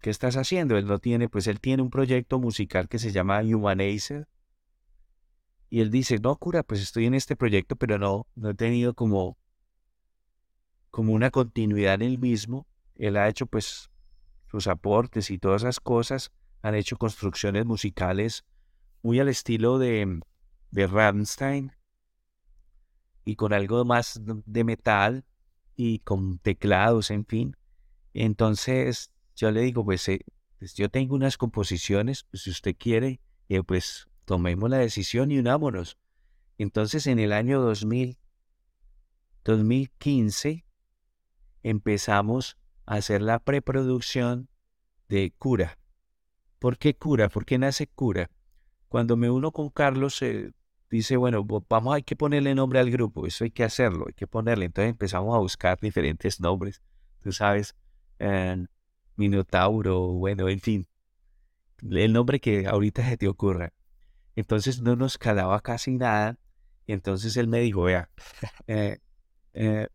¿qué 0.00 0.10
estás 0.10 0.36
haciendo? 0.36 0.76
Él 0.76 0.86
no 0.86 0.98
tiene, 0.98 1.28
pues 1.28 1.46
él 1.46 1.60
tiene 1.60 1.82
un 1.82 1.90
proyecto 1.90 2.38
musical 2.38 2.88
que 2.88 2.98
se 2.98 3.10
llama 3.10 3.40
Humanizer. 3.40 4.28
Y 5.70 5.80
él 5.80 5.90
dice, 5.90 6.18
no, 6.20 6.36
cura, 6.36 6.62
pues 6.62 6.80
estoy 6.80 7.06
en 7.06 7.14
este 7.14 7.34
proyecto, 7.34 7.74
pero 7.74 7.98
no, 7.98 8.28
no 8.36 8.50
he 8.50 8.54
tenido 8.54 8.94
como, 8.94 9.36
como 10.90 11.12
una 11.12 11.30
continuidad 11.30 11.94
en 11.94 12.02
el 12.02 12.18
mismo. 12.18 12.66
Él 12.94 13.16
ha 13.16 13.28
hecho 13.28 13.46
pues 13.46 13.90
sus 14.46 14.68
aportes 14.68 15.32
y 15.32 15.38
todas 15.38 15.62
esas 15.62 15.80
cosas, 15.80 16.30
han 16.64 16.74
hecho 16.74 16.96
construcciones 16.96 17.66
musicales 17.66 18.42
muy 19.02 19.20
al 19.20 19.28
estilo 19.28 19.78
de, 19.78 20.20
de 20.70 20.86
Rammstein 20.86 21.72
y 23.26 23.36
con 23.36 23.52
algo 23.52 23.84
más 23.84 24.18
de 24.24 24.64
metal 24.64 25.26
y 25.76 25.98
con 25.98 26.38
teclados, 26.38 27.10
en 27.10 27.26
fin. 27.26 27.54
Entonces 28.14 29.10
yo 29.36 29.50
le 29.50 29.60
digo, 29.60 29.84
pues, 29.84 30.08
eh, 30.08 30.24
pues 30.58 30.72
yo 30.74 30.88
tengo 30.88 31.14
unas 31.14 31.36
composiciones, 31.36 32.24
pues 32.30 32.44
si 32.44 32.50
usted 32.50 32.74
quiere, 32.78 33.20
eh, 33.50 33.62
pues 33.62 34.08
tomemos 34.24 34.70
la 34.70 34.78
decisión 34.78 35.32
y 35.32 35.38
unámonos. 35.38 35.98
Entonces 36.56 37.06
en 37.06 37.18
el 37.18 37.34
año 37.34 37.60
2000, 37.60 38.16
2015 39.44 40.64
empezamos 41.62 42.56
a 42.86 42.94
hacer 42.94 43.20
la 43.20 43.38
preproducción 43.38 44.48
de 45.10 45.30
Cura. 45.36 45.76
¿Por 46.64 46.78
qué 46.78 46.96
cura? 46.96 47.28
¿Por 47.28 47.44
qué 47.44 47.58
nace 47.58 47.86
cura? 47.88 48.30
Cuando 48.88 49.18
me 49.18 49.28
uno 49.28 49.52
con 49.52 49.68
Carlos, 49.68 50.16
se 50.16 50.54
dice, 50.88 51.18
bueno, 51.18 51.44
vamos, 51.68 51.94
hay 51.94 52.02
que 52.02 52.16
ponerle 52.16 52.54
nombre 52.54 52.78
al 52.78 52.90
grupo, 52.90 53.26
eso 53.26 53.44
hay 53.44 53.50
que 53.50 53.64
hacerlo, 53.64 54.06
hay 54.08 54.14
que 54.14 54.26
ponerle. 54.26 54.64
Entonces 54.64 54.92
empezamos 54.92 55.36
a 55.36 55.40
buscar 55.40 55.78
diferentes 55.78 56.40
nombres, 56.40 56.80
tú 57.22 57.32
sabes, 57.32 57.76
Minotauro, 59.16 60.14
bueno, 60.14 60.48
en 60.48 60.58
fin, 60.58 60.88
el 61.82 62.14
nombre 62.14 62.40
que 62.40 62.66
ahorita 62.66 63.06
se 63.10 63.18
te 63.18 63.28
ocurra. 63.28 63.74
Entonces 64.34 64.80
no 64.80 64.96
nos 64.96 65.18
calaba 65.18 65.60
casi 65.60 65.98
nada. 65.98 66.38
Y 66.86 66.94
entonces 66.94 67.36
él 67.36 67.46
me 67.46 67.60
dijo, 67.60 67.82
vea, 67.82 68.08
eh, 68.68 69.00
eh, 69.52 69.88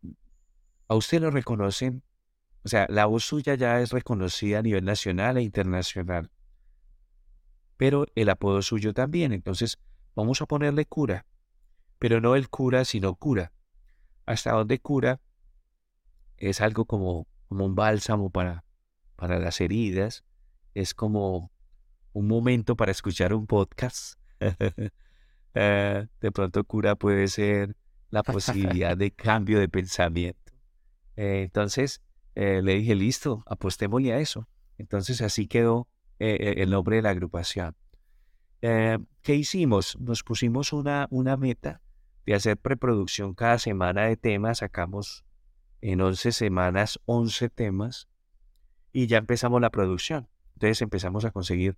a 0.86 0.94
usted 0.94 1.20
lo 1.20 1.32
reconocen, 1.32 2.04
o 2.62 2.68
sea, 2.68 2.86
la 2.88 3.06
voz 3.06 3.24
suya 3.24 3.56
ya 3.56 3.80
es 3.80 3.90
reconocida 3.90 4.60
a 4.60 4.62
nivel 4.62 4.84
nacional 4.84 5.36
e 5.36 5.42
internacional 5.42 6.30
pero 7.80 8.04
el 8.14 8.28
apodo 8.28 8.60
suyo 8.60 8.92
también. 8.92 9.32
Entonces, 9.32 9.78
vamos 10.14 10.42
a 10.42 10.46
ponerle 10.46 10.84
cura, 10.84 11.24
pero 11.98 12.20
no 12.20 12.36
el 12.36 12.50
cura, 12.50 12.84
sino 12.84 13.14
cura. 13.14 13.52
Hasta 14.26 14.52
donde 14.52 14.78
cura 14.80 15.18
es 16.36 16.60
algo 16.60 16.84
como, 16.84 17.26
como 17.48 17.64
un 17.64 17.74
bálsamo 17.74 18.28
para, 18.28 18.66
para 19.16 19.38
las 19.38 19.62
heridas, 19.62 20.24
es 20.74 20.92
como 20.92 21.50
un 22.12 22.28
momento 22.28 22.76
para 22.76 22.92
escuchar 22.92 23.32
un 23.32 23.46
podcast. 23.46 24.18
Eh, 25.54 26.06
de 26.20 26.32
pronto 26.32 26.62
cura 26.64 26.96
puede 26.96 27.28
ser 27.28 27.78
la 28.10 28.22
posibilidad 28.22 28.94
de 28.94 29.10
cambio 29.10 29.58
de 29.58 29.70
pensamiento. 29.70 30.52
Eh, 31.16 31.44
entonces 31.44 32.02
eh, 32.34 32.60
le 32.62 32.74
dije, 32.74 32.94
listo, 32.94 33.42
apostémosle 33.46 34.12
a 34.12 34.18
eso. 34.18 34.46
Entonces 34.76 35.22
así 35.22 35.46
quedó 35.46 35.88
el 36.20 36.70
nombre 36.70 36.96
de 36.96 37.02
la 37.02 37.10
agrupación. 37.10 37.74
¿Qué 38.60 39.34
hicimos? 39.34 39.98
Nos 39.98 40.22
pusimos 40.22 40.72
una, 40.72 41.06
una 41.10 41.36
meta 41.36 41.80
de 42.26 42.34
hacer 42.34 42.56
preproducción 42.58 43.34
cada 43.34 43.58
semana 43.58 44.04
de 44.04 44.16
temas, 44.16 44.58
sacamos 44.58 45.24
en 45.80 46.00
11 46.00 46.32
semanas 46.32 47.00
11 47.06 47.48
temas 47.48 48.08
y 48.92 49.06
ya 49.06 49.18
empezamos 49.18 49.60
la 49.60 49.70
producción. 49.70 50.28
Entonces 50.54 50.82
empezamos 50.82 51.24
a 51.24 51.30
conseguir 51.30 51.76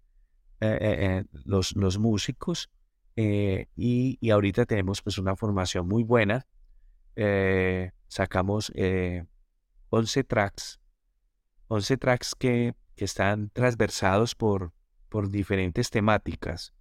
eh, 0.60 0.78
eh, 0.80 0.96
eh, 1.00 1.24
los, 1.44 1.76
los, 1.76 1.98
músicos 1.98 2.70
y, 3.16 3.66
y, 4.20 4.30
ahorita 4.30 4.64
tenemos 4.64 5.02
pues 5.02 5.18
una 5.18 5.36
formación 5.36 5.86
muy 5.86 6.02
buena. 6.02 6.46
sacamos 8.08 8.72
11 9.90 10.24
tracks, 10.24 10.80
11 11.68 11.96
tracks 11.96 12.34
que, 12.34 12.74
están 13.04 13.50
transversados 13.50 14.34
por, 14.34 14.72
por 15.08 15.30
diferentes 15.30 15.90
temáticas. 15.90 16.72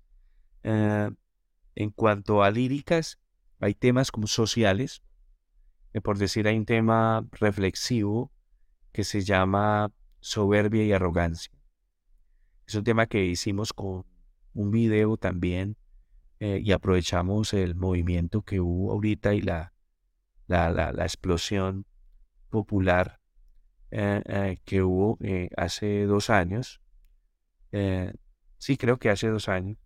en 0.63 1.89
cuanto 1.95 2.43
a 2.43 2.51
líricas, 2.51 3.19
hay 3.59 3.73
temas 3.73 4.11
como 4.11 4.27
sociales, 4.27 5.01
por 6.03 6.17
decir, 6.17 6.47
hay 6.47 6.57
un 6.57 6.65
tema 6.65 7.27
reflexivo 7.31 8.31
que 8.91 9.03
se 9.03 9.21
llama 9.21 9.91
soberbia 10.19 10.83
y 10.83 10.93
arrogancia. 10.93 11.51
Es 12.67 12.75
un 12.75 12.83
tema 12.83 13.07
que 13.07 13.25
hicimos 13.25 13.73
con 13.73 14.05
un 14.53 14.71
video 14.71 15.17
también 15.17 15.77
eh, 16.39 16.59
y 16.63 16.71
aprovechamos 16.71 17.53
el 17.53 17.75
movimiento 17.75 18.41
que 18.41 18.59
hubo 18.59 18.91
ahorita 18.91 19.33
y 19.33 19.41
la, 19.41 19.73
la, 20.47 20.71
la, 20.71 21.03
explosión 21.03 21.85
popular 22.49 23.20
que 23.91 24.81
hubo 24.81 25.17
hace 25.57 26.05
dos 26.05 26.29
años. 26.29 26.81
sí, 28.57 28.77
creo 28.77 28.97
que 28.97 29.09
hace 29.09 29.27
dos 29.27 29.49
años. 29.49 29.77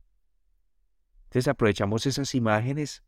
Entonces 1.26 1.48
aprovechamos 1.48 2.06
esas 2.06 2.34
imágenes 2.36 3.04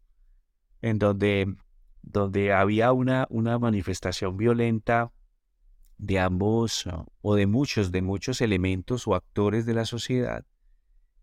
en 0.82 1.00
donde, 1.00 1.56
donde 2.02 2.52
había 2.52 2.92
una, 2.92 3.28
una 3.30 3.58
manifestación 3.58 4.36
violenta 4.36 5.12
de 5.98 6.20
ambos 6.20 6.86
o 7.22 7.36
de 7.36 7.48
muchos, 7.48 7.92
de 7.92 8.02
muchos 8.02 8.42
elementos 8.42 9.08
o 9.08 9.16
actores 9.16 9.66
de 9.66 9.74
la 9.74 9.86
sociedad 9.86 10.46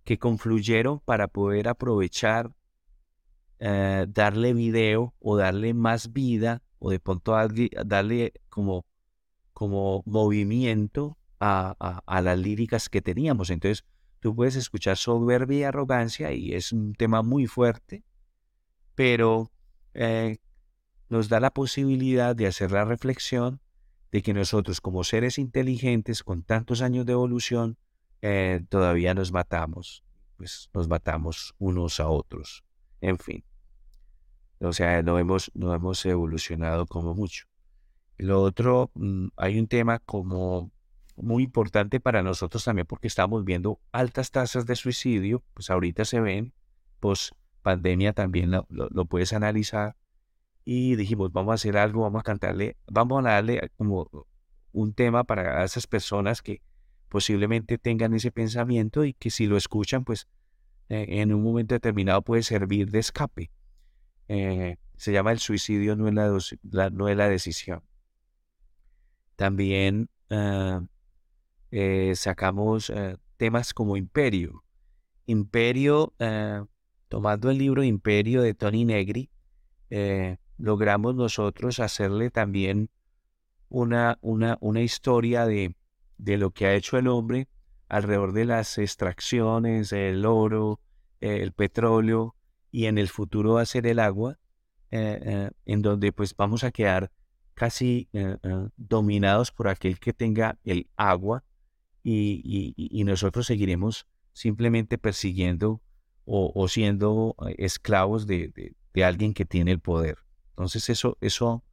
que 0.04 0.18
confluyeron 0.18 1.00
para 1.00 1.28
poder 1.28 1.68
aprovechar, 1.68 2.54
eh, 3.58 4.06
darle 4.08 4.52
video 4.52 5.14
o 5.18 5.36
darle 5.36 5.74
más 5.74 6.12
vida 6.12 6.62
o 6.78 6.90
de 6.90 7.00
pronto 7.00 7.34
darle, 7.86 8.32
como, 8.50 8.84
como 9.54 10.02
movimiento 10.04 11.16
a, 11.40 12.02
a, 12.04 12.20
las 12.20 12.38
líricas 12.38 12.88
que 12.88 13.00
teníamos. 13.00 13.50
Entonces, 13.50 13.84
tú 14.20 14.34
puedes 14.34 14.56
escuchar 14.56 14.96
soberbia 14.96 15.58
y 15.58 15.62
arrogancia 15.62 16.32
y 16.32 16.52
es 16.52 16.72
un 16.72 16.94
tema 16.94 17.22
muy 17.22 17.46
fuerte, 17.46 18.04
pero 18.94 19.52
eh, 19.94 20.38
nos 21.08 21.28
da 21.28 21.40
la 21.40 21.52
posibilidad 21.52 22.34
de 22.34 22.46
hacer 22.46 22.72
la 22.72 22.84
reflexión 22.84 23.60
de 24.10 24.22
que 24.22 24.34
nosotros 24.34 24.80
como 24.80 25.04
seres 25.04 25.38
inteligentes 25.38 26.22
con 26.22 26.42
tantos 26.42 26.82
años 26.82 27.06
de 27.06 27.12
evolución 27.12 27.78
eh, 28.22 28.64
todavía 28.68 29.12
nos 29.14 29.32
matamos, 29.32 30.04
pues 30.36 30.70
nos 30.72 30.88
matamos 30.88 31.54
unos 31.58 32.00
a 32.00 32.08
otros, 32.08 32.64
en 33.00 33.18
fin. 33.18 33.44
O 34.60 34.72
sea, 34.72 35.02
no 35.02 35.18
hemos, 35.18 35.50
no 35.54 35.74
hemos 35.74 36.04
evolucionado 36.06 36.86
como 36.86 37.14
mucho. 37.14 37.46
Lo 38.18 38.42
otro, 38.42 38.90
mm, 38.94 39.28
hay 39.36 39.58
un 39.58 39.66
tema 39.66 39.98
como 40.00 40.70
muy 41.16 41.44
importante 41.44 42.00
para 42.00 42.22
nosotros 42.22 42.64
también 42.64 42.86
porque 42.86 43.06
estamos 43.06 43.44
viendo 43.44 43.80
altas 43.92 44.30
tasas 44.30 44.66
de 44.66 44.76
suicidio, 44.76 45.42
pues 45.54 45.70
ahorita 45.70 46.04
se 46.04 46.20
ven, 46.20 46.52
pues 47.00 47.32
pandemia 47.62 48.12
también 48.12 48.50
lo 48.68 49.04
puedes 49.06 49.32
analizar 49.32 49.96
y 50.64 50.96
dijimos, 50.96 51.32
vamos 51.32 51.52
a 51.52 51.54
hacer 51.54 51.76
algo, 51.76 52.02
vamos 52.02 52.20
a 52.20 52.24
cantarle, 52.24 52.76
vamos 52.86 53.24
a 53.24 53.30
darle 53.30 53.70
como 53.76 54.08
un 54.72 54.94
tema 54.94 55.24
para 55.24 55.62
esas 55.64 55.86
personas 55.86 56.42
que 56.42 56.62
posiblemente 57.08 57.78
tengan 57.78 58.14
ese 58.14 58.32
pensamiento 58.32 59.04
y 59.04 59.12
que 59.12 59.30
si 59.30 59.46
lo 59.46 59.56
escuchan, 59.56 60.04
pues 60.04 60.26
eh, 60.88 61.06
en 61.08 61.32
un 61.32 61.42
momento 61.42 61.74
determinado 61.74 62.22
puede 62.22 62.42
servir 62.42 62.90
de 62.90 62.98
escape. 62.98 63.50
Eh, 64.28 64.76
se 64.96 65.12
llama 65.12 65.32
el 65.32 65.38
suicidio 65.38 65.96
no 65.96 66.08
es 66.08 66.58
la, 66.70 66.90
no 66.90 67.08
es 67.08 67.16
la 67.16 67.28
decisión. 67.28 67.82
También 69.36 70.08
ah, 70.30 70.82
eh, 71.70 72.12
sacamos 72.16 72.92
temas 73.36 73.74
como 73.74 73.96
Imperio. 73.96 74.64
Imperio, 75.26 76.12
tomando 77.08 77.50
el 77.50 77.58
libro 77.58 77.82
Imperio 77.82 78.42
de 78.42 78.54
Tony 78.54 78.84
Negri, 78.84 79.30
logramos 80.58 81.14
nosotros 81.14 81.80
hacerle 81.80 82.30
también 82.30 82.90
una, 83.68 84.18
una, 84.20 84.58
una 84.60 84.82
historia 84.82 85.46
de, 85.46 85.74
de, 86.18 86.36
lo 86.36 86.50
que 86.50 86.66
ha 86.66 86.74
hecho 86.74 86.98
el 86.98 87.08
hombre 87.08 87.48
alrededor 87.88 88.32
de 88.32 88.44
las 88.44 88.78
extracciones, 88.78 89.92
el 89.92 90.26
oro, 90.26 90.80
el 91.20 91.52
petróleo 91.52 92.34
y 92.70 92.86
en 92.86 92.98
el 92.98 93.08
futuro 93.08 93.54
va 93.54 93.62
a 93.62 93.66
ser 93.66 93.86
el 93.86 93.98
agua, 93.98 94.38
eh, 94.90 95.20
eh, 95.22 95.50
en 95.64 95.82
donde 95.82 96.12
pues 96.12 96.34
vamos 96.36 96.64
a 96.64 96.70
quedar 96.70 97.10
casi 97.54 98.08
eh, 98.12 98.36
dominados 98.76 99.52
por 99.52 99.68
aquel 99.68 99.98
que 99.98 100.12
tenga 100.12 100.58
el 100.64 100.88
agua 100.96 101.44
y, 102.02 103.02
nosotros 103.04 103.46
seguiremos 103.46 104.06
simplemente 104.32 104.98
persiguiendo 104.98 105.80
o, 106.26 106.68
siendo 106.68 107.36
esclavos 107.56 108.26
de, 108.26 108.74
alguien 109.02 109.34
que 109.34 109.44
tiene 109.44 109.70
el 109.72 109.80
poder. 109.80 110.18
Entonces 110.50 110.88
eso, 110.90 111.16
eso 111.20 111.64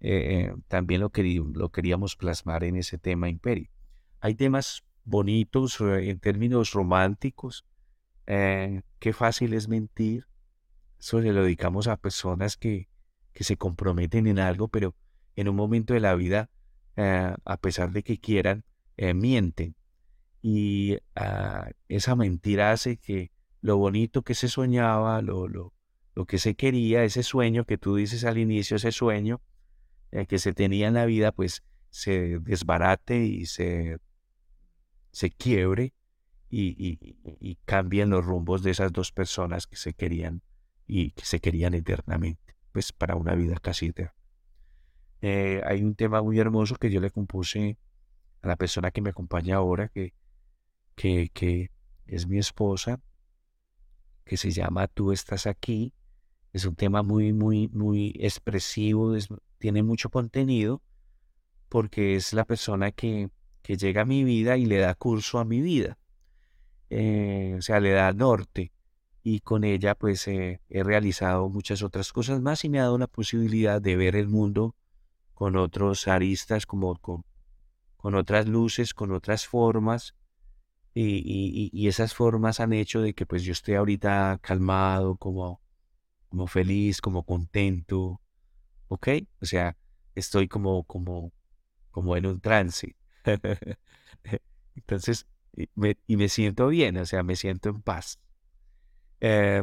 eh, 0.00 0.54
también 0.68 1.00
lo, 1.00 1.12
lo 1.54 1.68
queríamos 1.70 2.16
plasmar 2.16 2.64
en 2.64 2.76
ese 2.76 2.98
tema 2.98 3.28
imperio. 3.28 3.68
Hay 4.20 4.34
temas 4.34 4.84
bonitos 5.06 5.80
eh, 5.80 6.10
en 6.10 6.18
términos 6.18 6.72
románticos. 6.72 7.64
Eh, 8.26 8.82
qué 8.98 9.12
fácil 9.14 9.54
es 9.54 9.68
mentir. 9.68 10.26
Eso 10.98 11.22
se 11.22 11.32
lo 11.32 11.42
dedicamos 11.42 11.86
a 11.86 11.96
personas 11.96 12.56
que, 12.56 12.88
que 13.32 13.44
se 13.44 13.56
comprometen 13.56 14.26
en 14.26 14.38
algo, 14.38 14.68
pero 14.68 14.94
en 15.36 15.48
un 15.48 15.56
momento 15.56 15.94
de 15.94 16.00
la 16.00 16.14
vida, 16.14 16.50
a 16.96 17.56
pesar 17.60 17.92
de 17.92 18.02
que 18.02 18.18
quieran, 18.18 18.64
mienten. 19.14 19.76
Y 20.42 20.98
ah, 21.14 21.70
esa 21.88 22.14
mentira 22.16 22.72
hace 22.72 22.96
que 22.96 23.30
lo 23.60 23.76
bonito 23.76 24.22
que 24.22 24.34
se 24.34 24.48
soñaba, 24.48 25.20
lo, 25.20 25.48
lo, 25.48 25.74
lo 26.16 26.24
que 26.24 26.38
se 26.38 26.54
quería, 26.54 27.04
ese 27.04 27.22
sueño 27.22 27.66
que 27.66 27.76
tú 27.76 27.94
dices 27.96 28.24
al 28.24 28.38
inicio, 28.38 28.76
ese 28.76 28.90
sueño 28.90 29.42
eh, 30.12 30.26
que 30.26 30.38
se 30.38 30.54
tenía 30.54 30.88
en 30.88 30.94
la 30.94 31.04
vida, 31.04 31.30
pues 31.30 31.62
se 31.90 32.38
desbarate 32.38 33.24
y 33.24 33.44
se, 33.44 33.98
se 35.10 35.30
quiebre 35.30 35.92
y, 36.48 37.58
cambien 37.66 38.10
los 38.10 38.24
rumbos 38.24 38.62
de 38.62 38.70
esas 38.70 38.92
dos 38.92 39.12
personas 39.12 39.66
que 39.66 39.76
se 39.76 39.92
querían 39.92 40.42
y 40.86 41.10
que 41.10 41.24
se 41.24 41.40
querían 41.40 41.74
eternamente, 41.74 42.56
pues 42.72 42.92
para 42.92 43.14
una 43.14 43.34
vida 43.34 43.56
casi 43.60 43.86
eterna. 43.86 44.14
Eh, 45.22 45.62
hay 45.64 45.82
un 45.82 45.94
tema 45.94 46.22
muy 46.22 46.38
hermoso 46.38 46.76
que 46.76 46.90
yo 46.90 47.00
le 47.00 47.10
compuse 47.10 47.78
a 48.42 48.48
la 48.48 48.56
persona 48.56 48.90
que 48.90 49.00
me 49.00 49.10
acompaña 49.10 49.56
ahora, 49.56 49.88
que, 49.88 50.12
que, 50.94 51.70
es 52.06 52.26
mi 52.26 52.38
esposa, 52.38 53.00
que 54.24 54.36
se 54.36 54.50
llama 54.50 54.86
Tú 54.88 55.12
estás 55.12 55.46
aquí, 55.46 55.92
es 56.52 56.64
un 56.64 56.76
tema 56.76 57.02
muy, 57.02 57.32
muy, 57.32 57.68
muy 57.68 58.14
expresivo, 58.18 59.14
tiene 59.58 59.82
mucho 59.82 60.10
contenido, 60.10 60.82
porque 61.68 62.16
es 62.16 62.32
la 62.32 62.44
persona 62.44 62.92
que, 62.92 63.30
que, 63.62 63.76
llega 63.76 64.02
a 64.02 64.06
mi 64.06 64.22
vida 64.24 64.56
y 64.56 64.66
le 64.66 64.78
da 64.78 64.94
curso 64.94 65.38
a 65.38 65.44
mi 65.44 65.60
vida. 65.60 65.98
Eh, 66.90 67.56
o 67.58 67.62
sea, 67.62 67.80
le 67.80 67.90
da 67.90 68.12
norte. 68.12 68.72
Y 69.22 69.40
con 69.40 69.64
ella, 69.64 69.96
pues, 69.96 70.28
he 70.28 70.60
realizado 70.68 71.48
muchas 71.48 71.82
otras 71.82 72.12
cosas 72.12 72.40
más 72.40 72.64
y 72.64 72.68
me 72.68 72.78
ha 72.78 72.82
dado 72.84 72.98
la 72.98 73.08
posibilidad 73.08 73.82
de 73.82 73.96
ver 73.96 74.14
el 74.14 74.28
mundo 74.28 74.76
con 75.36 75.56
otros 75.56 76.08
aristas, 76.08 76.66
como 76.66 76.96
con, 76.96 77.24
con 77.96 78.16
otras 78.16 78.48
luces, 78.48 78.92
con 78.94 79.12
otras 79.12 79.46
formas. 79.46 80.16
Y, 80.94 81.18
y, 81.18 81.70
y, 81.72 81.88
esas 81.88 82.14
formas 82.14 82.58
han 82.58 82.72
hecho 82.72 83.02
de 83.02 83.14
que 83.14 83.26
pues 83.26 83.42
yo 83.44 83.52
esté 83.52 83.76
ahorita 83.76 84.40
calmado, 84.42 85.16
como 85.16 85.60
como 86.28 86.46
feliz, 86.46 87.00
como 87.00 87.24
contento, 87.24 88.20
¿ok? 88.88 89.08
O 89.40 89.46
sea, 89.46 89.76
estoy 90.14 90.48
como, 90.48 90.84
como, 90.84 91.32
como 91.90 92.16
en 92.16 92.26
un 92.26 92.40
trance. 92.40 92.96
Entonces, 94.74 95.26
y 95.56 96.16
me, 96.16 96.28
siento 96.28 96.68
bien, 96.68 96.96
o 96.98 97.06
sea, 97.06 97.22
me 97.22 97.36
siento 97.36 97.70
en 97.70 97.82
paz. 97.82 98.20
Eh, 99.20 99.62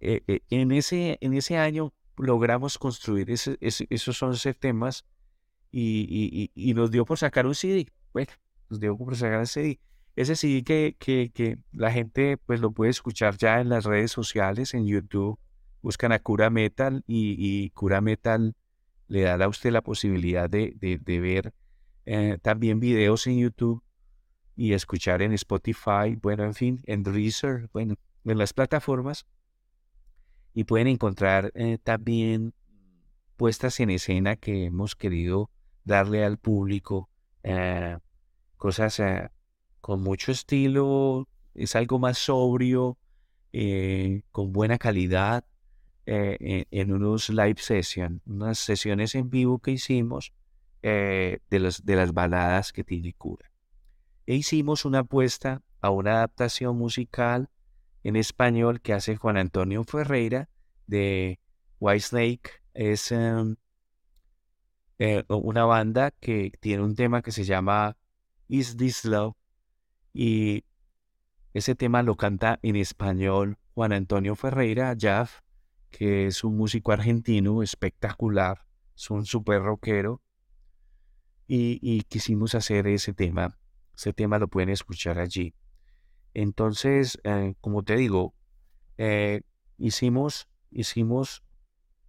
eh, 0.00 0.22
eh, 0.28 0.40
en, 0.50 0.70
ese, 0.72 1.18
en 1.20 1.34
ese 1.34 1.56
año 1.56 1.92
logramos 2.18 2.78
construir 2.78 3.30
esos 3.30 4.22
11 4.22 4.54
temas 4.54 5.04
y, 5.70 6.50
nos 6.74 6.90
dio 6.90 7.04
por 7.04 7.18
sacar 7.18 7.46
un 7.46 7.54
CD. 7.54 7.88
Bueno, 8.12 8.32
nos 8.68 8.80
dio 8.80 8.96
por 8.96 9.16
sacar 9.16 9.40
un 9.40 9.46
CD. 9.46 9.80
ese 10.16 10.36
sí 10.36 10.62
que, 10.62 10.96
que, 10.98 11.58
la 11.72 11.92
gente 11.92 12.36
pues 12.36 12.60
lo 12.60 12.72
puede 12.72 12.90
escuchar 12.90 13.36
ya 13.36 13.60
en 13.60 13.68
las 13.68 13.84
redes 13.84 14.12
sociales, 14.12 14.74
en 14.74 14.86
YouTube. 14.86 15.38
Buscan 15.80 16.12
a 16.12 16.18
Cura 16.18 16.50
Metal 16.50 17.04
y, 17.06 17.70
Cura 17.70 18.00
Metal 18.00 18.54
le 19.06 19.22
da 19.22 19.42
a 19.42 19.48
usted 19.48 19.70
la 19.70 19.82
posibilidad 19.82 20.50
de, 20.50 20.74
de, 20.78 21.20
ver 21.20 21.54
eh, 22.04 22.38
también 22.42 22.78
videos 22.78 23.26
en 23.26 23.38
YouTube 23.38 23.82
y 24.54 24.72
escuchar 24.72 25.22
en 25.22 25.32
Spotify, 25.32 26.16
bueno, 26.20 26.44
en 26.44 26.52
fin, 26.52 26.82
en 26.84 27.04
Deezer, 27.04 27.70
bueno, 27.72 27.94
en 28.24 28.38
las 28.38 28.52
plataformas. 28.52 29.24
Y 30.58 30.64
pueden 30.64 30.88
encontrar 30.88 31.52
eh, 31.54 31.78
también 31.80 32.52
puestas 33.36 33.78
en 33.78 33.90
escena 33.90 34.34
que 34.34 34.64
hemos 34.64 34.96
querido 34.96 35.50
darle 35.84 36.24
al 36.24 36.36
público, 36.36 37.08
eh, 37.44 37.96
cosas 38.56 39.00
con 39.80 40.02
mucho 40.02 40.32
estilo, 40.32 41.28
es 41.54 41.76
algo 41.76 42.00
más 42.00 42.18
sobrio, 42.18 42.98
eh, 43.52 44.22
con 44.32 44.52
buena 44.52 44.78
calidad, 44.78 45.44
eh, 46.06 46.64
en, 46.72 46.92
unos 46.92 47.28
live 47.30 47.58
sessions, 47.58 48.20
unas 48.26 48.58
sesiones 48.58 49.14
en 49.14 49.30
vivo 49.30 49.60
que 49.60 49.70
hicimos 49.70 50.32
eh, 50.82 51.38
de, 51.50 51.72
de 51.84 51.94
las 51.94 52.12
baladas 52.12 52.72
que 52.72 52.82
tiene 52.82 53.12
cura. 53.12 53.48
E 54.26 54.34
hicimos 54.34 54.84
una 54.84 54.98
apuesta 54.98 55.62
a 55.80 55.90
una 55.90 56.14
adaptación 56.14 56.76
musical 56.76 57.48
en 58.02 58.16
español 58.16 58.80
que 58.80 58.92
hace 58.92 59.16
Juan 59.16 59.36
Antonio 59.36 59.84
Ferreira 59.84 60.48
de 60.86 61.40
White 61.80 62.00
Snake. 62.00 62.50
Es 62.74 63.12
em, 63.12 63.56
una 65.28 65.64
banda 65.64 66.10
que 66.10 66.52
tiene 66.60 66.82
un 66.82 66.94
tema 66.94 67.22
que 67.22 67.32
se 67.32 67.44
llama 67.44 67.96
Is 68.48 68.76
This 68.76 69.04
Love? 69.04 69.34
Y 70.12 70.64
ese 71.54 71.74
tema 71.74 72.02
lo 72.02 72.16
canta 72.16 72.58
en 72.62 72.76
español 72.76 73.58
Juan 73.74 73.92
Antonio 73.92 74.34
Ferreira, 74.34 74.96
Jaff, 74.98 75.40
que 75.90 76.26
es 76.26 76.44
un 76.44 76.56
músico 76.56 76.92
argentino 76.92 77.62
espectacular, 77.62 78.64
es 78.96 79.10
un 79.10 79.24
super 79.24 79.62
rockero. 79.62 80.20
Y, 81.50 82.02
quisimos 82.02 82.54
hacer 82.54 82.86
ese 82.88 83.14
tema. 83.14 83.56
Ese 83.96 84.12
tema 84.12 84.38
lo 84.38 84.48
pueden 84.48 84.68
escuchar 84.68 85.18
allí. 85.18 85.54
Entonces, 86.40 87.18
eh, 87.24 87.54
como 87.60 87.82
te 87.82 87.96
digo, 87.96 88.32
eh, 88.96 89.40
hicimos, 89.76 90.48
hicimos 90.70 91.42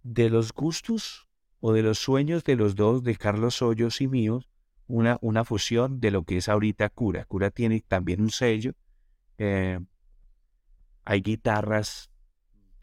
de 0.04 0.30
los 0.30 0.52
gustos 0.52 1.26
o 1.58 1.72
de 1.72 1.82
los 1.82 1.98
sueños 1.98 2.44
de 2.44 2.54
los 2.54 2.76
dos, 2.76 3.02
de 3.02 3.16
Carlos 3.16 3.60
Hoyos 3.60 4.00
y 4.00 4.06
míos, 4.06 4.48
una, 4.86 5.18
una 5.20 5.44
fusión 5.44 5.98
de 5.98 6.12
lo 6.12 6.22
que 6.22 6.36
es 6.36 6.48
ahorita 6.48 6.90
Cura. 6.90 7.24
Cura 7.24 7.50
tiene 7.50 7.80
también 7.80 8.20
un 8.20 8.30
sello. 8.30 8.74
Eh, 9.38 9.80
hay 11.04 11.22
guitarras 11.22 12.12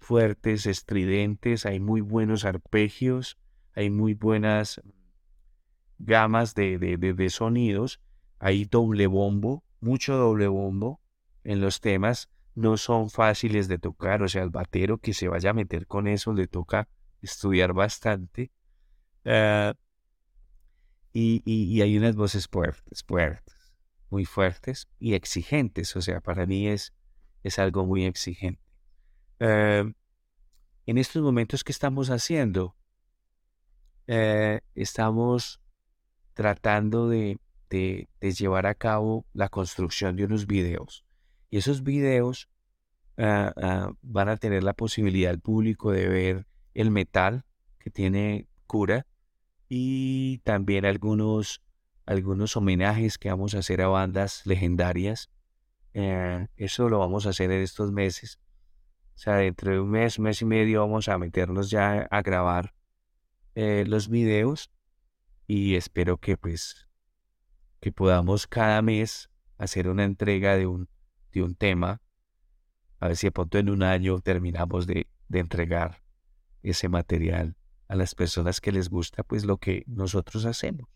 fuertes, 0.01 0.65
estridentes, 0.65 1.65
hay 1.65 1.79
muy 1.79 2.01
buenos 2.01 2.43
arpegios, 2.43 3.37
hay 3.73 3.89
muy 3.89 4.15
buenas 4.15 4.81
gamas 5.97 6.55
de, 6.55 6.77
de, 6.77 6.97
de, 6.97 7.29
sonidos, 7.29 8.01
hay 8.37 8.65
doble 8.65 9.07
bombo, 9.07 9.63
mucho 9.79 10.17
doble 10.17 10.47
bombo 10.47 10.99
en 11.47 11.61
los 11.61 11.79
temas, 11.79 12.29
no 12.55 12.75
son 12.75 13.09
fáciles 13.09 13.69
de 13.69 13.79
tocar, 13.79 14.21
o 14.21 14.27
sea, 14.27 14.43
el 14.43 14.49
batero 14.49 14.97
que 14.97 15.13
se 15.13 15.29
vaya 15.29 15.51
a 15.51 15.53
meter 15.53 15.87
con 15.87 16.07
eso 16.07 16.33
le 16.33 16.47
toca 16.47 16.89
estudiar 17.21 17.71
bastante. 17.71 18.51
Eh, 19.23 19.73
y, 21.13 21.81
hay 21.81 21.97
unas 21.97 22.15
voces 22.15 22.47
fuertes, 22.47 23.03
fuertes, 23.03 23.73
muy 24.09 24.25
fuertes 24.25 24.89
y 24.99 25.13
exigentes. 25.13 25.95
O 25.95 26.01
sea, 26.01 26.19
para 26.19 26.45
mí 26.45 26.67
es, 26.67 26.93
es 27.43 27.59
algo 27.59 27.85
muy 27.85 28.05
exigente. 28.05 28.61
Em, 29.39 29.93
en 30.85 30.97
estos 30.97 31.23
momentos, 31.23 31.63
¿qué 31.63 31.71
estamos 31.71 32.09
haciendo? 32.09 32.75
Eh, 34.07 34.59
estamos 34.75 35.61
tratando 36.33 37.07
de, 37.07 37.39
llevar 38.19 38.65
a 38.65 38.75
cabo 38.75 39.25
la 39.33 39.47
construcción 39.47 40.17
de 40.17 40.25
unos 40.25 40.45
videos. 40.45 41.06
Y 41.49 41.57
esos 41.57 41.83
videos 41.83 42.49
ah, 43.17 43.53
ah, 43.57 43.91
van 44.01 44.29
a 44.29 44.37
tener 44.37 44.63
la 44.63 44.73
posibilidad 44.73 45.31
al 45.31 45.39
público 45.39 45.91
de 45.91 46.07
ver 46.07 46.47
el 46.73 46.91
metal 46.91 47.45
que 47.79 47.89
tiene 47.89 48.47
cura 48.67 49.07
y 49.69 50.39
también 50.39 50.85
algunos, 50.85 51.61
algunos 52.05 52.55
homenajes 52.55 53.17
que 53.17 53.29
vamos 53.29 53.55
a 53.55 53.59
hacer 53.59 53.81
a 53.81 53.87
bandas 53.87 54.45
legendarias. 54.45 55.29
Eh, 55.93 56.47
eso 56.55 56.89
lo 56.89 56.99
vamos 56.99 57.25
a 57.25 57.29
hacer 57.29 57.51
en 57.51 57.61
estos 57.61 57.91
meses. 57.91 58.39
O 59.15 59.19
sea, 59.19 59.37
dentro 59.37 59.71
de 59.71 59.79
un 59.79 59.89
mes, 59.89 60.19
mes 60.19 60.41
y 60.41 60.45
medio 60.45 60.81
vamos 60.81 61.07
a 61.09 61.17
meternos 61.17 61.69
ya 61.71 62.07
a 62.11 62.21
grabar 62.21 62.73
eh, 63.55 63.83
los 63.87 64.09
videos 64.09 64.71
y 65.47 65.75
espero 65.75 66.17
que 66.17 66.37
pues 66.37 66.87
que 67.79 67.91
podamos 67.91 68.47
cada 68.47 68.81
mes 68.81 69.29
hacer 69.57 69.87
una 69.87 70.03
entrega 70.03 70.55
de 70.55 70.67
un, 70.67 70.89
de 71.37 71.43
un 71.43 71.55
tema. 71.55 72.01
A 72.99 73.07
ver 73.07 73.17
si 73.17 73.27
a 73.27 73.31
punto 73.31 73.57
en 73.57 73.69
un 73.69 73.83
año 73.83 74.19
terminamos 74.19 74.87
de, 74.87 75.07
de 75.27 75.39
entregar 75.39 76.01
ese 76.63 76.89
material 76.89 77.55
a 77.87 77.95
las 77.95 78.15
personas 78.15 78.59
que 78.59 78.71
les 78.71 78.89
gusta 78.89 79.23
pues 79.23 79.45
lo 79.45 79.57
que 79.57 79.83
nosotros 79.87 80.45
hacemos. 80.45 80.89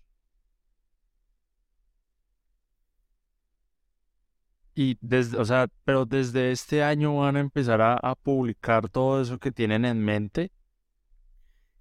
Y 4.74 4.98
desde, 5.02 5.38
o 5.38 5.46
sea, 5.46 5.68
pero 5.84 6.06
desde 6.06 6.52
este 6.52 6.84
año 6.84 7.18
van 7.18 7.36
a 7.36 7.42
empezar 7.42 7.82
a, 7.82 8.16
publicar 8.16 8.90
todo 8.90 9.22
eso 9.22 9.38
que 9.38 9.52
tienen 9.52 9.84
en 9.84 10.04
mente. 10.04 10.52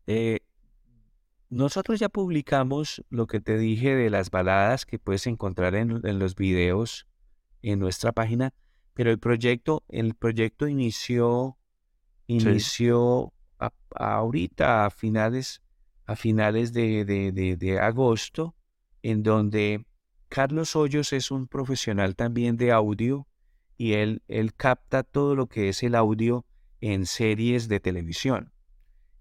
Eh, 0.07 0.41
nosotros 1.51 2.01
ya 2.01 2.09
publicamos 2.09 3.05
lo 3.11 3.27
que 3.27 3.41
te 3.41 3.59
dije 3.59 3.95
de 3.95 4.11
las 4.11 4.31
baladas 4.31 4.87
que 4.87 4.99
puedes 4.99 5.27
encontrar 5.27 5.75
en, 5.77 6.19
los 6.19 6.35
videos 6.35 7.07
en 7.63 7.79
nuestra 7.79 8.13
página, 8.13 8.53
pero 8.95 9.11
el 9.11 9.19
proyecto, 9.19 9.85
el 9.89 10.15
proyecto 10.15 10.69
inició, 10.69 11.57
inició 12.27 13.33
ahorita 13.95 14.87
a 14.87 14.91
finales, 14.91 15.63
a 16.07 16.17
finales 16.17 16.73
de, 16.73 17.05
de, 17.05 17.79
agosto, 17.81 18.55
en 19.03 19.23
donde 19.23 19.87
Carlos 20.29 20.77
Hoyos 20.77 21.13
es 21.13 21.31
un 21.31 21.47
profesional 21.47 22.15
también 22.17 22.57
de 22.57 22.73
audio 22.73 23.27
y 23.77 23.95
él, 23.95 24.23
él 24.29 24.55
capta 24.55 25.03
todo 25.03 25.35
lo 25.35 25.47
que 25.47 25.71
es 25.71 25.83
el 25.83 25.95
audio 25.95 26.45
en 26.81 27.07
series 27.07 27.69
de 27.69 27.81
televisión. 27.81 28.53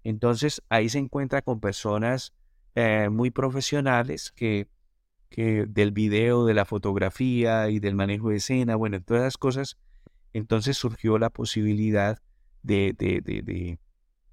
Entonces 0.04 0.62
ahí 0.68 0.88
se 0.88 0.98
encuentra 0.98 1.42
con 1.42 1.60
personas 1.60 2.32
eh, 2.74 3.08
muy 3.10 3.30
profesionales 3.30 4.32
que, 4.32 4.68
que 5.30 5.64
del 5.66 5.92
video, 5.92 6.44
de 6.44 6.54
la 6.54 6.64
fotografía 6.66 7.70
y 7.70 7.78
del 7.78 7.94
manejo 7.94 8.30
de 8.30 8.36
escena, 8.36 8.76
bueno, 8.76 9.00
todas 9.00 9.22
las 9.22 9.38
cosas. 9.38 9.78
Entonces 10.32 10.76
surgió 10.76 11.18
la 11.18 11.30
posibilidad 11.30 12.20
de, 12.62 12.94
de, 12.98 13.20
de, 13.22 13.78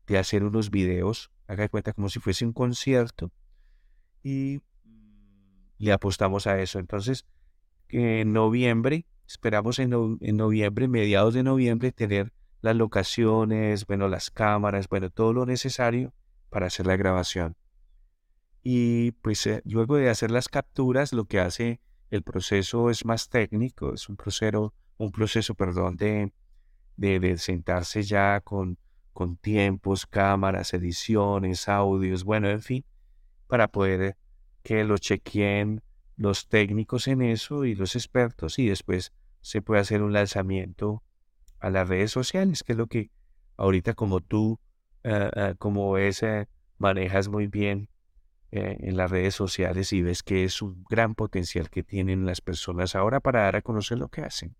de 0.05 0.17
hacer 0.17 0.43
unos 0.43 0.69
videos, 0.69 1.31
haga 1.47 1.63
de 1.63 1.69
cuenta 1.69 1.93
como 1.93 2.09
si 2.09 2.19
fuese 2.19 2.45
un 2.45 2.53
concierto, 2.53 3.31
y 4.23 4.61
le 5.77 5.91
apostamos 5.91 6.47
a 6.47 6.59
eso. 6.59 6.79
Entonces, 6.79 7.25
en 7.89 8.33
noviembre, 8.33 9.05
esperamos 9.27 9.79
en, 9.79 9.89
noviembre, 9.91 10.87
mediados 10.87 11.33
de 11.33 11.43
noviembre, 11.43 11.91
tener 11.91 12.33
las 12.61 12.75
locaciones, 12.75 13.85
bueno, 13.85 14.07
las 14.07 14.31
cámaras, 14.31 14.89
bueno, 14.89 15.09
todo 15.09 15.33
lo 15.33 15.45
necesario 15.45 16.13
para 16.49 16.67
hacer 16.67 16.87
la 16.87 16.97
grabación. 16.97 17.55
Y 18.69 19.11
pues 19.21 19.47
eh, 19.47 19.61
luego 19.63 19.95
de 19.95 20.09
hacer 20.09 20.29
las 20.29 20.49
capturas, 20.49 21.13
lo 21.13 21.23
que 21.23 21.39
hace 21.39 21.79
el 22.09 22.21
proceso 22.21 22.89
es 22.89 23.05
más 23.05 23.29
técnico, 23.29 23.93
es 23.93 24.09
un 24.09 24.17
proceso, 24.17 24.73
un 24.97 25.09
proceso, 25.13 25.55
perdón, 25.55 25.95
de, 25.95 26.33
de 26.97 27.37
sentarse 27.37 28.03
ya 28.03 28.41
con 28.41 28.77
con 29.13 29.37
tiempos, 29.37 30.05
cámaras, 30.05 30.73
ediciones, 30.73 31.69
audios, 31.69 32.25
bueno, 32.25 32.49
en 32.49 32.61
fin, 32.61 32.83
para 33.47 33.69
poder 33.69 34.17
que 34.63 34.83
lo 34.83 34.97
chequeen 34.97 35.81
los 36.17 36.49
técnicos 36.49 37.07
en 37.07 37.21
eso 37.21 37.63
y 37.63 37.73
los 37.73 37.95
expertos 37.95 38.59
y 38.59 38.67
después 38.67 39.13
se 39.39 39.61
puede 39.61 39.79
hacer 39.79 40.03
un 40.03 40.11
lanzamiento 40.11 41.03
a 41.61 41.69
las 41.69 41.87
redes 41.87 42.11
sociales, 42.11 42.63
que 42.63 42.73
es 42.73 42.77
lo 42.77 42.87
que 42.87 43.11
ahorita 43.55 43.93
como 43.93 44.19
tú, 44.19 44.59
eh, 45.05 45.31
eh, 45.33 45.55
como 45.57 45.97
es, 45.97 46.21
manejas 46.77 47.29
muy 47.29 47.47
bien 47.47 47.87
eh, 48.51 48.77
en 48.79 48.95
las 48.97 49.11
redes 49.11 49.35
sociales 49.35 49.91
y 49.93 50.01
ves 50.01 50.23
que 50.23 50.43
es 50.43 50.61
un 50.61 50.85
gran 50.89 51.15
potencial 51.15 51.69
que 51.69 51.83
tienen 51.83 52.25
las 52.25 52.41
personas 52.41 52.95
ahora 52.95 53.19
para 53.19 53.41
dar 53.43 53.57
a 53.57 53.61
conocer 53.61 53.97
lo 53.97 54.09
que 54.09 54.21
hacen. 54.21 54.55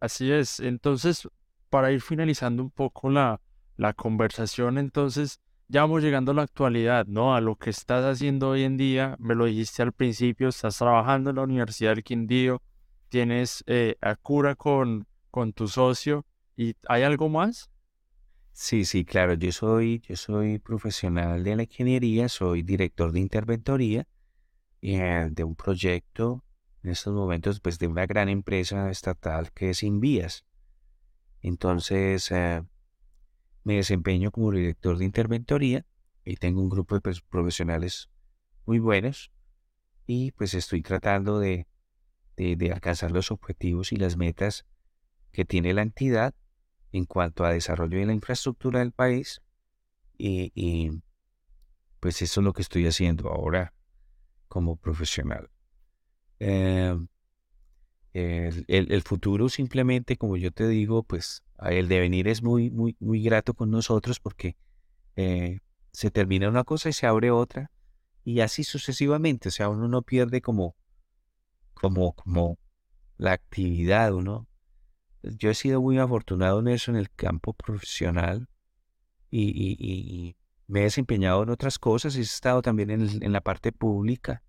Así 0.00 0.32
es. 0.32 0.58
Entonces, 0.60 1.28
para 1.70 1.92
ir 1.92 2.02
finalizando 2.02 2.62
un 2.62 2.70
poco 2.70 3.08
la, 3.08 3.40
la 3.76 3.92
conversación, 3.92 4.76
entonces, 4.76 5.40
ya 5.68 5.82
vamos 5.82 6.02
llegando 6.02 6.32
a 6.32 6.34
la 6.34 6.42
actualidad, 6.42 7.06
¿no? 7.06 7.34
A 7.34 7.40
lo 7.40 7.56
que 7.56 7.70
estás 7.70 8.04
haciendo 8.04 8.50
hoy 8.50 8.64
en 8.64 8.76
día, 8.76 9.16
me 9.18 9.34
lo 9.34 9.44
dijiste 9.46 9.80
al 9.80 9.92
principio, 9.92 10.48
estás 10.48 10.76
trabajando 10.76 11.30
en 11.30 11.36
la 11.36 11.42
Universidad 11.42 11.94
del 11.94 12.02
Quindío, 12.04 12.60
tienes 13.08 13.62
eh, 13.66 13.96
a 14.00 14.16
cura 14.16 14.54
con, 14.56 15.06
con 15.30 15.52
tu 15.52 15.68
socio, 15.68 16.26
¿y 16.56 16.74
hay 16.88 17.02
algo 17.02 17.28
más? 17.28 17.70
Sí, 18.52 18.84
sí, 18.84 19.04
claro, 19.04 19.34
yo 19.34 19.50
soy, 19.50 20.00
yo 20.00 20.16
soy 20.16 20.58
profesional 20.58 21.42
de 21.42 21.56
la 21.56 21.62
ingeniería, 21.62 22.28
soy 22.28 22.62
director 22.62 23.12
de 23.12 23.20
interventoría 23.20 24.06
eh, 24.82 25.28
de 25.30 25.44
un 25.44 25.56
proyecto 25.56 26.44
en 26.82 26.90
estos 26.90 27.14
momentos, 27.14 27.60
pues 27.60 27.78
de 27.78 27.86
una 27.86 28.06
gran 28.06 28.28
empresa 28.28 28.90
estatal 28.90 29.52
que 29.52 29.70
es 29.70 29.82
Invías. 29.82 30.44
Entonces, 31.40 32.30
eh, 32.30 32.62
me 33.64 33.76
desempeño 33.76 34.30
como 34.30 34.50
director 34.52 34.98
de 34.98 35.04
interventoría 35.04 35.86
y 36.24 36.36
tengo 36.36 36.60
un 36.60 36.68
grupo 36.68 36.98
de 36.98 37.14
profesionales 37.28 38.10
muy 38.66 38.78
buenos 38.78 39.32
y 40.06 40.32
pues 40.32 40.54
estoy 40.54 40.82
tratando 40.82 41.38
de, 41.38 41.66
de, 42.36 42.72
alcanzar 42.72 43.12
los 43.12 43.30
objetivos 43.30 43.92
y 43.92 43.96
las 43.96 44.16
metas 44.16 44.66
que 45.32 45.44
tiene 45.44 45.72
la 45.74 45.82
entidad 45.82 46.34
en 46.92 47.06
cuanto 47.06 47.44
a 47.44 47.52
desarrollo 47.52 47.98
de 47.98 48.06
la 48.06 48.12
infraestructura 48.12 48.80
del 48.80 48.92
país 48.92 49.40
y, 50.18 50.90
pues 51.98 52.22
eso 52.22 52.40
es 52.40 52.44
lo 52.44 52.52
que 52.52 52.62
estoy 52.62 52.86
haciendo 52.86 53.28
ahora 53.28 53.74
como 54.48 54.76
profesional. 54.76 55.50
Em, 56.38 57.08
el, 58.12 59.02
futuro 59.02 59.48
simplemente, 59.48 60.16
como 60.16 60.36
yo 60.36 60.52
te 60.52 60.68
digo, 60.68 61.02
pues 61.02 61.42
el 61.58 61.88
devenir 61.88 62.28
es 62.28 62.42
muy, 62.42 62.70
muy, 62.70 62.96
muy 63.00 63.22
grato 63.22 63.54
con 63.54 63.70
nosotros 63.70 64.20
porque 64.20 64.56
eh, 65.16 65.60
se 65.92 66.10
termina 66.10 66.48
una 66.48 66.64
cosa 66.64 66.88
y 66.88 66.92
se 66.92 67.06
abre 67.06 67.30
otra 67.30 67.70
y 68.24 68.40
así 68.40 68.64
sucesivamente. 68.64 69.48
O 69.48 69.52
sea, 69.52 69.68
uno 69.68 69.88
no 69.88 70.02
pierde 70.02 70.40
como, 70.40 70.76
como, 71.74 72.12
como 72.14 72.58
la 73.16 73.32
actividad, 73.32 74.12
¿no? 74.12 74.46
Yo 75.22 75.50
he 75.50 75.54
sido 75.54 75.80
muy 75.80 75.98
afortunado 75.98 76.60
en 76.60 76.68
eso 76.68 76.90
en 76.90 76.96
el 76.96 77.10
campo 77.10 77.52
profesional 77.52 78.48
y, 79.30 80.36
me 80.68 80.80
he 80.80 80.84
desempeñado 80.84 81.42
en 81.42 81.50
otras 81.50 81.78
cosas 81.78 82.16
he 82.16 82.20
estado 82.20 82.62
también 82.62 82.90
en, 82.90 83.22
en 83.22 83.32
la 83.32 83.42
parte 83.42 83.72
pública 83.72 84.42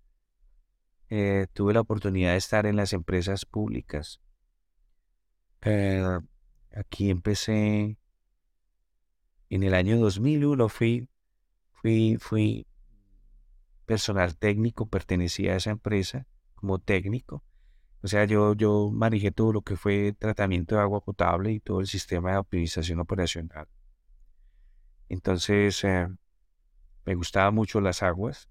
eh, 1.10 1.46
tuve 1.52 1.74
la 1.74 1.80
oportunidad 1.80 2.32
de 2.32 2.38
estar 2.38 2.66
en 2.66 2.76
las 2.76 2.92
empresas 2.92 3.44
públicas. 3.44 4.20
Eh, 5.62 6.02
aquí 6.74 7.10
empecé 7.10 7.98
en 9.50 9.62
el 9.62 9.74
año 9.74 9.98
2001, 9.98 10.68
fui, 10.68 11.08
fui, 11.72 12.16
fui 12.18 12.66
personal 13.86 14.36
técnico, 14.36 14.86
pertenecía 14.88 15.52
a 15.52 15.56
esa 15.56 15.70
empresa 15.70 16.26
como 16.54 16.78
técnico. 16.78 17.44
O 18.04 18.06
sea, 18.06 18.26
yo, 18.26 18.52
yo 18.54 18.90
manejé 18.92 19.30
todo 19.30 19.50
lo 19.50 19.62
que 19.62 19.76
fue 19.76 20.12
tratamiento 20.12 20.74
de 20.74 20.82
agua 20.82 21.00
potable 21.00 21.52
y 21.52 21.60
todo 21.60 21.80
el 21.80 21.86
sistema 21.86 22.32
de 22.32 22.36
optimización 22.36 23.00
operacional. 23.00 23.66
Entonces, 25.08 25.82
eh, 25.84 26.08
me 27.06 27.14
gustaban 27.14 27.54
mucho 27.54 27.80
las 27.80 28.02
aguas 28.02 28.50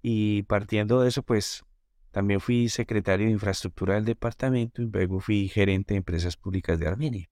y 0.00 0.44
partiendo 0.44 1.02
de 1.02 1.08
eso, 1.10 1.22
pues 1.22 1.62
también 2.10 2.40
fui 2.40 2.70
secretario 2.70 3.26
de 3.26 3.32
infraestructura 3.32 3.96
del 3.96 4.06
departamento 4.06 4.80
y 4.80 4.86
luego 4.86 5.20
fui 5.20 5.48
gerente 5.48 5.92
de 5.92 5.98
empresas 5.98 6.38
públicas 6.38 6.78
de 6.78 6.88
Armenia. 6.88 7.28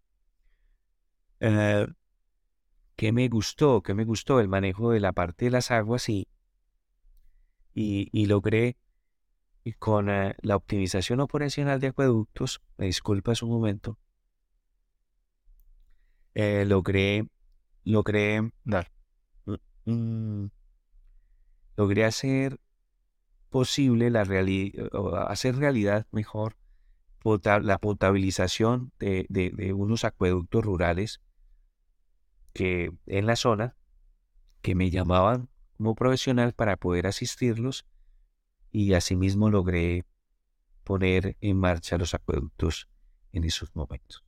Eh, 1.40 1.86
¿Qué 2.94 3.10
me 3.10 3.26
gustó? 3.28 3.82
¿Qué 3.82 3.94
me 3.94 4.04
gustó? 4.04 4.38
El 4.40 4.48
manejo 4.48 4.90
de 4.90 5.00
la 5.00 5.14
parte 5.14 5.46
de 5.46 5.52
las 5.52 5.70
aguas 5.70 6.10
y, 6.10 6.28
y, 7.72 8.26
logré 8.26 8.76
con 9.78 10.08
eh, 10.10 10.34
la 10.42 10.56
optimización 10.56 11.20
operacional 11.20 11.80
de 11.80 11.88
acueductos, 11.88 12.60
me 12.76 12.86
disculpas 12.86 13.42
un 13.42 13.50
momento, 13.50 13.98
eh, 16.34 16.64
logré, 16.66 17.26
logré, 17.84 18.52
dar, 18.64 18.90
mm, 19.46 19.90
mm, 19.90 20.50
logré 21.76 22.04
hacer 22.04 22.60
posible 23.50 24.10
la 24.10 24.22
hacer 25.28 25.56
realidad 25.56 26.06
mejor 26.12 26.56
la 27.62 27.78
potabilización 27.78 28.92
de, 28.98 29.26
de, 29.28 29.72
unos 29.72 30.04
acueductos 30.04 30.64
rurales 30.64 31.20
que 32.52 32.92
en 33.06 33.26
la 33.26 33.36
zona 33.36 33.76
que 34.62 34.74
me 34.74 34.90
llamaban 34.90 35.48
como 35.76 35.94
profesional 35.94 36.52
para 36.54 36.76
poder 36.76 37.06
asistirlos 37.06 37.84
y 38.70 38.94
asimismo 38.94 39.50
logré 39.50 40.04
poner 40.84 41.36
en 41.40 41.58
marcha 41.58 41.98
los 41.98 42.14
acueductos 42.14 42.88
en 43.32 43.44
esos 43.44 43.74
momentos. 43.74 44.24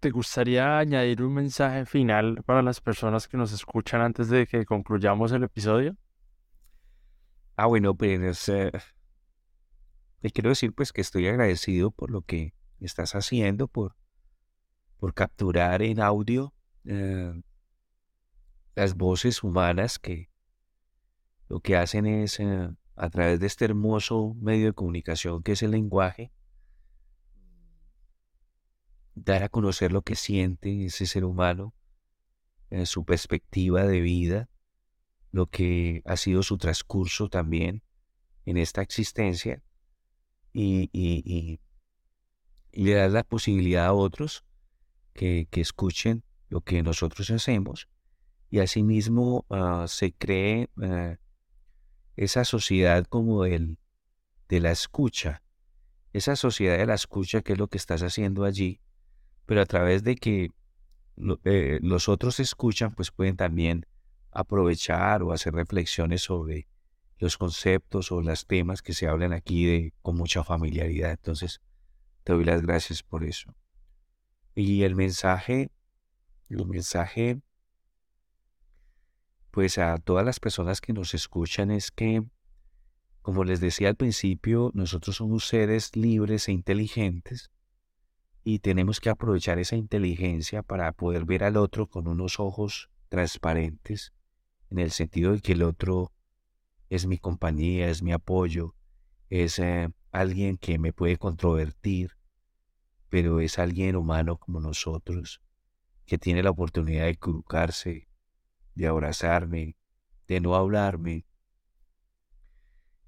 ¿Te 0.00 0.10
gustaría 0.10 0.78
añadir 0.78 1.22
un 1.22 1.34
mensaje 1.34 1.86
final 1.86 2.42
para 2.44 2.60
las 2.60 2.80
personas 2.80 3.28
que 3.28 3.36
nos 3.36 3.52
escuchan 3.52 4.00
antes 4.00 4.28
de 4.28 4.46
que 4.46 4.64
concluyamos 4.64 5.30
el 5.30 5.44
episodio? 5.44 5.96
Ah, 7.54 7.66
bueno, 7.66 7.94
pues 7.94 8.48
eh, 8.48 8.72
te 10.20 10.30
quiero 10.30 10.48
decir 10.48 10.72
pues 10.72 10.92
que 10.92 11.02
estoy 11.02 11.28
agradecido 11.28 11.92
por 11.92 12.10
lo 12.10 12.22
que 12.22 12.54
estás 12.80 13.14
haciendo, 13.14 13.68
por, 13.68 13.94
por 14.96 15.14
capturar 15.14 15.82
en 15.82 16.00
audio 16.00 16.52
eh, 16.84 17.40
las 18.74 18.96
voces 18.96 19.42
humanas 19.42 19.98
que 19.98 20.30
lo 21.48 21.60
que 21.60 21.76
hacen 21.76 22.06
es 22.06 22.40
eh, 22.40 22.70
a 22.96 23.10
través 23.10 23.40
de 23.40 23.46
este 23.46 23.64
hermoso 23.64 24.34
medio 24.40 24.66
de 24.66 24.72
comunicación 24.72 25.42
que 25.42 25.52
es 25.52 25.62
el 25.62 25.72
lenguaje, 25.72 26.32
dar 29.14 29.42
a 29.42 29.48
conocer 29.48 29.92
lo 29.92 30.02
que 30.02 30.16
siente 30.16 30.86
ese 30.86 31.06
ser 31.06 31.24
humano, 31.24 31.74
en 32.70 32.86
su 32.86 33.04
perspectiva 33.04 33.84
de 33.84 34.00
vida, 34.00 34.48
lo 35.30 35.46
que 35.46 36.02
ha 36.06 36.16
sido 36.16 36.42
su 36.42 36.56
transcurso 36.56 37.28
también 37.28 37.82
en 38.46 38.56
esta 38.56 38.80
existencia 38.80 39.62
y, 40.54 40.88
y, 40.92 41.60
le 42.72 42.94
dar 42.94 43.10
la 43.10 43.24
posibilidad 43.24 43.86
a 43.86 43.92
otros 43.92 44.44
que, 45.12 45.46
escuchen 45.52 46.24
lo 46.48 46.62
que 46.62 46.82
nosotros 46.82 47.30
hacemos 47.30 47.88
y 48.52 48.60
asimismo 48.60 49.44
uh, 49.48 49.88
se 49.88 50.12
cree 50.12 50.70
uh, 50.76 51.16
esa 52.14 52.44
sociedad 52.44 53.04
como 53.08 53.44
el, 53.44 53.78
de 54.48 54.60
la 54.60 54.70
escucha, 54.70 55.42
esa 56.12 56.36
sociedad 56.36 56.78
de 56.78 56.86
la 56.86 56.94
escucha 56.94 57.42
que 57.42 57.54
es 57.54 57.58
lo 57.58 57.66
que 57.66 57.78
estás 57.78 58.02
haciendo 58.02 58.44
allí 58.44 58.80
pero 59.46 59.60
a 59.60 59.66
través 59.66 60.02
de 60.02 60.16
que 60.16 60.50
eh, 61.44 61.78
los 61.82 62.08
otros 62.08 62.40
escuchan, 62.40 62.94
pues 62.94 63.10
pueden 63.10 63.36
también 63.36 63.86
aprovechar 64.30 65.22
o 65.22 65.32
hacer 65.32 65.52
reflexiones 65.52 66.22
sobre 66.22 66.68
los 67.18 67.36
conceptos 67.36 68.10
o 68.12 68.20
los 68.20 68.46
temas 68.46 68.82
que 68.82 68.94
se 68.94 69.06
hablan 69.06 69.32
aquí 69.32 69.66
de, 69.66 69.92
con 70.02 70.16
mucha 70.16 70.42
familiaridad. 70.42 71.10
Entonces, 71.10 71.60
te 72.24 72.32
doy 72.32 72.44
las 72.44 72.62
gracias 72.62 73.02
por 73.02 73.24
eso. 73.24 73.54
Y 74.54 74.84
el 74.84 74.94
mensaje, 74.94 75.70
el 76.48 76.66
mensaje, 76.66 77.40
pues 79.52 79.76
a 79.76 79.98
todas 79.98 80.24
las 80.24 80.40
personas 80.40 80.80
que 80.80 80.94
nos 80.94 81.12
escuchan 81.12 81.70
es 81.70 81.90
que, 81.90 82.24
como 83.20 83.44
les 83.44 83.60
decía 83.60 83.90
al 83.90 83.96
principio, 83.96 84.70
nosotros 84.74 85.16
somos 85.16 85.46
seres 85.46 85.94
libres 85.94 86.48
e 86.48 86.52
inteligentes 86.52 87.50
y 88.42 88.60
tenemos 88.60 88.98
que 88.98 89.10
aprovechar 89.10 89.58
esa 89.58 89.76
inteligencia 89.76 90.62
para 90.62 90.90
poder 90.92 91.26
ver 91.26 91.44
al 91.44 91.58
otro 91.58 91.86
con 91.86 92.08
unos 92.08 92.40
ojos 92.40 92.90
transparentes, 93.10 94.14
en 94.70 94.78
el 94.78 94.90
sentido 94.90 95.32
de 95.32 95.40
que 95.42 95.52
el 95.52 95.62
otro 95.62 96.12
es 96.88 97.06
mi 97.06 97.18
compañía, 97.18 97.90
es 97.90 98.02
mi 98.02 98.12
apoyo, 98.12 98.74
es 99.28 99.58
eh, 99.58 99.90
alguien 100.12 100.56
que 100.56 100.78
me 100.78 100.94
puede 100.94 101.18
controvertir, 101.18 102.12
pero 103.10 103.38
es 103.40 103.58
alguien 103.58 103.96
humano 103.96 104.38
como 104.38 104.60
nosotros, 104.60 105.42
que 106.06 106.16
tiene 106.16 106.42
la 106.42 106.50
oportunidad 106.50 107.04
de 107.04 107.16
crucarse, 107.16 108.08
de 108.74 108.86
abrazarme, 108.86 109.76
de 110.28 110.40
no 110.40 110.54
hablarme. 110.54 111.26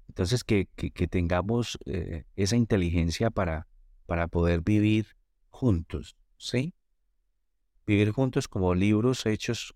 Entonces 0.07 0.43
que, 0.43 0.67
que, 0.75 1.07
tengamos 1.07 1.77
eh, 1.85 2.25
esa 2.35 2.55
inteligencia 2.55 3.29
para, 3.29 3.67
para 4.05 4.27
poder 4.27 4.61
vivir 4.61 5.15
juntos, 5.49 6.15
¿sí? 6.37 6.73
Vivir 7.85 8.11
juntos 8.11 8.47
como 8.47 8.73
libros 8.75 9.25
hechos 9.25 9.75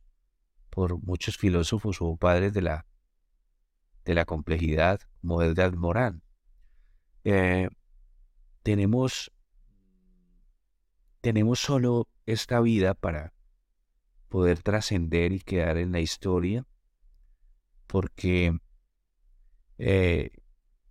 por 0.69 1.01
muchos 1.03 1.37
filósofos 1.37 1.97
o 1.99 2.15
padres 2.15 2.53
de 2.53 2.61
la, 2.61 2.85
de 4.05 4.13
la 4.13 4.25
complejidad, 4.25 5.01
como 5.21 5.41
Edgar 5.41 5.75
Morán. 5.75 6.23
Eh, 7.23 7.69
tenemos 8.63 9.31
tenemos 11.21 11.59
solo 11.59 12.07
esta 12.25 12.61
vida 12.61 12.93
para 12.93 13.33
poder 14.29 14.61
trascender 14.61 15.33
y 15.33 15.39
quedar 15.39 15.77
en 15.77 15.91
la 15.91 15.99
historia, 15.99 16.65
porque 17.87 18.57
eh, 19.77 20.31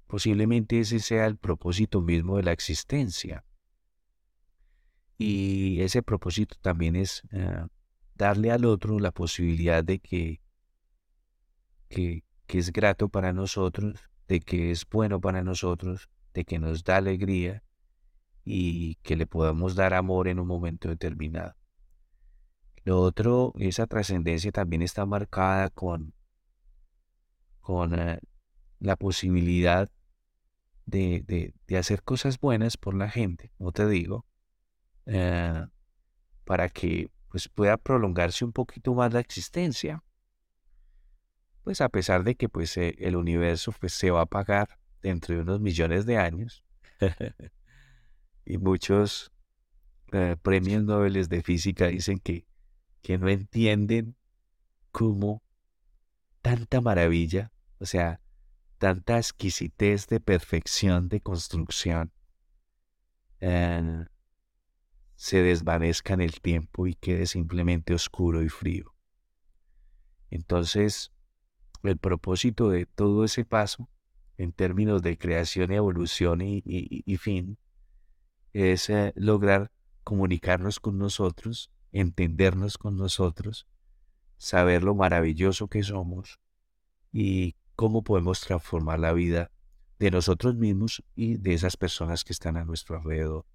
posiblemente 0.07 0.81
ese 0.81 0.99
sea 0.99 1.27
el 1.27 1.37
propósito 1.37 2.01
mismo 2.01 2.37
de 2.37 2.43
la 2.43 2.53
existencia. 2.53 3.45
Y 5.17 5.81
ese 5.81 6.03
propósito 6.03 6.57
también 6.61 6.97
es 6.97 7.23
eh, 7.33 7.67
darle 8.15 8.51
al 8.51 8.65
otro 8.65 8.99
la 8.99 9.13
posibilidad 9.13 9.83
de 9.83 9.99
que, 9.99 10.41
que, 11.89 12.25
que 12.47 12.59
es 12.59 12.73
grato 12.73 13.09
para 13.09 13.33
nosotros, 13.33 13.99
de 14.29 14.41
que 14.41 14.71
es 14.71 14.87
bueno 14.89 15.21
para 15.21 15.43
nosotros, 15.43 16.09
de 16.35 16.45
que 16.45 16.59
nos 16.59 16.85
da 16.85 16.97
alegría 16.97 17.65
y 18.45 18.97
que 18.97 19.17
le 19.17 19.27
podamos 19.27 19.75
dar 19.75 19.95
amor 19.95 20.29
en 20.29 20.39
un 20.39 20.47
momento 20.47 20.89
determinado. 20.89 21.55
Lo 22.89 23.03
otro, 23.03 23.53
esa 23.59 23.87
trascendencia 23.87 24.51
también 24.51 24.81
está 24.81 25.05
marcada 25.05 25.69
con, 25.69 26.15
con 27.61 27.93
eh, 27.93 28.19
la 28.81 28.97
posibilidad 28.97 29.91
de, 30.87 31.53
hacer 31.79 32.03
cosas 32.03 32.41
buenas 32.41 32.79
por 32.79 32.95
la 32.95 33.11
gente, 33.11 33.53
no 33.59 33.73
te 33.73 33.87
digo, 33.87 34.25
eh, 35.05 35.67
para 36.47 36.71
que 36.71 37.11
pues, 37.29 37.51
pueda 37.51 37.77
prolongarse 37.77 38.47
un 38.47 38.53
poquito 38.53 38.95
más 38.95 39.13
la 39.13 39.21
existencia. 39.21 40.03
Pues 41.65 41.83
a 41.83 41.91
pesar 41.91 42.25
de 42.25 42.37
que 42.37 42.49
pues, 42.49 42.75
eh, 42.79 42.95
el 43.01 43.17
universo 43.17 43.71
pues, 43.79 43.93
se 43.93 44.11
va 44.11 44.21
a 44.21 44.23
apagar 44.23 44.79
dentro 45.03 45.35
de 45.35 45.43
unos 45.43 45.61
millones 45.61 46.07
de 46.07 46.17
años, 46.17 46.65
y 48.47 48.57
muchos 48.57 49.31
premios 50.41 50.85
Nobel 50.85 51.29
de 51.29 51.43
física 51.43 51.89
dicen 51.89 52.19
que 52.19 52.49
que 53.03 53.19
no 53.19 53.29
entienden 53.29 54.17
cómo 54.91 55.43
tanta 56.43 56.81
maravilla, 56.81 57.53
o 57.79 57.87
sea, 57.87 58.21
tanta 58.79 59.19
exquisitez 59.19 60.07
de 60.07 60.21
perfección 60.21 61.09
de 61.09 61.21
construcción 61.21 62.13
eh, 63.41 64.05
se 65.17 65.43
desvanezca 65.43 66.15
en 66.15 66.21
el 66.21 66.41
tiempo 66.41 66.87
y 66.87 66.95
quede 66.95 67.27
simplemente 67.27 67.93
oscuro 67.93 68.43
y 68.43 68.49
frío. 68.49 68.95
Entonces, 70.31 71.13
el 71.83 71.99
propósito 71.99 72.71
de 72.71 72.87
todo 72.87 73.25
ese 73.25 73.45
paso, 73.45 73.89
en 74.37 74.53
términos 74.53 75.03
de 75.03 75.19
creación 75.19 75.73
y 75.73 75.77
evolución 75.77 76.41
y, 76.43 77.17
fin, 77.17 77.59
es 78.53 78.91
eh, 78.91 79.13
lograr 79.17 79.73
comunicarnos 80.05 80.79
con 80.79 80.99
nosotros 80.99 81.71
entendernos 81.93 82.79
con 82.79 82.97
nosotros, 82.97 83.67
saber 84.37 84.83
lo 84.83 84.95
maravilloso 84.95 85.69
que 85.69 85.83
somos 85.83 86.39
y 87.13 87.57
cómo 87.75 88.03
podemos 88.03 88.41
transformar 88.41 88.99
la 88.99 89.13
vida 89.13 89.51
de 89.99 90.11
nosotros 90.11 90.55
mismos 90.55 91.03
y 91.15 91.37
de 91.37 91.55
esas 91.55 91.77
personas 91.77 92.25
que 92.25 92.33
están 92.33 92.57
a 92.57 92.65
nuestro 92.65 92.97
alrededor. 92.97 93.47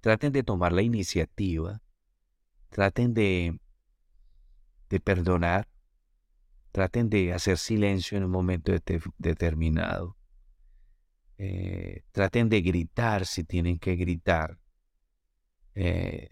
Traten 0.00 0.32
de 0.32 0.42
tomar 0.42 0.72
la 0.72 0.82
iniciativa, 0.82 1.82
traten 2.68 3.14
de, 3.14 3.58
de 4.88 5.00
perdonar, 5.00 5.68
traten 6.72 7.10
de 7.10 7.32
hacer 7.32 7.58
silencio 7.58 8.16
en 8.16 8.24
un 8.24 8.30
momento 8.30 8.72
determinado, 9.18 10.16
eh, 11.38 12.02
traten 12.12 12.48
de 12.48 12.60
gritar 12.60 13.26
si 13.26 13.44
tienen 13.44 13.78
que 13.78 13.96
gritar, 13.96 14.58
eh, 15.74 16.28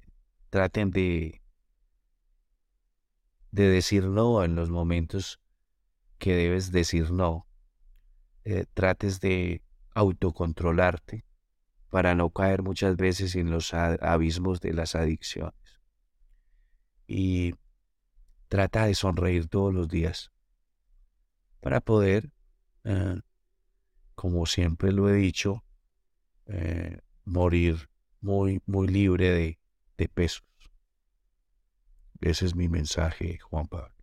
Traten 0.50 0.90
de, 0.90 1.42
de 3.50 3.68
decir 3.68 4.04
no 4.04 4.44
en 4.44 4.54
los 4.54 4.70
momentos 4.70 5.40
que 6.18 6.34
debes 6.34 6.72
decir 6.72 7.10
no. 7.10 7.46
Eh, 8.44 8.64
trates 8.72 9.20
de 9.20 9.62
autocontrolarte 9.94 11.24
para 11.90 12.14
no 12.14 12.30
caer 12.30 12.62
muchas 12.62 12.96
veces 12.96 13.34
en 13.34 13.50
los 13.50 13.74
abismos 13.74 14.60
de 14.60 14.72
las 14.72 14.94
adicciones. 14.94 15.54
Y 17.06 17.54
trata 18.48 18.86
de 18.86 18.94
sonreír 18.94 19.48
todos 19.48 19.72
los 19.74 19.88
días 19.88 20.30
para 21.60 21.80
poder, 21.80 22.30
eh, 22.84 23.20
como 24.14 24.46
siempre 24.46 24.92
lo 24.92 25.08
he 25.08 25.14
dicho, 25.14 25.64
eh, 26.46 26.98
morir 27.24 27.88
muy, 28.20 28.62
muy 28.66 28.88
libre 28.88 29.30
de, 29.30 29.58
de 29.98 30.08
pesos. 30.08 30.44
Ese 32.20 32.46
es 32.46 32.56
mi 32.56 32.68
mensaje, 32.68 33.38
Juan 33.38 33.66
Pablo. 33.66 33.94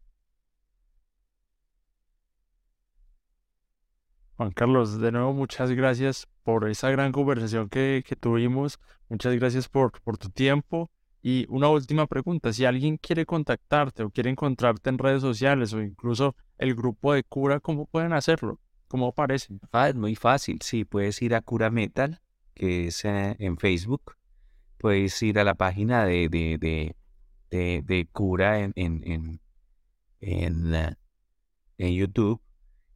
Juan 4.37 4.51
Carlos, 4.51 4.99
de 4.99 5.11
nuevo 5.11 5.33
muchas 5.33 5.71
gracias 5.71 6.27
por 6.43 6.69
esa 6.69 6.89
gran 6.91 7.11
conversación 7.11 7.69
que, 7.69 8.03
tuvimos. 8.19 8.79
Muchas 9.09 9.33
gracias 9.35 9.69
por, 9.69 9.99
por 10.01 10.17
tu 10.17 10.29
tiempo. 10.29 10.91
Y 11.21 11.47
una 11.49 11.69
última 11.69 12.05
pregunta, 12.05 12.53
si 12.53 12.65
alguien 12.65 12.97
quiere 12.97 13.25
contactarte 13.25 14.03
o 14.03 14.11
quiere 14.11 14.29
encontrarte 14.29 14.89
en 14.89 14.97
redes 14.97 15.21
sociales 15.21 15.73
o 15.73 15.81
incluso 15.81 16.35
el 16.57 16.75
grupo 16.75 17.13
de 17.13 17.23
cura, 17.23 17.59
¿cómo 17.59 17.87
pueden 17.87 18.13
hacerlo? 18.13 18.59
¿Cómo 18.87 19.07
aparece? 19.07 19.57
Ah, 19.71 19.89
es 19.89 19.95
muy 19.95 20.15
fácil, 20.15 20.59
sí, 20.61 20.85
puedes 20.85 21.21
ir 21.21 21.33
a 21.33 21.41
Cura 21.41 21.71
Metal, 21.71 22.21
que 22.53 22.87
es 22.87 23.03
eh, 23.05 23.35
en 23.39 23.57
Facebook, 23.57 24.15
puedes 24.85 25.19
ir 25.23 25.39
a 25.39 25.43
la 25.43 25.55
página 25.55 26.05
de, 26.05 26.29
de, 26.29 26.95
de, 27.49 28.07
cura 28.11 28.59
en, 28.59 28.71
en, 28.75 29.01
en, 29.03 29.41
en, 30.21 30.95
en, 31.79 31.93
YouTube 31.95 32.39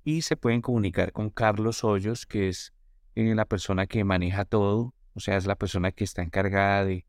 y 0.04 0.22
se 0.22 0.38
pueden 0.38 0.62
comunicar 0.62 1.12
con 1.12 1.32
Carlos 1.32 1.84
Hoyos, 1.84 2.28
que 2.28 2.48
es 2.48 2.76
eh, 3.16 3.34
la 3.34 3.46
persona 3.46 3.88
que 3.88 4.04
maneja 4.04 4.46
todo, 4.46 4.94
o 5.16 5.20
sea, 5.20 5.36
es 5.36 5.48
la 5.48 5.56
persona 5.56 5.92
que 5.92 6.04
está 6.04 6.22
encargada 6.22 6.86
de, 6.86 7.08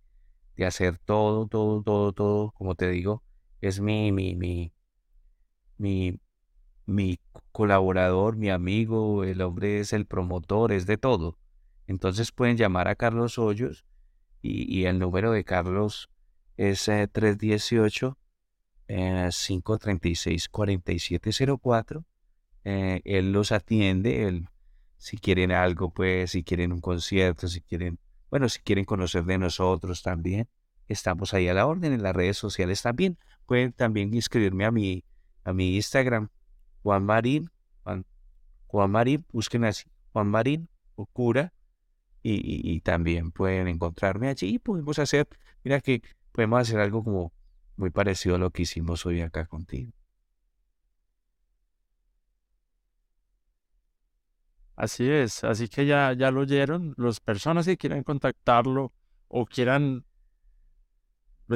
de 0.57 0.65
hacer 0.65 0.97
todo, 0.97 1.47
todo, 1.47 1.83
todo, 1.83 2.15
todo, 2.15 2.53
como 2.53 2.75
te 2.75 2.89
digo, 2.89 3.23
es 3.61 3.83
mi, 3.83 4.13
mi, 4.13 4.35
mi, 4.35 4.73
mi, 5.77 6.19
mi 6.87 7.21
colaborador, 7.53 8.35
mi 8.39 8.49
amigo, 8.49 9.25
el 9.25 9.43
hombre 9.43 9.81
es 9.81 9.93
el 9.93 10.07
promotor, 10.07 10.73
es 10.73 10.87
de 10.87 10.97
todo. 10.97 11.37
Entonces 11.87 12.33
pueden 12.33 12.57
llamar 12.57 12.89
a 12.89 12.95
Carlos 12.95 13.39
Hoyos 13.39 13.85
y, 14.43 14.85
el 14.85 14.99
número 14.99 15.33
de 15.33 15.45
Carlos 15.45 16.11
es 16.57 16.85
318 16.85 18.17
536 18.87 20.49
4704. 20.49 22.05
él 22.65 23.33
los 23.33 23.53
atiende, 23.53 24.45
si 24.97 25.17
quieren 25.19 25.53
algo, 25.53 25.91
pues, 25.93 26.33
si 26.33 26.45
quieren 26.45 26.73
un 26.73 26.81
concierto, 26.81 27.49
si 27.49 27.61
quieren, 27.63 27.99
bueno, 28.31 28.49
si 28.49 28.61
quieren 28.61 28.85
conocer 28.85 29.25
de 29.25 29.39
nosotros 29.39 30.03
también, 30.03 30.49
estamos 30.89 31.33
ahí 31.35 31.49
a 31.49 31.55
la 31.55 31.67
orden 31.67 31.93
en 31.93 32.03
las 32.03 32.15
redes 32.15 32.37
sociales 32.37 32.83
también. 32.83 33.19
Pueden 33.47 33.73
también 33.73 34.13
inscribirme 34.13 34.65
a 34.65 34.71
mi, 34.71 35.05
a 35.45 35.53
mi 35.53 35.77
Instagram, 35.77 36.29
Juan 36.83 37.05
Marín, 37.05 37.51
Juan, 37.83 38.05
Juan 38.67 38.91
Marín, 38.91 39.25
busquen 39.33 39.65
así, 39.65 39.89
Juan 40.13 40.29
Marín 40.29 40.69
o 40.97 41.07
cura, 41.07 41.53
y, 42.23 42.81
también 42.83 43.31
pueden 43.33 43.69
encontrarme 43.69 44.29
allí 44.29 44.55
y 44.55 44.59
podemos 44.59 44.99
hacer, 44.99 45.29
mira 45.65 45.81
que 45.81 46.03
podemos 46.33 46.61
hacer 46.61 46.81
algo 46.81 47.03
como 47.05 47.33
muy 47.77 47.91
parecido 47.91 48.37
a 48.37 48.39
lo 48.39 48.51
que 48.51 48.63
hicimos 48.63 49.07
hoy 49.07 49.21
acá 49.21 49.47
contigo. 49.47 49.93
Así 54.77 55.09
es, 55.11 55.45
así 55.45 55.69
que 55.69 55.85
ya, 55.87 56.13
ya 56.15 56.31
lo 56.31 56.41
oyeron, 56.41 56.95
las 56.97 57.21
personas 57.21 57.67
que 57.67 57.77
quieran 57.77 58.03
contactarlo 58.03 58.93
o 59.29 59.45
quieran 59.47 60.05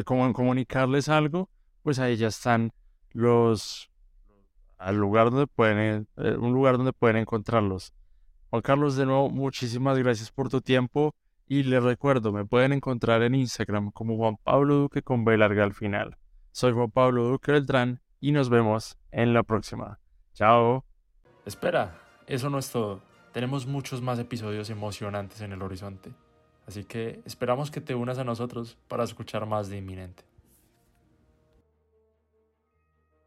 comunicarles 0.04 1.08
algo, 1.08 1.48
pues 1.82 1.98
ahí 1.98 2.16
ya 2.16 2.28
están 2.28 2.72
los 3.12 3.90
al 4.76 4.96
lugar 4.96 5.30
donde 5.30 5.46
pueden, 5.46 6.08
eh, 6.16 6.36
un 6.36 6.52
lugar 6.52 6.76
donde 6.76 6.92
pueden 6.92 7.16
encontrarlos. 7.16 7.94
Juan 8.54 8.62
Carlos, 8.62 8.94
de 8.94 9.04
nuevo, 9.04 9.30
muchísimas 9.30 9.98
gracias 9.98 10.30
por 10.30 10.48
tu 10.48 10.60
tiempo 10.60 11.12
y 11.48 11.64
les 11.64 11.82
recuerdo, 11.82 12.30
me 12.30 12.44
pueden 12.44 12.72
encontrar 12.72 13.20
en 13.24 13.34
Instagram 13.34 13.90
como 13.90 14.16
Juan 14.16 14.36
Pablo 14.44 14.76
Duque 14.76 15.02
con 15.02 15.24
B 15.24 15.36
larga 15.36 15.64
al 15.64 15.74
final. 15.74 16.16
Soy 16.52 16.70
Juan 16.70 16.92
Pablo 16.92 17.24
Duque 17.24 17.50
Beltrán 17.50 18.00
y 18.20 18.30
nos 18.30 18.50
vemos 18.50 18.96
en 19.10 19.34
la 19.34 19.42
próxima. 19.42 19.98
Chao. 20.34 20.84
Espera, 21.44 21.98
eso 22.28 22.48
no 22.48 22.58
es 22.60 22.70
todo. 22.70 23.02
Tenemos 23.32 23.66
muchos 23.66 24.00
más 24.00 24.20
episodios 24.20 24.70
emocionantes 24.70 25.40
en 25.40 25.50
el 25.50 25.60
horizonte. 25.60 26.12
Así 26.68 26.84
que 26.84 27.22
esperamos 27.24 27.72
que 27.72 27.80
te 27.80 27.96
unas 27.96 28.18
a 28.18 28.24
nosotros 28.24 28.78
para 28.86 29.02
escuchar 29.02 29.46
más 29.46 29.68
de 29.68 29.78
Inminente. 29.78 30.22